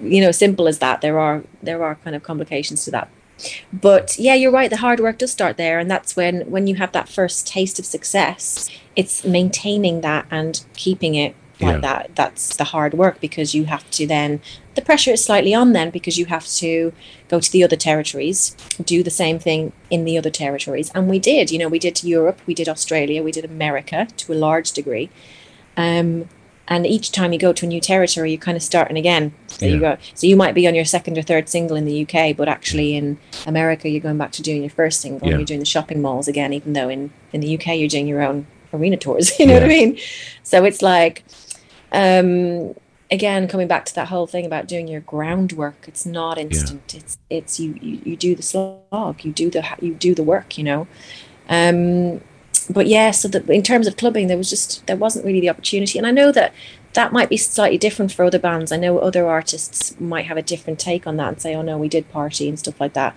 you 0.00 0.20
know 0.20 0.30
simple 0.30 0.68
as 0.68 0.78
that 0.78 1.00
there 1.00 1.18
are 1.18 1.42
there 1.62 1.82
are 1.82 1.96
kind 1.96 2.14
of 2.14 2.22
complications 2.22 2.84
to 2.84 2.90
that 2.92 3.10
but 3.72 4.16
yeah 4.16 4.32
you're 4.34 4.52
right 4.52 4.70
the 4.70 4.76
hard 4.76 5.00
work 5.00 5.18
does 5.18 5.32
start 5.32 5.56
there 5.56 5.80
and 5.80 5.90
that's 5.90 6.14
when 6.14 6.42
when 6.48 6.68
you 6.68 6.76
have 6.76 6.92
that 6.92 7.08
first 7.08 7.48
taste 7.48 7.80
of 7.80 7.84
success 7.84 8.70
it's 8.94 9.24
maintaining 9.24 10.00
that 10.02 10.24
and 10.30 10.64
keeping 10.74 11.16
it 11.16 11.34
like 11.60 11.74
Yeah. 11.74 11.80
that 11.80 12.10
that's 12.14 12.56
the 12.56 12.64
hard 12.64 12.94
work 12.94 13.20
because 13.20 13.54
you 13.54 13.64
have 13.64 13.88
to 13.92 14.06
then 14.06 14.40
the 14.74 14.82
pressure 14.82 15.10
is 15.12 15.24
slightly 15.24 15.54
on 15.54 15.72
then 15.72 15.90
because 15.90 16.16
you 16.18 16.26
have 16.26 16.46
to 16.46 16.92
go 17.28 17.40
to 17.40 17.50
the 17.52 17.64
other 17.64 17.76
territories 17.76 18.56
do 18.84 19.02
the 19.02 19.10
same 19.10 19.38
thing 19.38 19.72
in 19.90 20.04
the 20.04 20.16
other 20.16 20.30
territories 20.30 20.90
and 20.94 21.08
we 21.08 21.18
did 21.18 21.50
you 21.50 21.58
know 21.58 21.68
we 21.68 21.78
did 21.80 22.04
europe 22.04 22.40
we 22.46 22.54
did 22.54 22.68
australia 22.68 23.22
we 23.22 23.32
did 23.32 23.44
america 23.44 24.06
to 24.16 24.32
a 24.32 24.34
large 24.36 24.70
degree 24.72 25.10
um, 25.76 26.28
and 26.70 26.86
each 26.86 27.12
time 27.12 27.32
you 27.32 27.38
go 27.38 27.54
to 27.54 27.64
a 27.64 27.68
new 27.68 27.80
territory, 27.80 28.32
you're 28.32 28.38
kind 28.40 28.54
of 28.56 28.62
starting 28.62 28.98
again. 28.98 29.32
So 29.46 29.64
you 29.64 29.80
go, 29.80 29.96
so 30.12 30.26
you 30.26 30.36
might 30.36 30.54
be 30.54 30.66
on 30.68 30.74
your 30.74 30.84
second 30.84 31.16
or 31.16 31.22
third 31.22 31.48
single 31.48 31.76
in 31.78 31.86
the 31.86 32.02
UK, 32.06 32.36
but 32.36 32.46
actually 32.46 32.94
in 32.94 33.16
America, 33.46 33.88
you're 33.88 34.02
going 34.02 34.18
back 34.18 34.32
to 34.32 34.42
doing 34.42 34.60
your 34.62 34.70
first 34.70 35.00
single. 35.00 35.26
Yeah. 35.26 35.32
and 35.34 35.40
You're 35.40 35.46
doing 35.46 35.60
the 35.60 35.66
shopping 35.66 36.02
malls 36.02 36.28
again, 36.28 36.52
even 36.52 36.74
though 36.74 36.90
in 36.90 37.10
in 37.32 37.40
the 37.40 37.54
UK 37.56 37.68
you're 37.78 37.88
doing 37.88 38.06
your 38.06 38.20
own 38.20 38.46
arena 38.74 38.98
tours. 38.98 39.32
You 39.40 39.46
know 39.46 39.54
what 39.54 39.62
I 39.62 39.68
mean? 39.68 39.98
So 40.42 40.64
it's 40.64 40.82
like, 40.82 41.24
um, 41.92 42.74
again, 43.10 43.48
coming 43.48 43.68
back 43.68 43.84
to 43.86 43.94
that 43.94 44.08
whole 44.08 44.26
thing 44.26 44.44
about 44.44 44.68
doing 44.68 44.88
your 44.88 45.00
groundwork. 45.00 45.84
It's 45.86 46.06
not 46.06 46.38
instant. 46.38 46.94
It's 46.94 47.18
it's 47.30 47.60
you, 47.60 47.78
you 47.80 48.00
you 48.04 48.16
do 48.16 48.34
the 48.34 48.42
slog. 48.42 49.24
You 49.24 49.32
do 49.32 49.50
the 49.50 49.64
you 49.80 49.94
do 49.94 50.14
the 50.14 50.22
work. 50.22 50.58
You 50.58 50.64
know. 50.64 50.86
Um, 51.48 52.20
but 52.70 52.86
yeah, 52.86 53.12
so 53.12 53.28
that 53.28 53.48
in 53.48 53.62
terms 53.62 53.86
of 53.86 53.96
clubbing, 53.96 54.26
there 54.26 54.36
was 54.36 54.50
just 54.50 54.86
there 54.86 54.96
wasn't 54.96 55.24
really 55.24 55.40
the 55.40 55.50
opportunity, 55.50 55.98
and 55.98 56.06
I 56.06 56.10
know 56.10 56.32
that 56.32 56.52
that 56.94 57.12
might 57.12 57.28
be 57.28 57.36
slightly 57.36 57.78
different 57.78 58.12
for 58.12 58.24
other 58.24 58.38
bands. 58.38 58.72
I 58.72 58.76
know 58.76 58.98
other 58.98 59.26
artists 59.26 59.98
might 60.00 60.26
have 60.26 60.36
a 60.36 60.42
different 60.42 60.78
take 60.78 61.06
on 61.06 61.16
that 61.16 61.28
and 61.28 61.40
say, 61.40 61.54
"Oh 61.54 61.62
no, 61.62 61.78
we 61.78 61.88
did 61.88 62.10
party 62.10 62.48
and 62.48 62.58
stuff 62.58 62.80
like 62.80 62.92
that." 62.94 63.16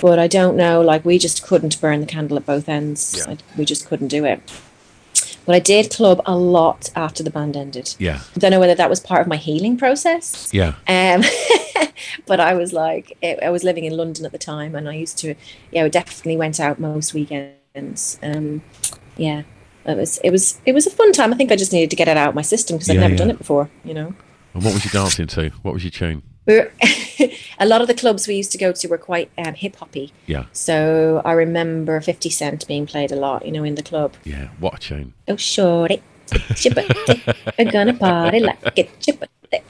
But 0.00 0.18
I 0.18 0.28
don't 0.28 0.56
know. 0.56 0.80
Like 0.80 1.04
we 1.04 1.18
just 1.18 1.42
couldn't 1.42 1.80
burn 1.80 2.00
the 2.00 2.06
candle 2.06 2.36
at 2.36 2.46
both 2.46 2.68
ends. 2.68 3.14
Yeah. 3.18 3.34
I, 3.34 3.38
we 3.56 3.64
just 3.64 3.86
couldn't 3.86 4.08
do 4.08 4.24
it. 4.24 4.40
But 5.46 5.54
I 5.54 5.58
did 5.58 5.90
club 5.90 6.20
a 6.26 6.36
lot 6.36 6.90
after 6.94 7.22
the 7.22 7.30
band 7.30 7.56
ended. 7.56 7.94
Yeah. 7.98 8.20
I 8.36 8.38
don't 8.38 8.50
know 8.50 8.60
whether 8.60 8.74
that 8.74 8.90
was 8.90 9.00
part 9.00 9.22
of 9.22 9.26
my 9.26 9.36
healing 9.36 9.76
process. 9.76 10.52
Yeah. 10.52 10.74
Um, 10.86 11.22
but 12.26 12.40
I 12.40 12.54
was 12.54 12.72
like, 12.72 13.16
I 13.22 13.38
I 13.42 13.50
was 13.50 13.64
living 13.64 13.84
in 13.84 13.96
London 13.96 14.24
at 14.26 14.32
the 14.32 14.38
time, 14.38 14.74
and 14.74 14.88
I 14.88 14.94
used 14.94 15.18
to, 15.18 15.34
yeah, 15.72 15.84
I 15.84 15.88
definitely 15.88 16.36
went 16.36 16.60
out 16.60 16.78
most 16.78 17.14
weekends. 17.14 18.18
Um, 18.22 18.62
yeah, 19.16 19.42
it 19.84 19.96
was, 19.96 20.18
it 20.18 20.30
was, 20.30 20.60
it 20.66 20.72
was 20.72 20.86
a 20.86 20.90
fun 20.90 21.12
time. 21.12 21.32
I 21.32 21.36
think 21.36 21.52
I 21.52 21.56
just 21.56 21.72
needed 21.72 21.90
to 21.90 21.96
get 21.96 22.08
it 22.08 22.16
out 22.16 22.30
of 22.30 22.34
my 22.34 22.42
system 22.42 22.76
because 22.76 22.90
I'd 22.90 22.98
never 22.98 23.14
yeah. 23.14 23.18
done 23.18 23.30
it 23.30 23.38
before. 23.38 23.70
You 23.84 23.94
know, 23.94 24.14
And 24.54 24.64
what 24.64 24.74
was 24.74 24.84
you 24.84 24.90
dancing 24.90 25.26
to? 25.28 25.50
What 25.62 25.74
was 25.74 25.84
your 25.84 25.90
tune? 25.90 26.22
We 26.46 26.54
were 26.58 26.72
a 27.58 27.66
lot 27.66 27.80
of 27.80 27.86
the 27.88 27.94
clubs 27.94 28.26
we 28.26 28.34
used 28.34 28.52
to 28.52 28.58
go 28.58 28.72
to 28.72 28.88
were 28.88 28.98
quite 28.98 29.30
um, 29.38 29.54
hip 29.54 29.76
hoppy. 29.76 30.12
Yeah. 30.26 30.46
So 30.52 31.22
I 31.24 31.32
remember 31.32 32.00
Fifty 32.00 32.30
Cent 32.30 32.66
being 32.66 32.86
played 32.86 33.12
a 33.12 33.16
lot, 33.16 33.44
you 33.44 33.52
know, 33.52 33.64
in 33.64 33.74
the 33.74 33.82
club. 33.82 34.14
Yeah. 34.24 34.48
What 34.58 34.74
a 34.74 34.78
tune. 34.78 35.12
Oh, 35.28 35.36
shorty, 35.36 36.02
it's 36.32 36.64
your 36.64 36.74
birthday. 36.74 37.22
We're 37.58 37.70
gonna 37.70 37.94
party 37.94 38.40
like 38.40 38.58
it's 38.76 39.06
your 39.06 39.16
birthday. 39.16 39.62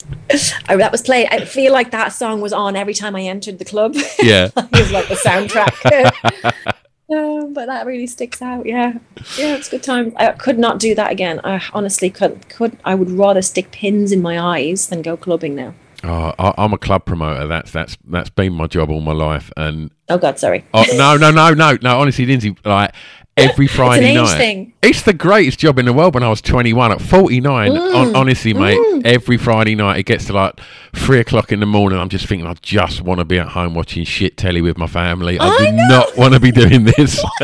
I, 0.69 0.77
that 0.77 0.93
was 0.93 1.03
played. 1.03 1.29
I 1.31 1.45
feel 1.45 1.73
like 1.73 1.91
that 1.91 2.09
song 2.13 2.41
was 2.41 2.53
on 2.53 2.77
every 2.77 2.95
time 2.95 3.17
I 3.17 3.23
entered 3.23 3.59
the 3.59 3.65
club. 3.65 3.97
Yeah. 4.23 4.51
it 4.55 4.71
was 4.73 4.93
like 4.93 5.09
the 5.09 5.15
soundtrack. 5.15 6.75
Um, 7.13 7.55
but 7.55 7.67
that 7.67 7.87
really 7.87 8.07
sticks 8.07 8.41
out. 8.41 8.67
Yeah, 8.67 8.93
yeah, 9.37 9.57
it's 9.57 9.67
a 9.67 9.73
good 9.73 9.83
time. 9.83 10.15
I 10.17 10.31
could 10.31 10.61
not 10.61 10.79
do 10.79 10.95
that 10.95 11.11
again. 11.11 11.41
I 11.43 11.61
honestly 11.73 12.09
could. 12.09 12.49
Could 12.49 12.79
I 12.85 12.95
would 12.95 13.11
rather 13.11 13.43
stick 13.43 13.73
pins 13.73 14.13
in 14.13 14.23
my 14.23 14.39
eyes 14.39 14.87
than 14.87 15.03
go 15.03 15.17
clubbing 15.17 15.57
now. 15.57 15.75
Oh, 16.03 16.33
I, 16.39 16.55
I'm 16.59 16.73
a 16.73 16.79
club 16.79 17.05
promoter. 17.05 17.47
That's 17.47 17.71
that's 17.73 17.99
that's 18.07 18.31
been 18.31 18.55
my 18.55 18.67
job 18.67 18.91
all 18.91 19.01
my 19.03 19.13
life. 19.13 19.53
And 19.57 19.91
Oh 20.09 20.19
God, 20.19 20.39
sorry. 20.39 20.65
oh, 20.75 20.85
no, 20.95 21.17
no, 21.17 21.31
no, 21.31 21.53
no, 21.53 21.77
no. 21.83 22.01
Honestly, 22.01 22.25
Lindsay, 22.27 22.57
like 22.65 22.95
every 23.37 23.67
Friday 23.79 24.11
age 24.11 24.17
night, 24.17 24.37
thing. 24.39 24.73
it's 24.83 25.03
the 25.03 25.13
greatest 25.13 25.59
job 25.59 25.79
in 25.79 25.85
the 25.85 25.93
world. 25.93 26.15
When 26.15 26.23
I 26.23 26.29
was 26.31 26.41
21, 26.41 26.93
at 26.93 27.03
49, 27.03 27.71
Mm. 27.71 27.93
hon- 27.93 28.17
honestly, 28.17 28.55
mate, 28.55 28.79
every 29.05 29.37
Friday 29.37 29.75
night 29.75 29.99
it 29.99 30.05
gets 30.07 30.25
to 30.27 30.33
like 30.33 30.59
three 30.97 31.21
o'clock 31.21 31.53
in 31.53 31.61
the 31.61 31.67
morning. 31.67 31.99
I'm 31.99 32.09
just 32.09 32.27
thinking, 32.27 32.47
I 32.47 32.55
just 32.63 33.03
want 33.03 33.19
to 33.19 33.25
be 33.27 33.39
at 33.39 33.49
home 33.49 33.75
watching 33.75 34.05
shit 34.05 34.37
telly 34.39 34.63
with 34.63 34.79
my 34.79 34.87
family. 34.87 35.39
I, 35.39 35.47
I 35.49 35.59
do 35.59 35.73
know. 35.73 35.89
not 35.89 36.17
want 36.17 36.33
to 36.35 36.41
be 36.41 36.51
doing 36.51 36.85
this. 36.85 37.23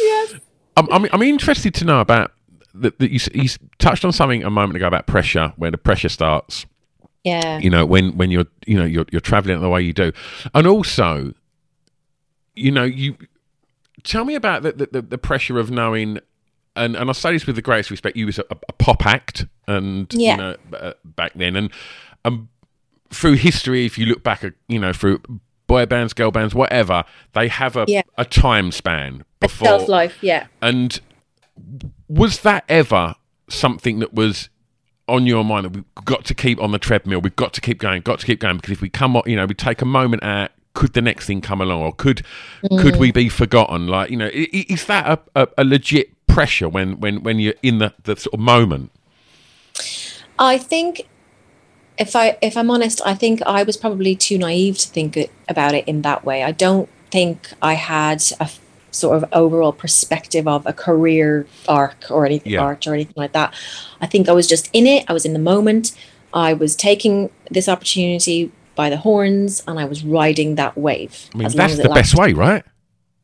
Yes. 0.00 0.34
I'm, 0.76 0.88
I'm, 0.92 1.06
I'm 1.12 1.22
interested 1.22 1.74
to 1.74 1.84
know 1.84 2.00
about 2.00 2.32
that. 2.74 2.98
that 2.98 3.10
you, 3.10 3.18
you 3.34 3.48
touched 3.78 4.04
on 4.04 4.12
something 4.12 4.42
a 4.44 4.50
moment 4.50 4.76
ago 4.76 4.86
about 4.86 5.06
pressure, 5.06 5.52
where 5.56 5.70
the 5.70 5.78
pressure 5.78 6.08
starts. 6.08 6.66
Yeah. 7.24 7.58
you 7.58 7.68
know 7.70 7.84
when 7.84 8.16
when 8.16 8.30
you're 8.30 8.46
you 8.66 8.78
know 8.78 8.84
you're 8.84 9.04
you're 9.12 9.20
traveling 9.20 9.60
the 9.60 9.68
way 9.68 9.82
you 9.82 9.92
do 9.92 10.10
and 10.54 10.66
also 10.66 11.34
you 12.54 12.70
know 12.70 12.84
you 12.84 13.16
tell 14.04 14.24
me 14.24 14.34
about 14.34 14.62
the 14.62 14.72
the, 14.90 15.02
the 15.02 15.18
pressure 15.18 15.58
of 15.58 15.70
knowing 15.70 16.18
and 16.76 16.96
and 16.96 17.10
I 17.10 17.12
say 17.12 17.32
this 17.32 17.46
with 17.46 17.56
the 17.56 17.62
greatest 17.62 17.90
respect 17.90 18.16
you 18.16 18.26
was 18.26 18.38
a, 18.38 18.44
a 18.50 18.72
pop 18.72 19.04
act 19.04 19.44
and 19.68 20.06
Yeah. 20.14 20.30
you 20.30 20.36
know 20.38 20.56
uh, 20.78 20.92
back 21.04 21.32
then 21.34 21.56
and 21.56 21.70
and 22.24 22.48
through 23.10 23.34
history 23.34 23.84
if 23.84 23.98
you 23.98 24.06
look 24.06 24.22
back 24.22 24.42
at 24.44 24.54
you 24.68 24.78
know 24.78 24.92
through 24.92 25.20
boy 25.66 25.84
bands 25.86 26.12
girl 26.14 26.30
bands 26.30 26.54
whatever 26.54 27.04
they 27.34 27.48
have 27.48 27.76
a 27.76 27.84
Yeah. 27.86 28.02
a 28.16 28.24
time 28.24 28.72
span 28.72 29.24
before 29.40 29.66
Self 29.68 29.88
life. 29.88 30.18
Yeah. 30.22 30.46
and 30.62 30.98
was 32.08 32.40
that 32.40 32.64
ever 32.68 33.14
something 33.48 33.98
that 33.98 34.14
was 34.14 34.48
on 35.10 35.26
your 35.26 35.44
mind 35.44 35.66
that 35.66 35.70
we've 35.74 36.04
got 36.04 36.24
to 36.26 36.34
keep 36.34 36.60
on 36.60 36.72
the 36.72 36.78
treadmill? 36.78 37.20
We've 37.20 37.36
got 37.36 37.52
to 37.54 37.60
keep 37.60 37.78
going, 37.78 38.02
got 38.02 38.20
to 38.20 38.26
keep 38.26 38.40
going 38.40 38.56
because 38.56 38.72
if 38.72 38.80
we 38.80 38.88
come, 38.88 39.16
on, 39.16 39.22
you 39.26 39.36
know, 39.36 39.46
we 39.46 39.54
take 39.54 39.82
a 39.82 39.86
moment 39.86 40.22
out. 40.22 40.50
Could 40.72 40.92
the 40.92 41.02
next 41.02 41.26
thing 41.26 41.40
come 41.40 41.60
along, 41.60 41.82
or 41.82 41.92
could 41.92 42.22
could 42.78 42.96
we 42.96 43.10
mm. 43.10 43.14
be 43.14 43.28
forgotten? 43.28 43.88
Like, 43.88 44.08
you 44.08 44.16
know, 44.16 44.30
is 44.32 44.86
that 44.86 45.04
a, 45.34 45.42
a, 45.42 45.48
a 45.58 45.64
legit 45.64 46.10
pressure 46.28 46.68
when 46.68 47.00
when 47.00 47.24
when 47.24 47.40
you're 47.40 47.54
in 47.60 47.78
the, 47.78 47.92
the 48.04 48.14
sort 48.14 48.34
of 48.34 48.40
moment? 48.40 48.92
I 50.38 50.58
think 50.58 51.08
if 51.98 52.14
I 52.14 52.38
if 52.40 52.56
I'm 52.56 52.70
honest, 52.70 53.00
I 53.04 53.14
think 53.14 53.42
I 53.42 53.64
was 53.64 53.76
probably 53.76 54.14
too 54.14 54.38
naive 54.38 54.78
to 54.78 54.88
think 54.88 55.16
it, 55.16 55.30
about 55.48 55.74
it 55.74 55.86
in 55.88 56.02
that 56.02 56.24
way. 56.24 56.44
I 56.44 56.52
don't 56.52 56.88
think 57.10 57.52
I 57.60 57.74
had 57.74 58.22
a 58.38 58.48
sort 58.90 59.16
of 59.16 59.24
overall 59.32 59.72
perspective 59.72 60.46
of 60.48 60.66
a 60.66 60.72
career 60.72 61.46
arc 61.68 62.04
or 62.10 62.26
anything 62.26 62.52
Yeah. 62.52 62.60
arch 62.62 62.86
or 62.86 62.94
anything 62.94 63.14
like 63.16 63.32
that. 63.32 63.54
I 64.00 64.06
think 64.06 64.28
I 64.28 64.32
was 64.32 64.46
just 64.46 64.68
in 64.72 64.86
it. 64.86 65.04
I 65.08 65.12
was 65.12 65.24
in 65.24 65.32
the 65.32 65.38
moment. 65.38 65.92
I 66.32 66.52
was 66.52 66.76
taking 66.76 67.30
this 67.50 67.68
opportunity 67.68 68.50
by 68.74 68.88
the 68.90 68.96
horns 68.96 69.62
and 69.66 69.78
I 69.78 69.84
was 69.84 70.04
riding 70.04 70.54
that 70.56 70.76
wave. 70.78 71.28
I 71.34 71.38
mean, 71.38 71.48
that's 71.50 71.76
the 71.76 71.88
best 71.88 72.16
way, 72.16 72.32
right? 72.32 72.64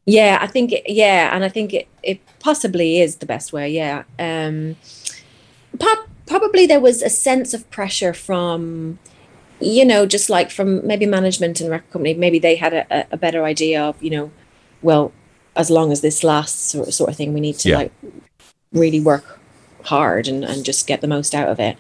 Yeah, 0.05 0.39
I 0.41 0.47
think 0.47 0.73
it, 0.73 0.85
yeah, 0.89 1.35
and 1.35 1.45
I 1.45 1.49
think 1.49 1.73
it, 1.75 1.89
it 2.03 2.21
possibly 2.39 3.01
is 3.01 3.17
the 3.17 3.27
best 3.27 3.53
way. 3.53 3.71
Yeah, 3.71 4.05
um, 4.19 4.77
po- 5.79 6.05
probably 6.27 6.67
there 6.67 6.81
was 6.81 7.03
a 7.03 7.09
sense 7.11 7.55
of 7.55 7.69
pressure 7.71 8.12
from, 8.12 8.99
you 9.61 9.85
know, 9.85 10.07
just 10.07 10.31
like 10.31 10.51
from 10.51 10.87
maybe 10.87 11.07
management 11.07 11.61
and 11.61 11.71
record 11.71 11.91
company. 11.91 12.14
Maybe 12.14 12.39
they 12.39 12.55
had 12.57 12.73
a- 12.73 13.07
a 13.11 13.17
better 13.17 13.45
idea 13.45 13.83
of, 13.83 14.01
you 14.03 14.11
know, 14.11 14.31
well, 14.83 15.11
as 15.57 15.71
long 15.71 15.93
as 15.93 16.01
this 16.01 16.23
lasts, 16.23 16.73
sort 16.73 16.93
sort 16.93 17.11
of 17.11 17.17
thing, 17.17 17.33
we 17.35 17.41
need 17.41 17.59
to 17.61 17.69
Yeah. 17.71 17.77
like 17.79 17.93
really 18.73 19.01
work 19.01 19.41
hard 19.85 20.29
and 20.29 20.45
and 20.45 20.65
just 20.65 20.87
get 20.87 21.01
the 21.01 21.07
most 21.09 21.35
out 21.35 21.49
of 21.49 21.59
it. 21.61 21.77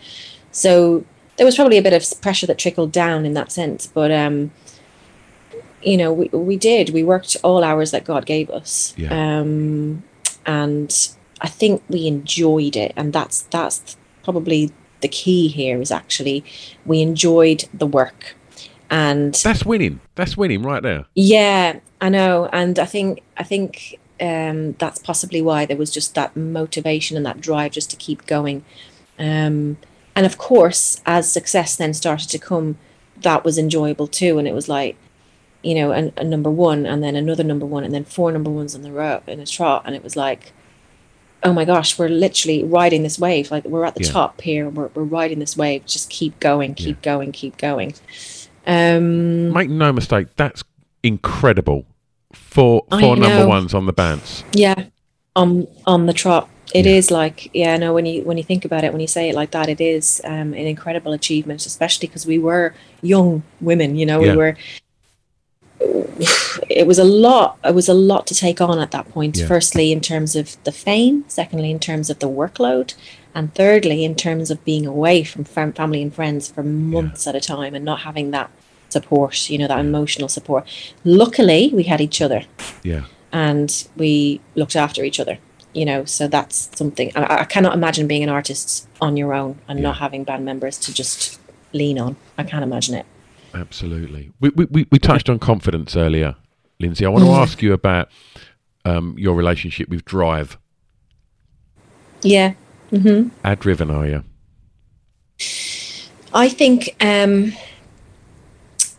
So 0.52 1.04
there 1.36 1.44
was 1.46 1.56
probably 1.56 1.76
a 1.78 1.82
bit 1.82 1.92
of 1.92 2.20
pressure 2.22 2.46
that 2.46 2.58
trickled 2.58 2.92
down 2.92 3.26
in 3.26 3.34
that 3.34 3.52
sense, 3.52 3.86
but 3.86 4.10
um 4.10 4.50
you 5.82 5.96
know, 5.96 6.12
we, 6.12 6.28
we 6.32 6.56
did. 6.56 6.90
We 6.90 7.04
worked 7.04 7.36
all 7.44 7.62
hours 7.62 7.90
that 7.92 8.04
God 8.04 8.26
gave 8.26 8.50
us. 8.50 8.92
Yeah. 8.96 9.10
Um, 9.40 10.02
and 10.44 10.90
I 11.40 11.48
think 11.48 11.82
we 11.88 12.08
enjoyed 12.08 12.74
it. 12.76 12.92
And 12.96 13.12
that's 13.12 13.42
that's 13.42 13.96
probably 14.24 14.72
the 15.02 15.08
key 15.08 15.46
here 15.48 15.80
is 15.80 15.92
actually 15.92 16.44
we 16.86 17.02
enjoyed 17.02 17.66
the 17.72 17.86
work. 17.86 18.34
And 18.90 19.34
That's 19.34 19.64
winning. 19.64 20.00
That's 20.14 20.36
winning 20.36 20.62
right 20.62 20.82
there. 20.82 21.04
yeah, 21.14 21.78
I 22.00 22.08
know. 22.08 22.48
And 22.52 22.78
I 22.78 22.84
think 22.86 23.20
I 23.36 23.42
think 23.42 23.98
um, 24.20 24.72
that's 24.78 24.98
possibly 24.98 25.42
why 25.42 25.66
there 25.66 25.76
was 25.76 25.90
just 25.90 26.14
that 26.14 26.36
motivation 26.36 27.16
and 27.16 27.26
that 27.26 27.40
drive 27.40 27.72
just 27.72 27.90
to 27.90 27.96
keep 27.96 28.26
going. 28.26 28.64
Um, 29.18 29.76
and 30.14 30.24
of 30.24 30.38
course, 30.38 31.00
as 31.04 31.30
success 31.30 31.76
then 31.76 31.92
started 31.94 32.28
to 32.30 32.38
come, 32.38 32.78
that 33.22 33.44
was 33.44 33.58
enjoyable 33.58 34.06
too. 34.06 34.38
And 34.38 34.48
it 34.48 34.54
was 34.54 34.68
like, 34.68 34.96
you 35.62 35.74
know, 35.74 35.92
a, 35.92 36.12
a 36.16 36.24
number 36.24 36.50
one, 36.50 36.86
and 36.86 37.02
then 37.02 37.16
another 37.16 37.44
number 37.44 37.66
one, 37.66 37.84
and 37.84 37.92
then 37.92 38.04
four 38.04 38.30
number 38.32 38.50
ones 38.50 38.74
in 38.74 38.82
the 38.82 38.92
row 38.92 39.22
in 39.26 39.40
a 39.40 39.46
trot, 39.46 39.82
and 39.84 39.94
it 39.96 40.02
was 40.04 40.14
like, 40.16 40.52
oh 41.42 41.52
my 41.52 41.64
gosh, 41.64 41.98
we're 41.98 42.08
literally 42.08 42.62
riding 42.64 43.02
this 43.02 43.18
wave. 43.18 43.50
Like 43.50 43.64
we're 43.64 43.84
at 43.84 43.94
the 43.94 44.04
Yeah. 44.04 44.12
top 44.12 44.40
here. 44.40 44.68
We're 44.68 44.88
we're 44.94 45.02
riding 45.02 45.38
this 45.40 45.56
wave. 45.56 45.84
Just 45.84 46.08
keep 46.08 46.38
going, 46.40 46.74
keep 46.74 47.02
going, 47.02 47.32
keep 47.32 47.56
going. 47.58 47.94
Um, 48.66 49.52
Make 49.52 49.70
no 49.70 49.92
mistake, 49.92 50.28
that's 50.36 50.64
incredible. 51.02 51.84
Four 52.36 52.84
four 52.90 53.16
number 53.16 53.46
ones 53.46 53.74
on 53.74 53.86
the 53.86 53.92
bands. 53.92 54.44
Yeah, 54.52 54.84
on 55.34 55.66
on 55.86 56.06
the 56.06 56.12
trot. 56.12 56.48
It 56.74 56.84
Yeah. 56.86 56.92
is 56.92 57.10
like 57.10 57.50
yeah, 57.54 57.76
no. 57.76 57.92
When 57.94 58.06
you 58.06 58.22
when 58.22 58.36
you 58.38 58.44
think 58.44 58.64
about 58.64 58.82
it, 58.84 58.92
when 58.92 59.00
you 59.00 59.06
say 59.06 59.28
it 59.28 59.34
like 59.34 59.50
that, 59.52 59.68
it 59.68 59.80
is 59.80 60.20
um, 60.24 60.52
an 60.54 60.66
incredible 60.66 61.12
achievement, 61.12 61.64
especially 61.66 62.08
because 62.08 62.26
we 62.26 62.38
were 62.38 62.74
young 63.02 63.42
women. 63.60 63.96
You 63.96 64.06
know, 64.06 64.20
Yeah. 64.22 64.32
we 64.32 64.36
were. 64.36 64.56
It 66.70 66.86
was 66.86 66.98
a 66.98 67.04
lot. 67.04 67.58
It 67.64 67.74
was 67.74 67.88
a 67.88 67.94
lot 67.94 68.26
to 68.28 68.34
take 68.34 68.60
on 68.60 68.78
at 68.78 68.90
that 68.92 69.08
point. 69.10 69.36
Yeah. 69.36 69.46
Firstly, 69.46 69.92
in 69.92 70.00
terms 70.00 70.34
of 70.34 70.56
the 70.64 70.72
fame. 70.72 71.24
Secondly, 71.28 71.70
in 71.70 71.78
terms 71.78 72.08
of 72.10 72.18
the 72.18 72.28
workload, 72.28 72.94
and 73.34 73.54
thirdly, 73.54 74.04
in 74.04 74.14
terms 74.14 74.50
of 74.50 74.64
being 74.64 74.86
away 74.86 75.22
from 75.24 75.44
fam- 75.44 75.74
family 75.74 76.00
and 76.02 76.14
friends 76.14 76.48
for 76.48 76.62
months 76.62 77.26
at 77.26 77.34
a 77.34 77.40
time 77.40 77.74
and 77.74 77.84
not 77.84 78.00
having 78.00 78.30
that 78.30 78.50
support. 78.88 79.48
You 79.50 79.58
know, 79.58 79.68
that 79.68 79.78
emotional 79.80 80.28
support. 80.28 80.66
Luckily, 81.04 81.70
we 81.72 81.84
had 81.84 82.00
each 82.00 82.20
other 82.22 82.44
Yeah. 82.82 83.04
and 83.32 83.86
we 83.96 84.40
looked 84.54 84.76
after 84.76 85.04
each 85.04 85.20
other 85.20 85.38
you 85.74 85.84
know 85.84 86.04
so 86.06 86.26
that's 86.28 86.70
something 86.78 87.10
I, 87.14 87.40
I 87.40 87.44
cannot 87.44 87.74
imagine 87.74 88.06
being 88.06 88.22
an 88.22 88.30
artist 88.30 88.88
on 89.00 89.16
your 89.18 89.34
own 89.34 89.58
and 89.68 89.82
not 89.82 89.96
having 89.98 90.24
band 90.24 90.44
members 90.44 90.78
to 90.78 90.94
just 90.94 91.38
lean 91.74 91.98
on 91.98 92.16
i 92.38 92.42
can't 92.44 92.62
imagine 92.62 92.94
it 92.94 93.04
Absolutely. 93.52 94.30
We, 94.40 94.48
we, 94.50 94.64
we, 94.70 94.86
we 94.90 94.98
touched 94.98 95.28
on 95.28 95.38
confidence 95.38 95.96
earlier, 95.96 96.36
Lindsay. 96.80 97.04
I 97.04 97.08
want 97.10 97.24
to 97.24 97.30
Mm. 97.30 97.42
ask 97.42 97.60
you 97.62 97.72
about 97.74 98.08
um, 98.84 99.14
your 99.18 99.34
relationship 99.34 99.88
with 99.90 100.04
Drive. 100.06 100.56
yeah 102.22 102.54
hmm 102.90 103.28
How 103.44 103.54
driven 103.56 103.90
are 103.90 104.06
you? 104.06 104.24
i 106.32 106.48
think 106.48 106.94
um 107.00 107.52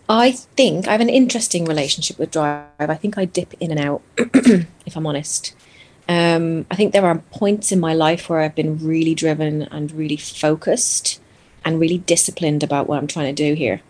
i 0.09 0.31
think 0.31 0.87
i 0.87 0.91
have 0.91 1.01
an 1.01 1.09
interesting 1.09 1.65
relationship 1.65 2.17
with 2.17 2.31
drive. 2.31 2.65
I 2.79 2.95
think 2.95 3.17
i 3.17 3.25
dip 3.25 3.53
in 3.59 3.71
and 3.71 3.79
out 3.79 4.01
if 4.17 4.95
i'm 4.95 5.07
honest. 5.07 5.55
Um 6.09 6.65
i 6.71 6.75
think 6.75 6.93
there 6.93 7.05
are 7.05 7.17
points 7.31 7.71
in 7.71 7.79
my 7.79 7.93
life 7.93 8.29
where 8.29 8.39
i've 8.39 8.55
been 8.55 8.77
really 8.77 9.15
driven 9.15 9.63
and 9.63 9.91
really 9.91 10.17
focused 10.17 11.21
and 11.65 11.79
really 11.79 11.97
disciplined 11.97 12.63
about 12.63 12.87
what 12.87 12.97
i'm 12.97 13.07
trying 13.07 13.35
to 13.35 13.43
do 13.47 13.53
here. 13.53 13.81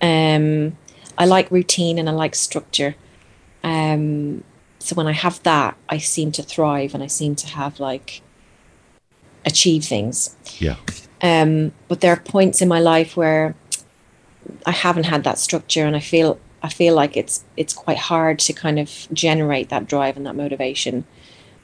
Um 0.00 0.76
i 1.16 1.24
like 1.24 1.50
routine 1.50 1.98
and 1.98 2.08
i 2.08 2.12
like 2.12 2.34
structure. 2.34 2.96
Um 3.62 4.44
so 4.78 4.94
when 4.94 5.06
i 5.06 5.12
have 5.12 5.42
that 5.44 5.76
i 5.88 5.96
seem 5.96 6.30
to 6.32 6.42
thrive 6.42 6.92
and 6.92 7.02
i 7.02 7.06
seem 7.06 7.34
to 7.36 7.46
have 7.46 7.80
like 7.80 8.20
achieve 9.46 9.84
things. 9.84 10.36
Yeah. 10.58 10.76
um, 11.22 11.72
but 11.88 12.00
there 12.00 12.12
are 12.12 12.20
points 12.20 12.60
in 12.62 12.68
my 12.68 12.80
life 12.80 13.16
where 13.16 13.54
I 14.66 14.72
haven't 14.72 15.04
had 15.04 15.24
that 15.24 15.38
structure, 15.38 15.84
and 15.86 15.96
I 15.96 16.00
feel 16.00 16.38
I 16.62 16.68
feel 16.68 16.94
like 16.94 17.16
it's 17.16 17.44
it's 17.56 17.72
quite 17.74 17.98
hard 17.98 18.38
to 18.40 18.52
kind 18.52 18.78
of 18.78 18.90
generate 19.12 19.68
that 19.68 19.86
drive 19.86 20.16
and 20.16 20.26
that 20.26 20.36
motivation. 20.36 21.04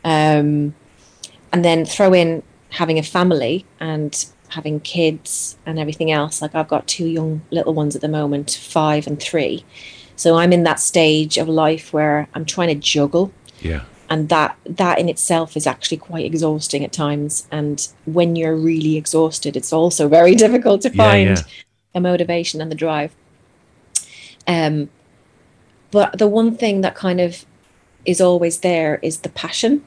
Um, 0.05 0.74
and 1.53 1.64
then 1.64 1.85
throw 1.85 2.12
in 2.14 2.43
having 2.70 2.99
a 2.99 3.03
family 3.03 3.66
and 3.81 4.24
having 4.49 4.81
kids 4.81 5.59
and 5.66 5.78
everything 5.78 6.11
else. 6.11 6.41
Like 6.41 6.55
I've 6.55 6.68
got 6.68 6.87
two 6.87 7.07
young 7.07 7.43
little 7.51 7.74
ones 7.74 7.95
at 7.97 8.03
the 8.03 8.09
moment, 8.09 8.59
five 8.61 9.07
and 9.07 9.20
three. 9.20 9.64
So 10.16 10.37
I'm 10.37 10.53
in 10.53 10.62
that 10.64 10.81
stage 10.81 11.39
of 11.39 11.49
life 11.49 11.93
where 11.93 12.28
I'm 12.35 12.45
trying 12.45 12.68
to 12.68 12.74
juggle 12.74 13.33
Yeah. 13.61 13.83
and 14.09 14.28
that 14.28 14.57
that 14.66 14.99
in 14.99 15.09
itself 15.09 15.57
is 15.57 15.66
actually 15.66 15.97
quite 15.99 16.24
exhausting 16.24 16.85
at 16.85 16.93
times 16.93 17.47
and 17.51 17.89
when 18.07 18.37
you're 18.37 18.57
really 18.57 18.97
exhausted 18.97 19.57
it's 19.57 19.72
also 19.72 20.09
very 20.09 20.35
difficult 20.45 20.83
to 20.83 20.89
Yeah, 20.91 21.05
find 21.05 21.28
yeah. 21.39 21.43
The 21.93 22.01
motivation 22.01 22.61
and 22.61 22.70
the 22.70 22.74
drive 22.76 23.14
um 24.47 24.88
but 25.91 26.18
the 26.18 26.28
one 26.28 26.57
thing 26.57 26.80
that 26.82 26.95
kind 26.95 27.20
of 27.20 27.45
is 28.05 28.20
always 28.20 28.61
there 28.61 28.99
is 29.03 29.18
the 29.18 29.28
passion 29.28 29.84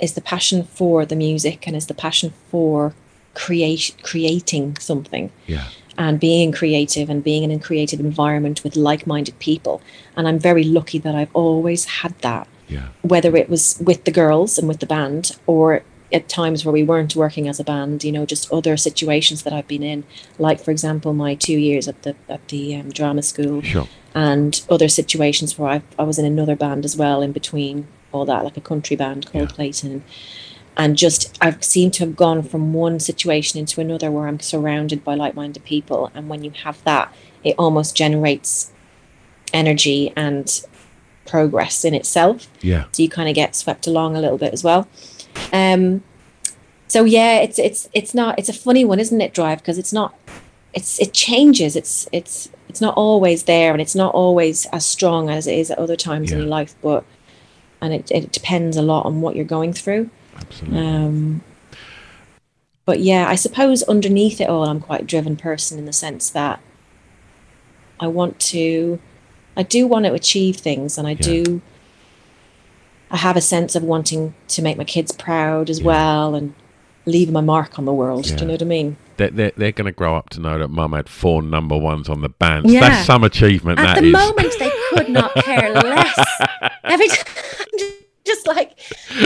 is 0.00 0.12
the 0.14 0.20
passion 0.20 0.62
for 0.62 1.04
the 1.04 1.16
music 1.16 1.66
and 1.66 1.74
is 1.74 1.86
the 1.86 1.94
passion 1.94 2.32
for 2.50 2.94
create 3.34 3.94
creating 4.02 4.76
something 4.78 5.30
Yeah. 5.46 5.68
and 5.96 6.20
being 6.20 6.52
creative 6.52 7.08
and 7.10 7.22
being 7.24 7.42
in 7.44 7.50
a 7.50 7.58
creative 7.58 7.98
environment 8.00 8.62
with 8.62 8.76
like-minded 8.76 9.38
people 9.38 9.80
and 10.16 10.28
i'm 10.28 10.38
very 10.38 10.64
lucky 10.64 10.98
that 10.98 11.14
i've 11.14 11.34
always 11.34 11.84
had 12.02 12.16
that 12.20 12.46
Yeah. 12.68 12.88
whether 13.02 13.34
it 13.36 13.48
was 13.48 13.78
with 13.84 14.04
the 14.04 14.10
girls 14.12 14.58
and 14.58 14.68
with 14.68 14.80
the 14.80 14.86
band 14.86 15.32
or 15.46 15.82
at 16.12 16.28
times 16.28 16.64
where 16.64 16.72
we 16.72 16.82
weren't 16.82 17.14
working 17.14 17.48
as 17.48 17.60
a 17.60 17.64
band 17.64 18.02
you 18.02 18.10
know 18.12 18.24
just 18.24 18.50
other 18.52 18.76
situations 18.76 19.42
that 19.42 19.52
i've 19.52 19.68
been 19.68 19.82
in 19.82 20.04
like 20.38 20.58
for 20.64 20.70
example 20.70 21.12
my 21.12 21.34
two 21.34 21.58
years 21.58 21.86
at 21.88 22.02
the 22.02 22.14
at 22.28 22.46
the 22.48 22.74
um, 22.76 22.88
drama 22.90 23.22
school 23.22 23.60
Sure. 23.62 23.86
and 24.14 24.62
other 24.70 24.88
situations 24.88 25.58
where 25.58 25.70
I, 25.70 25.82
I 25.98 26.04
was 26.04 26.18
in 26.18 26.24
another 26.24 26.56
band 26.56 26.84
as 26.84 26.96
well 26.96 27.20
in 27.22 27.32
between 27.32 27.86
all 28.12 28.24
that 28.24 28.42
like 28.44 28.56
a 28.56 28.60
country 28.62 28.96
band 28.96 29.30
called 29.30 29.50
Yeah. 29.50 29.54
clayton 29.56 30.02
and 30.78 30.96
just 30.96 31.36
i've 31.42 31.62
seemed 31.62 31.92
to 31.94 32.04
have 32.06 32.16
gone 32.16 32.42
from 32.42 32.72
one 32.72 32.98
situation 33.00 33.58
into 33.60 33.80
another 33.80 34.10
where 34.10 34.26
i'm 34.28 34.40
surrounded 34.40 35.04
by 35.04 35.14
like-minded 35.14 35.62
people 35.64 36.10
and 36.14 36.28
when 36.30 36.42
you 36.42 36.52
have 36.64 36.82
that 36.84 37.12
it 37.44 37.54
almost 37.58 37.94
generates 37.94 38.72
energy 39.52 40.12
and 40.16 40.62
progress 41.26 41.84
in 41.84 41.94
itself 41.94 42.48
Yeah. 42.62 42.84
so 42.92 43.02
you 43.02 43.08
kind 43.10 43.28
of 43.28 43.34
get 43.34 43.54
swept 43.54 43.86
along 43.86 44.16
a 44.16 44.20
little 44.20 44.38
bit 44.38 44.52
as 44.54 44.64
well 44.64 44.88
um 45.52 46.02
so 46.86 47.04
yeah 47.04 47.38
it's 47.38 47.58
it's 47.58 47.88
it's 47.92 48.14
not 48.14 48.38
it's 48.38 48.48
a 48.48 48.52
funny 48.52 48.84
one 48.84 48.98
isn't 49.00 49.20
it 49.20 49.34
drive 49.34 49.58
because 49.58 49.78
it's 49.78 49.92
not 49.92 50.14
it's 50.74 51.00
it 51.00 51.12
changes 51.12 51.76
it's 51.76 52.08
it's 52.12 52.48
it's 52.68 52.80
not 52.80 52.94
always 52.96 53.44
there 53.44 53.72
and 53.72 53.80
it's 53.80 53.94
not 53.94 54.14
always 54.14 54.66
as 54.66 54.84
strong 54.84 55.30
as 55.30 55.46
it 55.46 55.54
is 55.58 55.70
at 55.70 55.78
other 55.78 55.96
times 55.96 56.30
in 56.30 56.38
Yeah. 56.38 56.42
your 56.44 56.50
life 56.50 56.74
but 56.82 57.04
and 57.80 57.92
it, 57.94 58.10
it 58.10 58.32
depends 58.32 58.76
a 58.76 58.82
lot 58.82 59.06
on 59.06 59.20
what 59.20 59.36
you're 59.36 59.44
going 59.44 59.72
through 59.72 60.10
Absolutely. 60.36 60.78
um 60.78 61.40
but 62.84 63.00
yeah 63.00 63.28
i 63.28 63.34
suppose 63.34 63.82
underneath 63.84 64.40
it 64.40 64.48
all 64.48 64.64
i'm 64.64 64.80
quite 64.80 65.02
a 65.02 65.04
driven 65.04 65.36
person 65.36 65.78
in 65.78 65.84
the 65.86 65.92
sense 65.92 66.30
that 66.30 66.60
i 68.00 68.06
want 68.06 68.38
to 68.38 68.98
i 69.56 69.62
do 69.62 69.86
want 69.86 70.04
to 70.04 70.12
achieve 70.12 70.56
things 70.56 70.98
and 70.98 71.06
i 71.08 71.14
do 71.14 71.60
i 73.10 73.16
have 73.16 73.36
a 73.36 73.40
sense 73.40 73.74
of 73.74 73.82
wanting 73.82 74.34
to 74.48 74.62
make 74.62 74.76
my 74.76 74.84
kids 74.84 75.12
proud 75.12 75.68
as 75.70 75.80
Yeah. 75.80 75.86
well 75.86 76.34
and 76.34 76.54
leave 77.06 77.30
my 77.30 77.40
mark 77.40 77.78
on 77.78 77.84
the 77.86 77.92
world 77.94 78.24
do 78.24 78.34
you 78.34 78.44
know 78.46 78.52
what 78.52 78.62
i 78.62 78.66
mean 78.66 78.96
They're, 79.16 79.30
they're, 79.30 79.52
they're 79.56 79.72
going 79.72 79.86
to 79.86 79.92
grow 79.92 80.14
up 80.16 80.28
to 80.30 80.40
know 80.40 80.58
that 80.58 80.68
mum 80.68 80.92
had 80.92 81.08
four 81.08 81.42
number 81.42 81.76
ones 81.76 82.08
on 82.08 82.20
the 82.20 82.28
bands. 82.28 82.70
Yeah. 82.72 82.80
That's 82.80 83.06
some 83.06 83.24
achievement, 83.24 83.78
at 83.80 83.82
that 83.94 84.00
the 84.02 84.08
is. 84.08 84.12
moment 84.12 84.54
they 84.58 84.70
could 84.90 85.08
not 85.08 85.34
care 85.36 85.70
less 85.72 86.18
every 86.84 87.08
time 87.08 87.26
I'm 87.60 87.66
ju- 87.78 87.92
just 88.26 88.46
like 88.46 88.78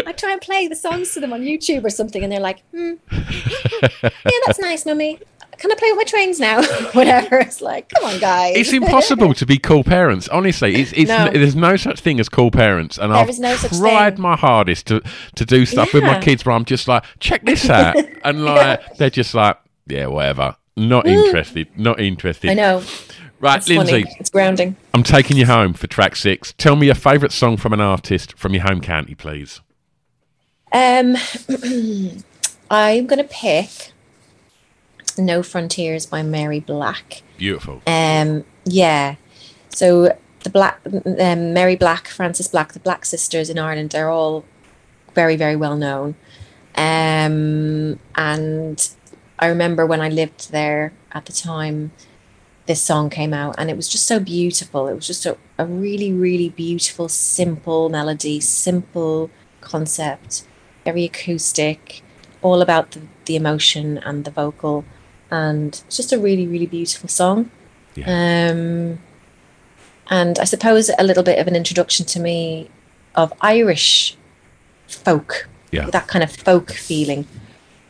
i 0.07 0.13
try 0.13 0.31
and 0.31 0.41
play 0.41 0.69
the 0.69 0.77
songs 0.77 1.13
to 1.13 1.19
them 1.19 1.33
on 1.33 1.41
youtube 1.41 1.83
or 1.85 1.91
something 1.91 2.23
and 2.23 2.31
they're 2.33 2.39
like 2.51 2.63
hmm, 2.71 2.93
yeah 3.11 4.09
that's 4.47 4.61
nice 4.61 4.87
mummy 4.87 5.19
can 5.63 5.71
i 5.71 5.77
play 5.77 5.93
with 5.93 5.97
my 5.97 6.05
trains 6.05 6.41
now? 6.41 6.61
Whatever. 6.93 7.39
It's 7.39 7.61
like 7.61 7.89
come 7.91 8.05
on 8.05 8.19
guys. 8.19 8.57
It's 8.57 8.73
impossible 8.73 9.33
to 9.35 9.47
be 9.47 9.59
cool 9.59 9.85
parents. 9.85 10.29
Honestly, 10.29 10.75
it's, 10.75 10.93
it's 10.93 11.09
No. 11.09 11.31
there's 11.31 11.55
no 11.55 11.77
such 11.77 12.01
thing 12.01 12.19
as 12.19 12.29
cool 12.29 12.51
parents, 12.51 12.99
and 12.99 13.13
There 13.13 13.19
I've 13.21 13.39
no 13.39 13.57
tried 13.57 14.19
my 14.19 14.37
hardest 14.37 14.89
to 14.89 15.01
to 15.37 15.45
do 15.45 15.65
stuff 15.65 15.95
with 15.95 16.03
my 16.03 16.21
kids 16.21 16.45
where 16.45 16.55
I'm 16.57 16.65
just 16.65 16.89
like, 16.89 17.05
check 17.21 17.45
this 17.45 17.71
out, 17.71 17.97
and 18.25 18.45
like 18.45 18.97
they're 18.97 19.09
just 19.09 19.35
like, 19.35 19.57
yeah, 19.87 20.07
whatever, 20.07 20.57
not 20.77 21.07
interested, 21.07 21.69
not 21.79 22.01
interested. 22.01 22.51
i 22.51 22.55
know. 22.55 22.83
Right, 23.39 23.59
it's 23.59 23.69
Lindsay, 23.69 24.03
funny 24.03 24.17
it's 24.21 24.31
grounding. 24.31 24.77
I'm 24.95 25.03
taking 25.05 25.37
you 25.37 25.47
home 25.47 25.75
for 25.75 25.87
track 25.87 26.17
six. 26.17 26.55
Tell 26.59 26.75
me 26.75 26.87
your 26.87 26.95
favourite 26.97 27.33
song 27.33 27.57
from 27.57 27.73
an 27.73 27.81
artist 27.81 28.37
from 28.37 28.53
your 28.53 28.63
home 28.65 28.81
county, 28.81 29.15
please. 29.15 29.61
Um, 30.73 31.17
I'm 32.71 33.07
gonna 33.07 33.25
pick 33.25 33.93
"No 35.19 35.43
Frontiers" 35.43 36.07
by 36.07 36.23
Mary 36.23 36.61
Black. 36.61 37.23
Beautiful. 37.37 37.83
Um, 37.87 38.45
yeah. 38.65 39.17
So 39.69 40.17
the 40.43 40.51
Black, 40.51 40.81
um, 40.87 41.53
Mary 41.53 41.77
Black, 41.77 42.09
Frances 42.09 42.49
Black, 42.49 42.73
the 42.73 42.81
Black 42.81 43.05
sisters 43.05 43.49
in 43.49 43.59
Ireland, 43.59 43.91
they're 43.91 44.11
all 44.11 44.45
very, 45.15 45.37
very 45.37 45.57
well 45.57 45.77
known. 45.77 46.15
Um, 46.75 47.99
and 48.15 48.91
I 49.39 49.47
remember 49.47 49.87
when 49.87 50.01
I 50.01 50.09
lived 50.09 50.51
there 50.53 50.93
at 51.13 51.27
the 51.27 51.33
time, 51.33 51.93
this 52.67 52.81
song 52.81 53.11
came 53.11 53.35
out, 53.35 53.55
and 53.59 53.71
it 53.71 53.77
was 53.77 53.89
just 53.89 54.07
so 54.07 54.21
beautiful. 54.21 54.89
It 54.89 54.95
was 54.95 55.07
just 55.07 55.27
a, 55.27 55.37
a 55.59 55.67
really, 55.67 56.13
really 56.13 56.49
beautiful, 56.49 57.09
simple 57.09 57.89
melody, 57.89 58.41
simple 58.41 59.31
concept, 59.61 60.47
very 60.85 61.05
acoustic, 61.05 62.03
all 62.41 62.63
about 62.63 62.93
the, 62.93 63.03
the 63.25 63.37
emotion 63.37 63.99
and 63.99 64.25
the 64.25 64.31
vocal. 64.31 64.85
And 65.33 65.83
it's 65.87 65.97
just 65.97 66.13
a 66.13 66.19
really, 66.19 66.47
really 66.47 66.67
beautiful 66.67 67.09
song. 67.09 67.51
Um, 68.07 68.99
and 70.11 70.39
I 70.39 70.45
suppose 70.45 70.91
a 70.99 71.03
little 71.03 71.23
bit 71.23 71.39
of 71.39 71.47
an 71.47 71.57
introduction 71.57 72.05
to 72.07 72.21
me 72.21 72.69
of 73.15 73.33
Irish 73.41 74.17
folk, 74.89 75.49
Yeah. 75.71 75.89
that 75.91 76.07
kind 76.07 76.23
of 76.23 76.31
folk 76.31 76.71
feeling. 76.73 77.27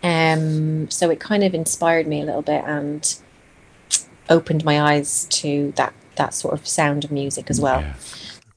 Um, 0.05 0.89
so 0.91 1.11
it 1.11 1.19
kind 1.21 1.43
of 1.43 1.53
inspired 1.55 2.07
me 2.07 2.21
a 2.23 2.25
little 2.25 2.43
bit 2.43 2.63
and 2.65 3.13
opened 4.29 4.65
my 4.65 4.81
eyes 4.81 5.27
to 5.31 5.73
that 5.77 5.93
that 6.17 6.35
sort 6.35 6.55
of 6.55 6.67
sound 6.69 7.05
of 7.05 7.11
music 7.11 7.51
as 7.51 7.61
well. 7.61 7.81
Yeah. 7.81 7.95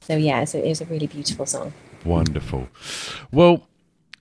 So 0.00 0.16
yeah, 0.16 0.40
a, 0.40 0.58
it 0.58 0.64
is 0.64 0.80
a 0.80 0.84
really 0.84 1.06
beautiful 1.06 1.46
song. 1.46 1.72
Wonderful. 2.04 2.68
Well, 3.32 3.66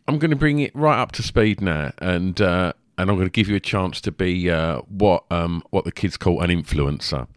I'm 0.07 0.17
going 0.17 0.31
to 0.31 0.37
bring 0.37 0.59
it 0.59 0.73
right 0.75 0.99
up 0.99 1.11
to 1.13 1.23
speed 1.23 1.61
now, 1.61 1.91
and 1.99 2.39
uh, 2.41 2.73
and 2.97 3.09
I'm 3.09 3.15
going 3.15 3.27
to 3.27 3.31
give 3.31 3.47
you 3.49 3.55
a 3.55 3.59
chance 3.59 4.01
to 4.01 4.11
be 4.11 4.49
uh, 4.49 4.79
what 4.87 5.23
um, 5.31 5.63
what 5.71 5.85
the 5.85 5.91
kids 5.91 6.17
call 6.17 6.41
an 6.41 6.49
influencer. 6.49 7.27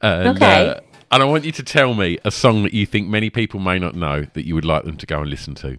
And, 0.00 0.36
Okay. 0.36 0.68
Uh, 0.68 0.80
and 1.10 1.22
I 1.22 1.26
want 1.26 1.44
you 1.44 1.52
to 1.52 1.62
tell 1.62 1.94
me 1.94 2.18
a 2.24 2.30
song 2.30 2.62
that 2.64 2.74
you 2.74 2.84
think 2.84 3.08
many 3.08 3.30
people 3.30 3.60
may 3.60 3.78
not 3.78 3.94
know 3.94 4.26
that 4.34 4.46
you 4.46 4.54
would 4.54 4.66
like 4.66 4.84
them 4.84 4.98
to 4.98 5.06
go 5.06 5.22
and 5.22 5.30
listen 5.30 5.54
to. 5.54 5.78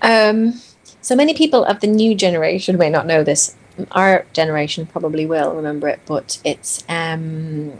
Um, 0.00 0.60
so 1.02 1.14
many 1.14 1.34
people 1.34 1.64
of 1.64 1.80
the 1.80 1.86
new 1.86 2.14
generation 2.14 2.78
may 2.78 2.88
not 2.88 3.06
know 3.06 3.22
this. 3.22 3.54
Our 3.92 4.26
generation 4.32 4.86
probably 4.86 5.26
will 5.26 5.54
remember 5.54 5.88
it, 5.88 6.00
but 6.06 6.40
it's 6.44 6.82
um, 6.88 7.72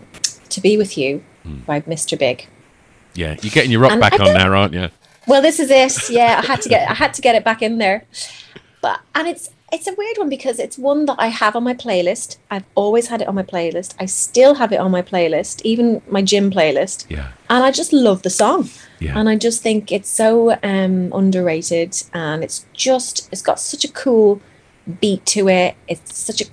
"To 0.51 0.61
Be 0.61 0.77
With 0.77 0.97
You" 0.99 1.23
by 1.67 1.81
Mr. 1.83 2.19
Big. 2.19 2.49
Yeah, 3.15 3.37
you're 3.43 3.51
getting 3.51 3.71
your 3.71 3.81
rock 3.81 3.93
And 3.93 4.01
back 4.01 4.19
I 4.21 4.29
on 4.29 4.35
now, 4.35 4.53
aren't 4.55 4.75
you? 4.75 4.89
Well, 5.27 5.43
this 5.43 5.61
is 5.61 5.71
it. 5.71 6.11
Yeah, 6.11 6.41
I 6.43 6.47
had 6.47 6.63
to 6.63 6.69
get 6.69 6.91
I 6.91 6.95
had 6.95 7.15
to 7.15 7.23
get 7.23 7.35
it 7.35 7.45
back 7.45 7.63
in 7.63 7.79
there. 7.79 8.05
But 8.81 9.01
and 9.15 9.29
it's 9.29 9.51
it's 9.73 9.87
a 9.89 9.95
weird 9.95 10.19
one 10.19 10.29
because 10.29 10.59
it's 10.59 10.77
one 10.77 11.07
that 11.07 11.17
I 11.19 11.29
have 11.29 11.57
on 11.57 11.65
my 11.65 11.73
playlist. 11.75 12.37
I've 12.51 12.65
always 12.75 13.07
had 13.09 13.23
it 13.23 13.29
on 13.29 13.35
my 13.35 13.43
playlist. 13.43 13.95
I 13.99 14.05
still 14.07 14.55
have 14.57 14.71
it 14.73 14.79
on 14.81 14.91
my 14.91 15.01
playlist, 15.03 15.63
even 15.65 16.03
my 16.09 16.21
gym 16.21 16.51
playlist. 16.51 17.07
Yeah. 17.09 17.29
And 17.49 17.65
I 17.65 17.71
just 17.71 17.93
love 17.93 18.23
the 18.23 18.31
song. 18.31 18.69
Yeah. 19.01 19.19
And 19.19 19.29
I 19.29 19.37
just 19.37 19.63
think 19.63 19.91
it's 19.91 20.11
so 20.11 20.53
um, 20.63 21.11
underrated 21.15 21.97
and 22.13 22.45
it's 22.45 22.67
just 22.75 23.29
it's 23.33 23.43
got 23.43 23.59
such 23.59 23.85
a 23.85 23.93
cool 23.93 24.41
beat 25.01 25.25
to 25.27 25.49
it. 25.49 25.75
It's 25.89 26.19
such 26.19 26.43
an 26.43 26.49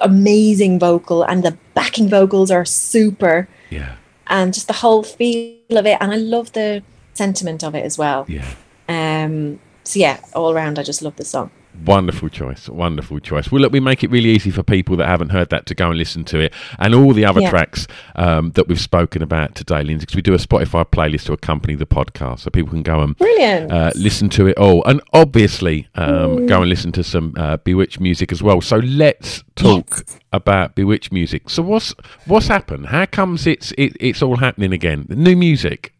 amazing 0.00 0.78
vocal 0.80 1.22
and 1.22 1.42
the 1.44 1.56
backing 1.74 2.08
vocals 2.08 2.50
are 2.50 2.64
super 2.64 3.48
Yeah. 3.70 3.94
and 4.26 4.52
just 4.52 4.66
the 4.66 4.72
whole 4.74 5.04
feel 5.04 5.78
of 5.78 5.86
it 5.86 5.98
and 6.00 6.10
I 6.12 6.16
love 6.16 6.52
the 6.52 6.82
sentiment 7.14 7.62
of 7.62 7.74
it 7.76 7.84
as 7.84 7.96
well. 7.96 8.24
Yeah. 8.28 8.48
Um 8.88 9.60
so 9.84 10.00
yeah, 10.00 10.18
all 10.34 10.50
around 10.52 10.78
I 10.78 10.82
just 10.82 11.00
love 11.02 11.14
the 11.16 11.24
song. 11.24 11.50
Wonderful 11.84 12.28
choice. 12.28 12.68
Wonderful 12.68 13.18
choice. 13.20 13.50
Well, 13.50 13.60
look, 13.60 13.72
we 13.72 13.80
make 13.80 14.02
it 14.04 14.10
really 14.10 14.30
easy 14.30 14.50
for 14.50 14.62
people 14.62 14.96
that 14.96 15.06
haven't 15.06 15.30
heard 15.30 15.50
that 15.50 15.66
to 15.66 15.74
go 15.74 15.88
and 15.90 15.98
listen 15.98 16.24
to 16.26 16.38
it 16.38 16.52
and 16.78 16.94
all 16.94 17.12
the 17.12 17.24
other 17.24 17.40
Yeah. 17.40 17.50
tracks 17.50 17.86
um, 18.16 18.52
that 18.52 18.68
we've 18.68 18.80
spoken 18.80 19.22
about 19.22 19.54
today, 19.54 19.82
Lindsay, 19.82 20.02
because 20.06 20.16
we 20.16 20.22
do 20.22 20.34
a 20.34 20.38
Spotify 20.38 20.84
playlist 20.86 21.24
to 21.26 21.32
accompany 21.32 21.74
the 21.74 21.86
podcast 21.86 22.40
so 22.40 22.50
people 22.50 22.70
can 22.70 22.82
go 22.82 23.00
and 23.00 23.16
Brilliant. 23.18 23.72
uh, 23.72 23.90
listen 23.96 24.28
to 24.30 24.46
it 24.46 24.56
all. 24.56 24.84
And 24.84 25.00
obviously, 25.12 25.88
um, 25.96 26.46
go 26.46 26.60
and 26.62 26.68
listen 26.70 26.92
to 26.92 27.02
some 27.04 27.34
uh, 27.36 27.56
B*witched 27.58 28.00
music 28.00 28.30
as 28.32 28.42
well. 28.42 28.60
So 28.60 28.76
let's 28.78 29.42
talk 29.56 30.04
about 30.32 30.74
B*witched 30.74 31.12
music. 31.12 31.50
So 31.50 31.62
what's 31.62 31.92
what's 32.26 32.46
happened? 32.48 32.86
How 32.86 33.04
comes 33.06 33.46
it's 33.46 33.72
it, 33.76 33.96
it's 34.00 34.22
all 34.22 34.36
happening 34.36 34.72
again? 34.72 35.06
New 35.08 35.36
music. 35.36 35.92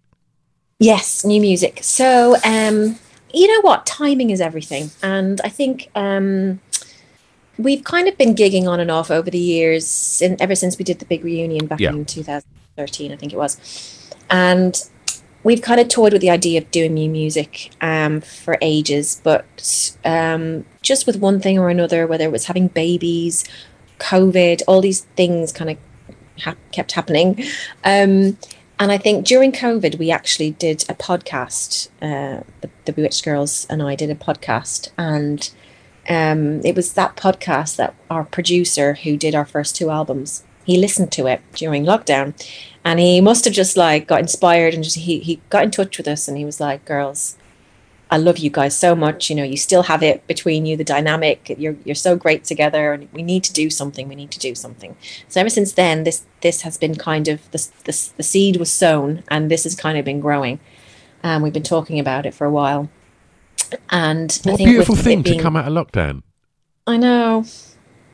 Yes, 0.80 1.24
new 1.24 1.40
music. 1.40 1.78
So, 1.82 2.36
um, 2.44 2.98
you 3.34 3.48
know 3.48 3.60
what? 3.62 3.86
Timing 3.86 4.30
is 4.30 4.40
everything. 4.40 4.90
And 5.02 5.40
I 5.42 5.48
think 5.48 5.90
um, 5.94 6.60
we've 7.58 7.84
kind 7.84 8.08
of 8.08 8.16
been 8.16 8.34
gigging 8.34 8.66
on 8.68 8.80
and 8.80 8.90
off 8.90 9.10
over 9.10 9.30
the 9.30 9.38
years, 9.38 9.86
sin 9.86 10.36
ever 10.40 10.54
since 10.54 10.78
we 10.78 10.84
did 10.84 10.98
the 10.98 11.04
big 11.04 11.24
reunion 11.24 11.66
back 11.66 11.80
Yeah. 11.80 11.90
in 11.90 12.04
2013, 12.04 13.12
I 13.12 13.16
think 13.16 13.32
it 13.32 13.36
was. 13.36 13.58
And 14.30 14.80
we've 15.42 15.60
kind 15.62 15.80
of 15.80 15.88
toyed 15.88 16.12
with 16.12 16.22
the 16.22 16.30
idea 16.30 16.60
of 16.60 16.70
doing 16.70 16.94
new 16.94 17.08
music 17.10 17.70
um, 17.80 18.20
for 18.20 18.56
ages, 18.62 19.20
but 19.22 19.96
um, 20.04 20.64
just 20.82 21.06
with 21.06 21.16
one 21.16 21.40
thing 21.40 21.58
or 21.58 21.68
another, 21.68 22.06
whether 22.06 22.24
it 22.24 22.32
was 22.32 22.46
having 22.46 22.68
babies, 22.68 23.44
COVID, 23.98 24.62
all 24.66 24.80
these 24.80 25.02
things 25.16 25.52
kind 25.52 25.70
of 25.70 25.76
ha- 26.40 26.56
kept 26.72 26.92
happening. 26.92 27.44
Um, 27.84 28.38
and 28.78 28.90
I 28.90 28.98
think 28.98 29.24
during 29.24 29.52
COVID, 29.52 29.98
we 29.98 30.10
actually 30.10 30.50
did 30.50 30.84
a 30.88 30.94
podcast. 30.94 31.88
Uh, 32.02 32.42
the, 32.60 32.70
the 32.84 32.92
B*witched 32.92 33.24
Girls 33.24 33.66
and 33.70 33.82
I 33.82 33.94
did 33.94 34.10
a 34.10 34.14
podcast, 34.14 34.90
and 34.98 35.50
um, 36.08 36.60
it 36.64 36.74
was 36.74 36.92
that 36.94 37.16
podcast 37.16 37.76
that 37.76 37.94
our 38.10 38.24
producer, 38.24 38.94
who 38.94 39.16
did 39.16 39.34
our 39.34 39.44
first 39.44 39.76
two 39.76 39.90
albums, 39.90 40.44
he 40.64 40.76
listened 40.76 41.12
to 41.12 41.26
it 41.26 41.42
during 41.54 41.84
lockdown, 41.84 42.34
and 42.84 42.98
he 42.98 43.20
must 43.20 43.44
have 43.44 43.54
just 43.54 43.76
like 43.76 44.06
got 44.06 44.20
inspired 44.20 44.74
and 44.74 44.84
just 44.84 44.96
he 44.96 45.20
he 45.20 45.40
got 45.50 45.64
in 45.64 45.70
touch 45.70 45.96
with 45.96 46.08
us, 46.08 46.26
and 46.26 46.36
he 46.36 46.44
was 46.44 46.60
like, 46.60 46.84
"Girls, 46.84 47.36
I 48.10 48.18
love 48.18 48.38
you 48.38 48.50
guys 48.50 48.76
so 48.76 48.94
much. 48.94 49.30
You 49.30 49.36
know, 49.36 49.44
you 49.44 49.56
still 49.56 49.84
have 49.84 50.02
it 50.02 50.26
between 50.26 50.66
you, 50.66 50.76
the 50.76 50.84
dynamic. 50.84 51.54
You're 51.58 51.76
you're 51.84 51.94
so 51.94 52.16
great 52.16 52.44
together, 52.44 52.92
and 52.92 53.08
we 53.12 53.22
need 53.22 53.44
to 53.44 53.52
do 53.52 53.70
something. 53.70 54.08
We 54.08 54.14
need 54.14 54.30
to 54.32 54.38
do 54.38 54.54
something. 54.54 54.96
So 55.28 55.40
ever 55.40 55.50
since 55.50 55.72
then, 55.72 56.04
this 56.04 56.24
this 56.40 56.62
has 56.62 56.76
been 56.76 56.96
kind 56.96 57.28
of 57.28 57.50
the 57.50 57.66
the, 57.84 58.10
the 58.16 58.22
seed 58.22 58.56
was 58.56 58.70
sown, 58.70 59.24
and 59.28 59.50
this 59.50 59.64
has 59.64 59.74
kind 59.74 59.98
of 59.98 60.04
been 60.04 60.20
growing. 60.20 60.60
And 61.22 61.42
we've 61.42 61.52
been 61.52 61.62
talking 61.62 61.98
about 61.98 62.26
it 62.26 62.34
for 62.34 62.46
a 62.46 62.50
while. 62.50 62.90
And 63.90 64.38
I 64.44 64.50
What 64.50 64.60
a 64.60 64.64
beautiful 64.64 64.96
thing 64.96 65.22
to 65.24 65.38
come 65.38 65.56
out 65.56 65.66
of 65.66 65.72
lockdown. 65.72 66.22
I 66.86 66.98
know. 66.98 67.44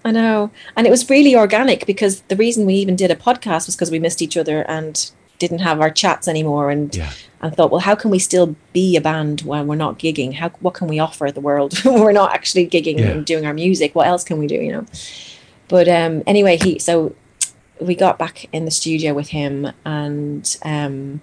I 0.04 0.12
know. 0.12 0.50
And 0.76 0.86
it 0.86 0.90
was 0.90 1.10
really 1.10 1.36
organic 1.36 1.86
because 1.86 2.22
the 2.22 2.36
reason 2.36 2.64
we 2.64 2.74
even 2.74 2.96
did 2.96 3.10
a 3.10 3.16
podcast 3.16 3.66
was 3.66 3.76
because 3.76 3.90
we 3.90 3.98
missed 3.98 4.22
each 4.22 4.36
other 4.36 4.62
and 4.62 5.10
didn't 5.40 5.58
have 5.60 5.80
our 5.80 5.90
chats 5.90 6.28
anymore 6.28 6.70
and 6.70 6.94
Yeah. 6.94 7.10
and 7.42 7.56
thought, 7.56 7.70
well, 7.72 7.80
how 7.80 7.96
can 7.96 8.10
we 8.10 8.18
still 8.20 8.54
be 8.72 8.96
a 8.96 9.00
band 9.00 9.40
when 9.50 9.66
we're 9.66 9.82
not 9.86 9.98
gigging? 9.98 10.34
How 10.34 10.50
what 10.60 10.74
can 10.74 10.86
we 10.86 10.98
offer 11.00 11.32
the 11.32 11.40
world 11.40 11.72
when 11.84 12.00
we're 12.04 12.12
not 12.22 12.32
actually 12.32 12.66
gigging 12.68 12.98
Yeah. 13.00 13.10
and 13.10 13.26
doing 13.26 13.44
our 13.46 13.54
music? 13.54 13.94
What 13.96 14.06
else 14.06 14.22
can 14.22 14.38
we 14.38 14.46
do, 14.46 14.54
you 14.66 14.72
know? 14.72 14.86
But 15.68 15.88
um 15.88 16.22
anyway, 16.26 16.56
he 16.64 16.78
so 16.78 16.94
we 17.80 17.94
got 17.94 18.18
back 18.18 18.36
in 18.52 18.64
the 18.66 18.70
studio 18.70 19.14
with 19.14 19.28
him 19.28 19.72
and 19.84 20.44
um 20.62 21.20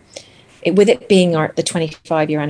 it, 0.63 0.76
with 0.76 0.89
it 0.89 1.07
being 1.07 1.36
our 1.36 1.53
the 1.55 1.63
25 1.63 2.30
year 2.32 2.41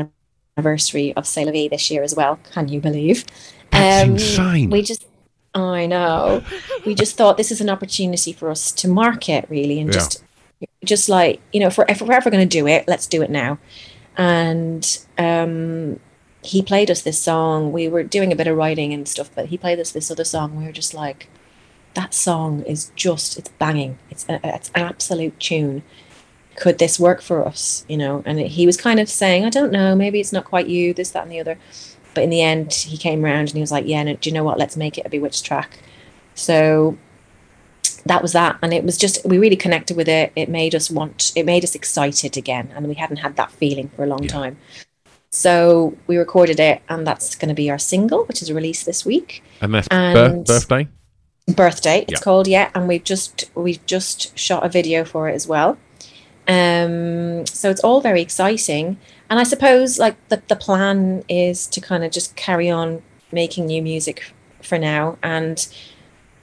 anniversary 0.57 1.13
of 1.17 1.23
la 1.37 1.51
Vie 1.51 1.67
this 1.67 1.91
year 1.91 2.01
as 2.03 2.15
well, 2.15 2.39
can 2.53 2.67
you 2.69 2.79
believe? 2.79 3.25
That's 3.71 4.07
insane. 4.09 4.69
We 4.69 4.81
just 4.81 5.05
I 5.53 5.87
know. 5.87 6.43
We 6.85 6.93
just 6.93 7.17
thought 7.17 7.35
this 7.37 7.51
is 7.51 7.61
an 7.61 7.69
opportunity 7.69 8.31
for 8.31 8.49
us 8.51 8.71
to 8.73 8.87
market 8.87 9.45
really 9.49 9.79
and 9.79 9.89
Yeah. 9.89 9.99
just 9.99 10.23
just 10.87 11.09
like, 11.09 11.41
you 11.53 11.59
know, 11.59 11.67
if 11.67 11.77
we're, 11.77 11.85
if 11.87 12.01
we're 12.01 12.13
ever 12.13 12.29
going 12.29 12.47
to 12.47 12.57
do 12.57 12.65
it, 12.67 12.87
let's 12.87 13.05
do 13.05 13.21
it 13.21 13.29
now. 13.29 13.59
And 14.17 14.99
um 15.17 15.99
he 16.43 16.61
played 16.61 16.89
us 16.89 17.01
this 17.01 17.19
song. 17.19 17.73
We 17.73 17.89
were 17.89 18.03
doing 18.03 18.31
a 18.31 18.35
bit 18.35 18.47
of 18.47 18.55
writing 18.55 18.93
and 18.93 19.07
stuff, 19.07 19.29
but 19.35 19.47
he 19.47 19.57
played 19.57 19.79
us 19.79 19.91
this 19.91 20.09
other 20.09 20.23
song. 20.23 20.55
We 20.55 20.63
were 20.63 20.71
just 20.71 20.93
like, 20.93 21.27
that 21.93 22.13
song 22.13 22.61
is 22.61 22.91
just, 22.95 23.37
it's 23.37 23.49
banging. 23.49 23.97
It's, 24.09 24.25
a, 24.29 24.39
it's 24.43 24.69
an 24.73 24.83
absolute 24.83 25.37
tune. 25.39 25.83
Could 26.55 26.77
this 26.77 26.99
work 26.99 27.21
for 27.21 27.45
us? 27.45 27.85
You 27.89 27.97
know, 27.97 28.23
and 28.25 28.39
he 28.39 28.65
was 28.65 28.77
kind 28.77 28.99
of 28.99 29.09
saying, 29.09 29.43
I 29.43 29.49
don't 29.49 29.73
know, 29.73 29.93
maybe 29.95 30.21
it's 30.21 30.31
not 30.31 30.45
quite 30.45 30.67
you, 30.67 30.93
this, 30.93 31.11
that, 31.11 31.23
and 31.23 31.31
the 31.31 31.39
other. 31.39 31.57
But 32.13 32.23
in 32.23 32.29
the 32.29 32.41
end, 32.41 32.71
he 32.71 32.97
came 32.97 33.25
around 33.25 33.49
and 33.49 33.53
he 33.53 33.61
was 33.61 33.71
like, 33.71 33.85
yeah, 33.85 34.03
no, 34.03 34.15
do 34.15 34.29
you 34.29 34.33
know 34.33 34.43
what? 34.43 34.57
Let's 34.57 34.77
make 34.77 34.97
it 34.97 35.05
a 35.05 35.09
B*witched 35.09 35.43
track. 35.43 35.79
So 36.33 36.97
that 38.09 38.21
was 38.21 38.33
that. 38.33 38.57
And 38.61 38.73
it 38.73 38.83
was 38.83 38.97
just, 38.97 39.25
we 39.25 39.37
really 39.37 39.55
connected 39.55 39.97
with 39.97 40.07
it. 40.07 40.31
It 40.35 40.49
made 40.49 40.73
us 40.75 40.89
want, 40.89 41.31
it 41.35 41.45
made 41.45 41.63
us 41.63 41.75
excited 41.75 42.37
again. 42.37 42.71
And 42.75 42.87
we 42.87 42.95
hadn't 42.95 43.17
had 43.17 43.35
that 43.37 43.51
feeling 43.51 43.89
for 43.95 44.03
a 44.03 44.07
long 44.07 44.27
time. 44.27 44.57
So 45.29 45.95
we 46.07 46.17
recorded 46.17 46.59
it, 46.59 46.81
and 46.89 47.05
that's 47.05 47.35
going 47.35 47.49
to 47.49 47.55
be 47.55 47.69
our 47.69 47.77
single, 47.77 48.23
which 48.25 48.41
is 48.41 48.51
released 48.51 48.85
this 48.85 49.05
week. 49.05 49.43
And 49.61 49.73
that's 49.73 49.87
And- 49.89 50.45
birth, 50.45 50.67
birthday? 50.67 50.87
Birthday, 51.49 52.01
it's 52.01 52.13
Yeah. 52.13 52.23
called, 52.23 52.47
yeah. 52.47 52.69
And 52.75 52.87
we've 52.87 53.03
just 53.03 53.45
we've 53.55 53.85
just 53.85 54.37
shot 54.37 54.65
a 54.65 54.69
video 54.69 55.05
for 55.05 55.29
it 55.29 55.33
as 55.35 55.47
well. 55.47 55.77
Um, 56.47 57.45
so 57.45 57.69
it's 57.69 57.81
all 57.81 58.01
very 58.01 58.21
exciting. 58.21 58.97
And 59.29 59.39
I 59.39 59.43
suppose 59.43 59.99
like 59.99 60.15
the 60.29 60.41
the 60.47 60.55
plan 60.55 61.23
is 61.29 61.67
to 61.67 61.81
kind 61.81 62.03
of 62.03 62.11
just 62.11 62.35
carry 62.35 62.69
on 62.69 63.01
making 63.31 63.65
new 63.67 63.81
music 63.81 64.31
for 64.61 64.77
now. 64.77 65.17
And 65.23 65.67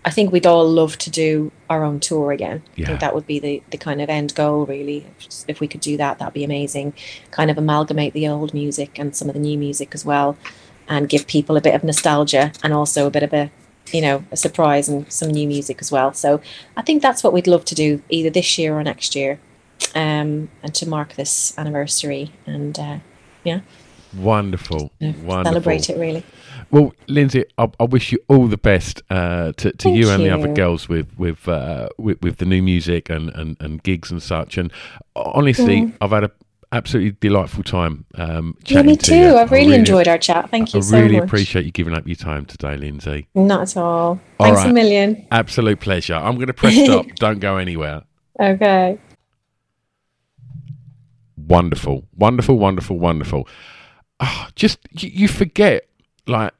I 0.06 0.10
think 0.10 0.32
we'd 0.32 0.46
all 0.46 0.68
love 0.68 0.98
to 0.98 1.10
do 1.10 1.50
our 1.70 1.82
own 1.82 1.98
tour 1.98 2.30
again. 2.32 2.62
I 2.66 2.70
Yeah. 2.76 2.86
think 2.88 3.00
that 3.00 3.14
would 3.14 3.26
be 3.26 3.38
the, 3.38 3.62
the 3.70 3.78
kind 3.78 4.00
of 4.02 4.10
end 4.10 4.34
goal, 4.34 4.66
really. 4.66 5.06
If, 5.18 5.44
if 5.48 5.60
we 5.60 5.66
could 5.68 5.80
do 5.80 5.96
that, 5.96 6.18
that'd 6.18 6.34
be 6.34 6.44
amazing. 6.44 6.92
Kind 7.30 7.50
of 7.50 7.56
amalgamate 7.56 8.12
the 8.12 8.28
old 8.28 8.52
music 8.52 8.98
and 8.98 9.16
some 9.16 9.28
of 9.28 9.34
the 9.34 9.40
new 9.40 9.56
music 9.56 9.94
as 9.94 10.04
well, 10.04 10.36
and 10.88 11.08
give 11.08 11.26
people 11.26 11.56
a 11.56 11.60
bit 11.62 11.74
of 11.74 11.82
nostalgia 11.84 12.52
and 12.62 12.72
also 12.74 13.06
a 13.06 13.10
bit 13.10 13.22
of 13.22 13.32
a, 13.32 13.50
you 13.92 14.02
know, 14.02 14.24
a 14.30 14.36
surprise 14.36 14.88
and 14.90 15.10
some 15.10 15.30
new 15.30 15.46
music 15.48 15.78
as 15.80 15.90
well. 15.90 16.12
So 16.12 16.40
I 16.76 16.82
think 16.82 17.00
that's 17.00 17.24
what 17.24 17.32
we'd 17.32 17.46
love 17.46 17.64
to 17.66 17.74
do 17.74 18.02
either 18.10 18.28
this 18.30 18.58
year 18.58 18.74
or 18.78 18.82
next 18.82 19.16
year, 19.16 19.38
um, 19.94 20.50
and 20.62 20.74
to 20.74 20.86
mark 20.88 21.14
this 21.14 21.56
anniversary 21.58 22.30
and 22.46 22.78
uh, 22.78 22.98
yeah, 23.42 23.60
Wonderful. 24.16 24.92
Wonderful. 25.00 25.44
celebrate 25.44 25.90
it 25.90 25.96
really. 25.98 26.24
Well, 26.74 26.92
Lindsay, 27.06 27.44
I, 27.56 27.70
I 27.78 27.84
wish 27.84 28.10
you 28.10 28.18
all 28.26 28.48
the 28.48 28.56
best 28.56 29.00
uh, 29.08 29.52
to, 29.52 29.70
to 29.70 29.76
Thank 29.78 29.96
you 29.96 30.10
and 30.10 30.24
the 30.24 30.30
other 30.30 30.52
girls 30.52 30.88
with 30.88 31.06
with, 31.16 31.48
uh, 31.48 31.88
with 31.98 32.20
with 32.20 32.38
the 32.38 32.44
new 32.46 32.62
music 32.62 33.08
and, 33.08 33.30
and, 33.30 33.56
and 33.60 33.80
gigs 33.84 34.10
and 34.10 34.20
such. 34.20 34.58
And 34.58 34.72
honestly, 35.14 35.82
Mm. 35.82 35.92
I've 36.00 36.10
had 36.10 36.24
a 36.24 36.30
absolutely 36.72 37.16
delightful 37.20 37.62
time 37.62 38.04
um, 38.16 38.56
Yeah, 38.66 38.74
chatting 38.82 38.86
me 38.90 38.96
to 38.96 39.14
you. 39.16 39.22
too. 39.30 39.36
I've 39.36 39.52
I 39.52 39.54
really, 39.54 39.74
enjoyed 39.76 40.08
our 40.08 40.18
chat. 40.18 40.50
Thank 40.50 40.74
you 40.74 40.78
I 40.80 40.82
so 40.82 40.98
really 41.00 41.14
much. 41.20 41.24
appreciate 41.28 41.64
you 41.64 41.70
giving 41.70 41.94
up 41.94 42.08
your 42.08 42.16
time 42.16 42.44
today, 42.44 42.76
Lindsay. 42.76 43.28
Not 43.36 43.62
at 43.70 43.76
all. 43.76 44.18
All 44.40 44.46
Thanks 44.46 44.62
right. 44.62 44.70
a 44.70 44.72
million. 44.74 45.24
Absolute 45.30 45.78
pleasure. 45.78 46.14
I'm 46.16 46.34
going 46.34 46.48
to 46.48 46.52
press 46.54 46.74
stop. 46.74 47.06
Don't 47.16 47.38
go 47.38 47.56
anywhere. 47.58 48.02
Okay. 48.40 48.98
Wonderful, 51.36 52.04
wonderful, 52.16 52.58
wonderful, 52.58 52.98
wonderful. 52.98 53.46
Oh, 54.18 54.48
just 54.56 54.78
you, 54.92 55.10
you 55.10 55.28
forget 55.28 55.86
like 56.26 56.52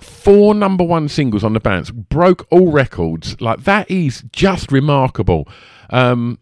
four 0.00 0.54
number 0.54 0.84
one 0.84 1.08
singles 1.08 1.44
on 1.44 1.52
the 1.52 1.60
bounce 1.60 1.90
broke 1.90 2.46
all 2.50 2.72
records. 2.72 3.40
Like 3.40 3.64
that 3.64 3.90
is 3.90 4.24
just 4.32 4.72
remarkable. 4.72 5.48
Um, 5.90 6.38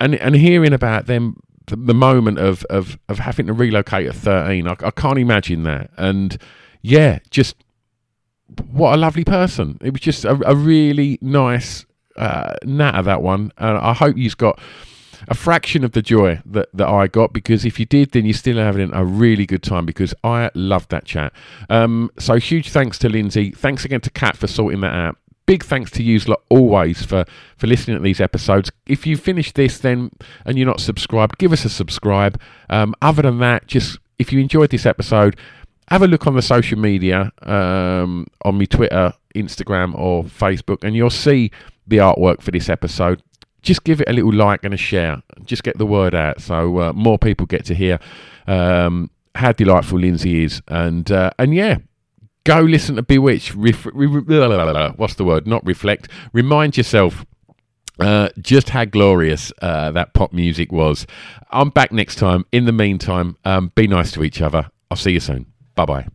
and 0.00 0.14
and 0.16 0.34
hearing 0.34 0.72
about 0.72 1.06
them, 1.06 1.40
the, 1.66 1.76
the 1.76 1.94
moment 1.94 2.38
of, 2.38 2.64
of 2.64 2.98
of 3.08 3.18
having 3.18 3.46
to 3.46 3.52
relocate 3.52 4.06
at 4.06 4.14
thirteen, 4.14 4.66
I, 4.66 4.76
I 4.82 4.90
can't 4.90 5.18
imagine 5.18 5.62
that. 5.64 5.90
And 5.96 6.38
yeah, 6.82 7.20
just 7.30 7.56
what 8.70 8.94
a 8.94 8.96
lovely 8.96 9.24
person. 9.24 9.78
It 9.80 9.92
was 9.92 10.00
just 10.00 10.24
a, 10.24 10.38
a 10.48 10.54
really 10.54 11.18
nice 11.20 11.86
uh, 12.16 12.54
natter 12.64 13.02
that 13.02 13.22
one, 13.22 13.52
and 13.58 13.78
I 13.78 13.92
hope 13.92 14.16
he's 14.16 14.34
got 14.34 14.58
a 15.28 15.34
fraction 15.34 15.84
of 15.84 15.92
the 15.92 16.02
joy 16.02 16.40
that, 16.46 16.68
that 16.74 16.88
I 16.88 17.06
got 17.06 17.32
because 17.32 17.64
if 17.64 17.78
you 17.78 17.86
did, 17.86 18.12
then 18.12 18.24
you're 18.24 18.34
still 18.34 18.56
having 18.56 18.92
a 18.92 19.04
really 19.04 19.46
good 19.46 19.62
time 19.62 19.86
because 19.86 20.14
I 20.24 20.50
loved 20.54 20.90
that 20.90 21.04
chat. 21.04 21.32
Um, 21.70 22.10
so 22.18 22.36
huge 22.36 22.70
thanks 22.70 22.98
to 22.98 23.08
Lindsay. 23.08 23.50
Thanks 23.50 23.84
again 23.84 24.00
to 24.02 24.10
Kat 24.10 24.36
for 24.36 24.46
sorting 24.46 24.80
that 24.80 24.94
out. 24.94 25.16
Big 25.46 25.64
thanks 25.64 25.90
to 25.92 26.02
you 26.02 26.20
always 26.50 27.04
for, 27.04 27.24
for 27.56 27.66
listening 27.66 27.96
to 27.96 28.02
these 28.02 28.20
episodes. 28.20 28.70
If 28.86 29.06
you 29.06 29.16
finished 29.16 29.56
this 29.56 29.78
then 29.78 30.10
and 30.44 30.56
you're 30.56 30.66
not 30.66 30.80
subscribed, 30.80 31.38
give 31.38 31.52
us 31.52 31.64
a 31.64 31.68
subscribe. 31.68 32.40
Um, 32.70 32.94
other 33.02 33.22
than 33.22 33.38
that, 33.38 33.66
just 33.66 33.98
if 34.18 34.32
you 34.32 34.40
enjoyed 34.40 34.70
this 34.70 34.86
episode, 34.86 35.36
have 35.88 36.02
a 36.02 36.06
look 36.06 36.26
on 36.26 36.34
the 36.34 36.42
social 36.42 36.78
media 36.78 37.32
um, 37.42 38.26
on 38.44 38.56
me 38.56 38.66
Twitter, 38.66 39.12
Instagram, 39.34 39.94
or 39.98 40.24
Facebook, 40.24 40.84
and 40.84 40.94
you'll 40.94 41.10
see 41.10 41.50
the 41.86 41.98
artwork 41.98 42.40
for 42.40 42.50
this 42.50 42.68
episode. 42.68 43.22
Just 43.62 43.84
give 43.84 44.00
it 44.00 44.08
a 44.08 44.12
little 44.12 44.32
like 44.32 44.64
and 44.64 44.74
a 44.74 44.76
share. 44.76 45.22
Just 45.44 45.62
get 45.62 45.78
the 45.78 45.86
word 45.86 46.14
out 46.14 46.40
so 46.40 46.78
uh, 46.78 46.92
more 46.92 47.18
people 47.18 47.46
get 47.46 47.64
to 47.66 47.74
hear 47.74 47.98
um, 48.46 49.10
how 49.34 49.52
delightful 49.52 49.98
Lindsay 49.98 50.44
is. 50.44 50.60
And 50.68 51.10
uh, 51.10 51.30
and 51.38 51.54
yeah, 51.54 51.78
go 52.44 52.60
listen 52.60 52.96
to 52.96 53.02
Bewitch. 53.02 53.54
Ref- 53.54 53.86
re- 53.86 54.06
re- 54.06 54.92
what's 54.96 55.14
the 55.14 55.24
word? 55.24 55.46
Not 55.46 55.64
reflect. 55.64 56.08
Remind 56.32 56.76
yourself 56.76 57.24
uh, 57.98 58.28
just 58.40 58.70
how 58.70 58.84
glorious 58.84 59.52
uh, 59.62 59.90
that 59.92 60.14
pop 60.14 60.32
music 60.32 60.72
was. 60.72 61.06
I'm 61.50 61.70
back 61.70 61.92
next 61.92 62.16
time. 62.16 62.44
In 62.52 62.64
the 62.64 62.72
meantime, 62.72 63.36
um, 63.44 63.72
be 63.74 63.86
nice 63.86 64.12
to 64.12 64.24
each 64.24 64.40
other. 64.40 64.70
I'll 64.90 64.96
see 64.96 65.12
you 65.12 65.20
soon. 65.20 65.46
Bye 65.74 65.86
bye. 65.86 66.08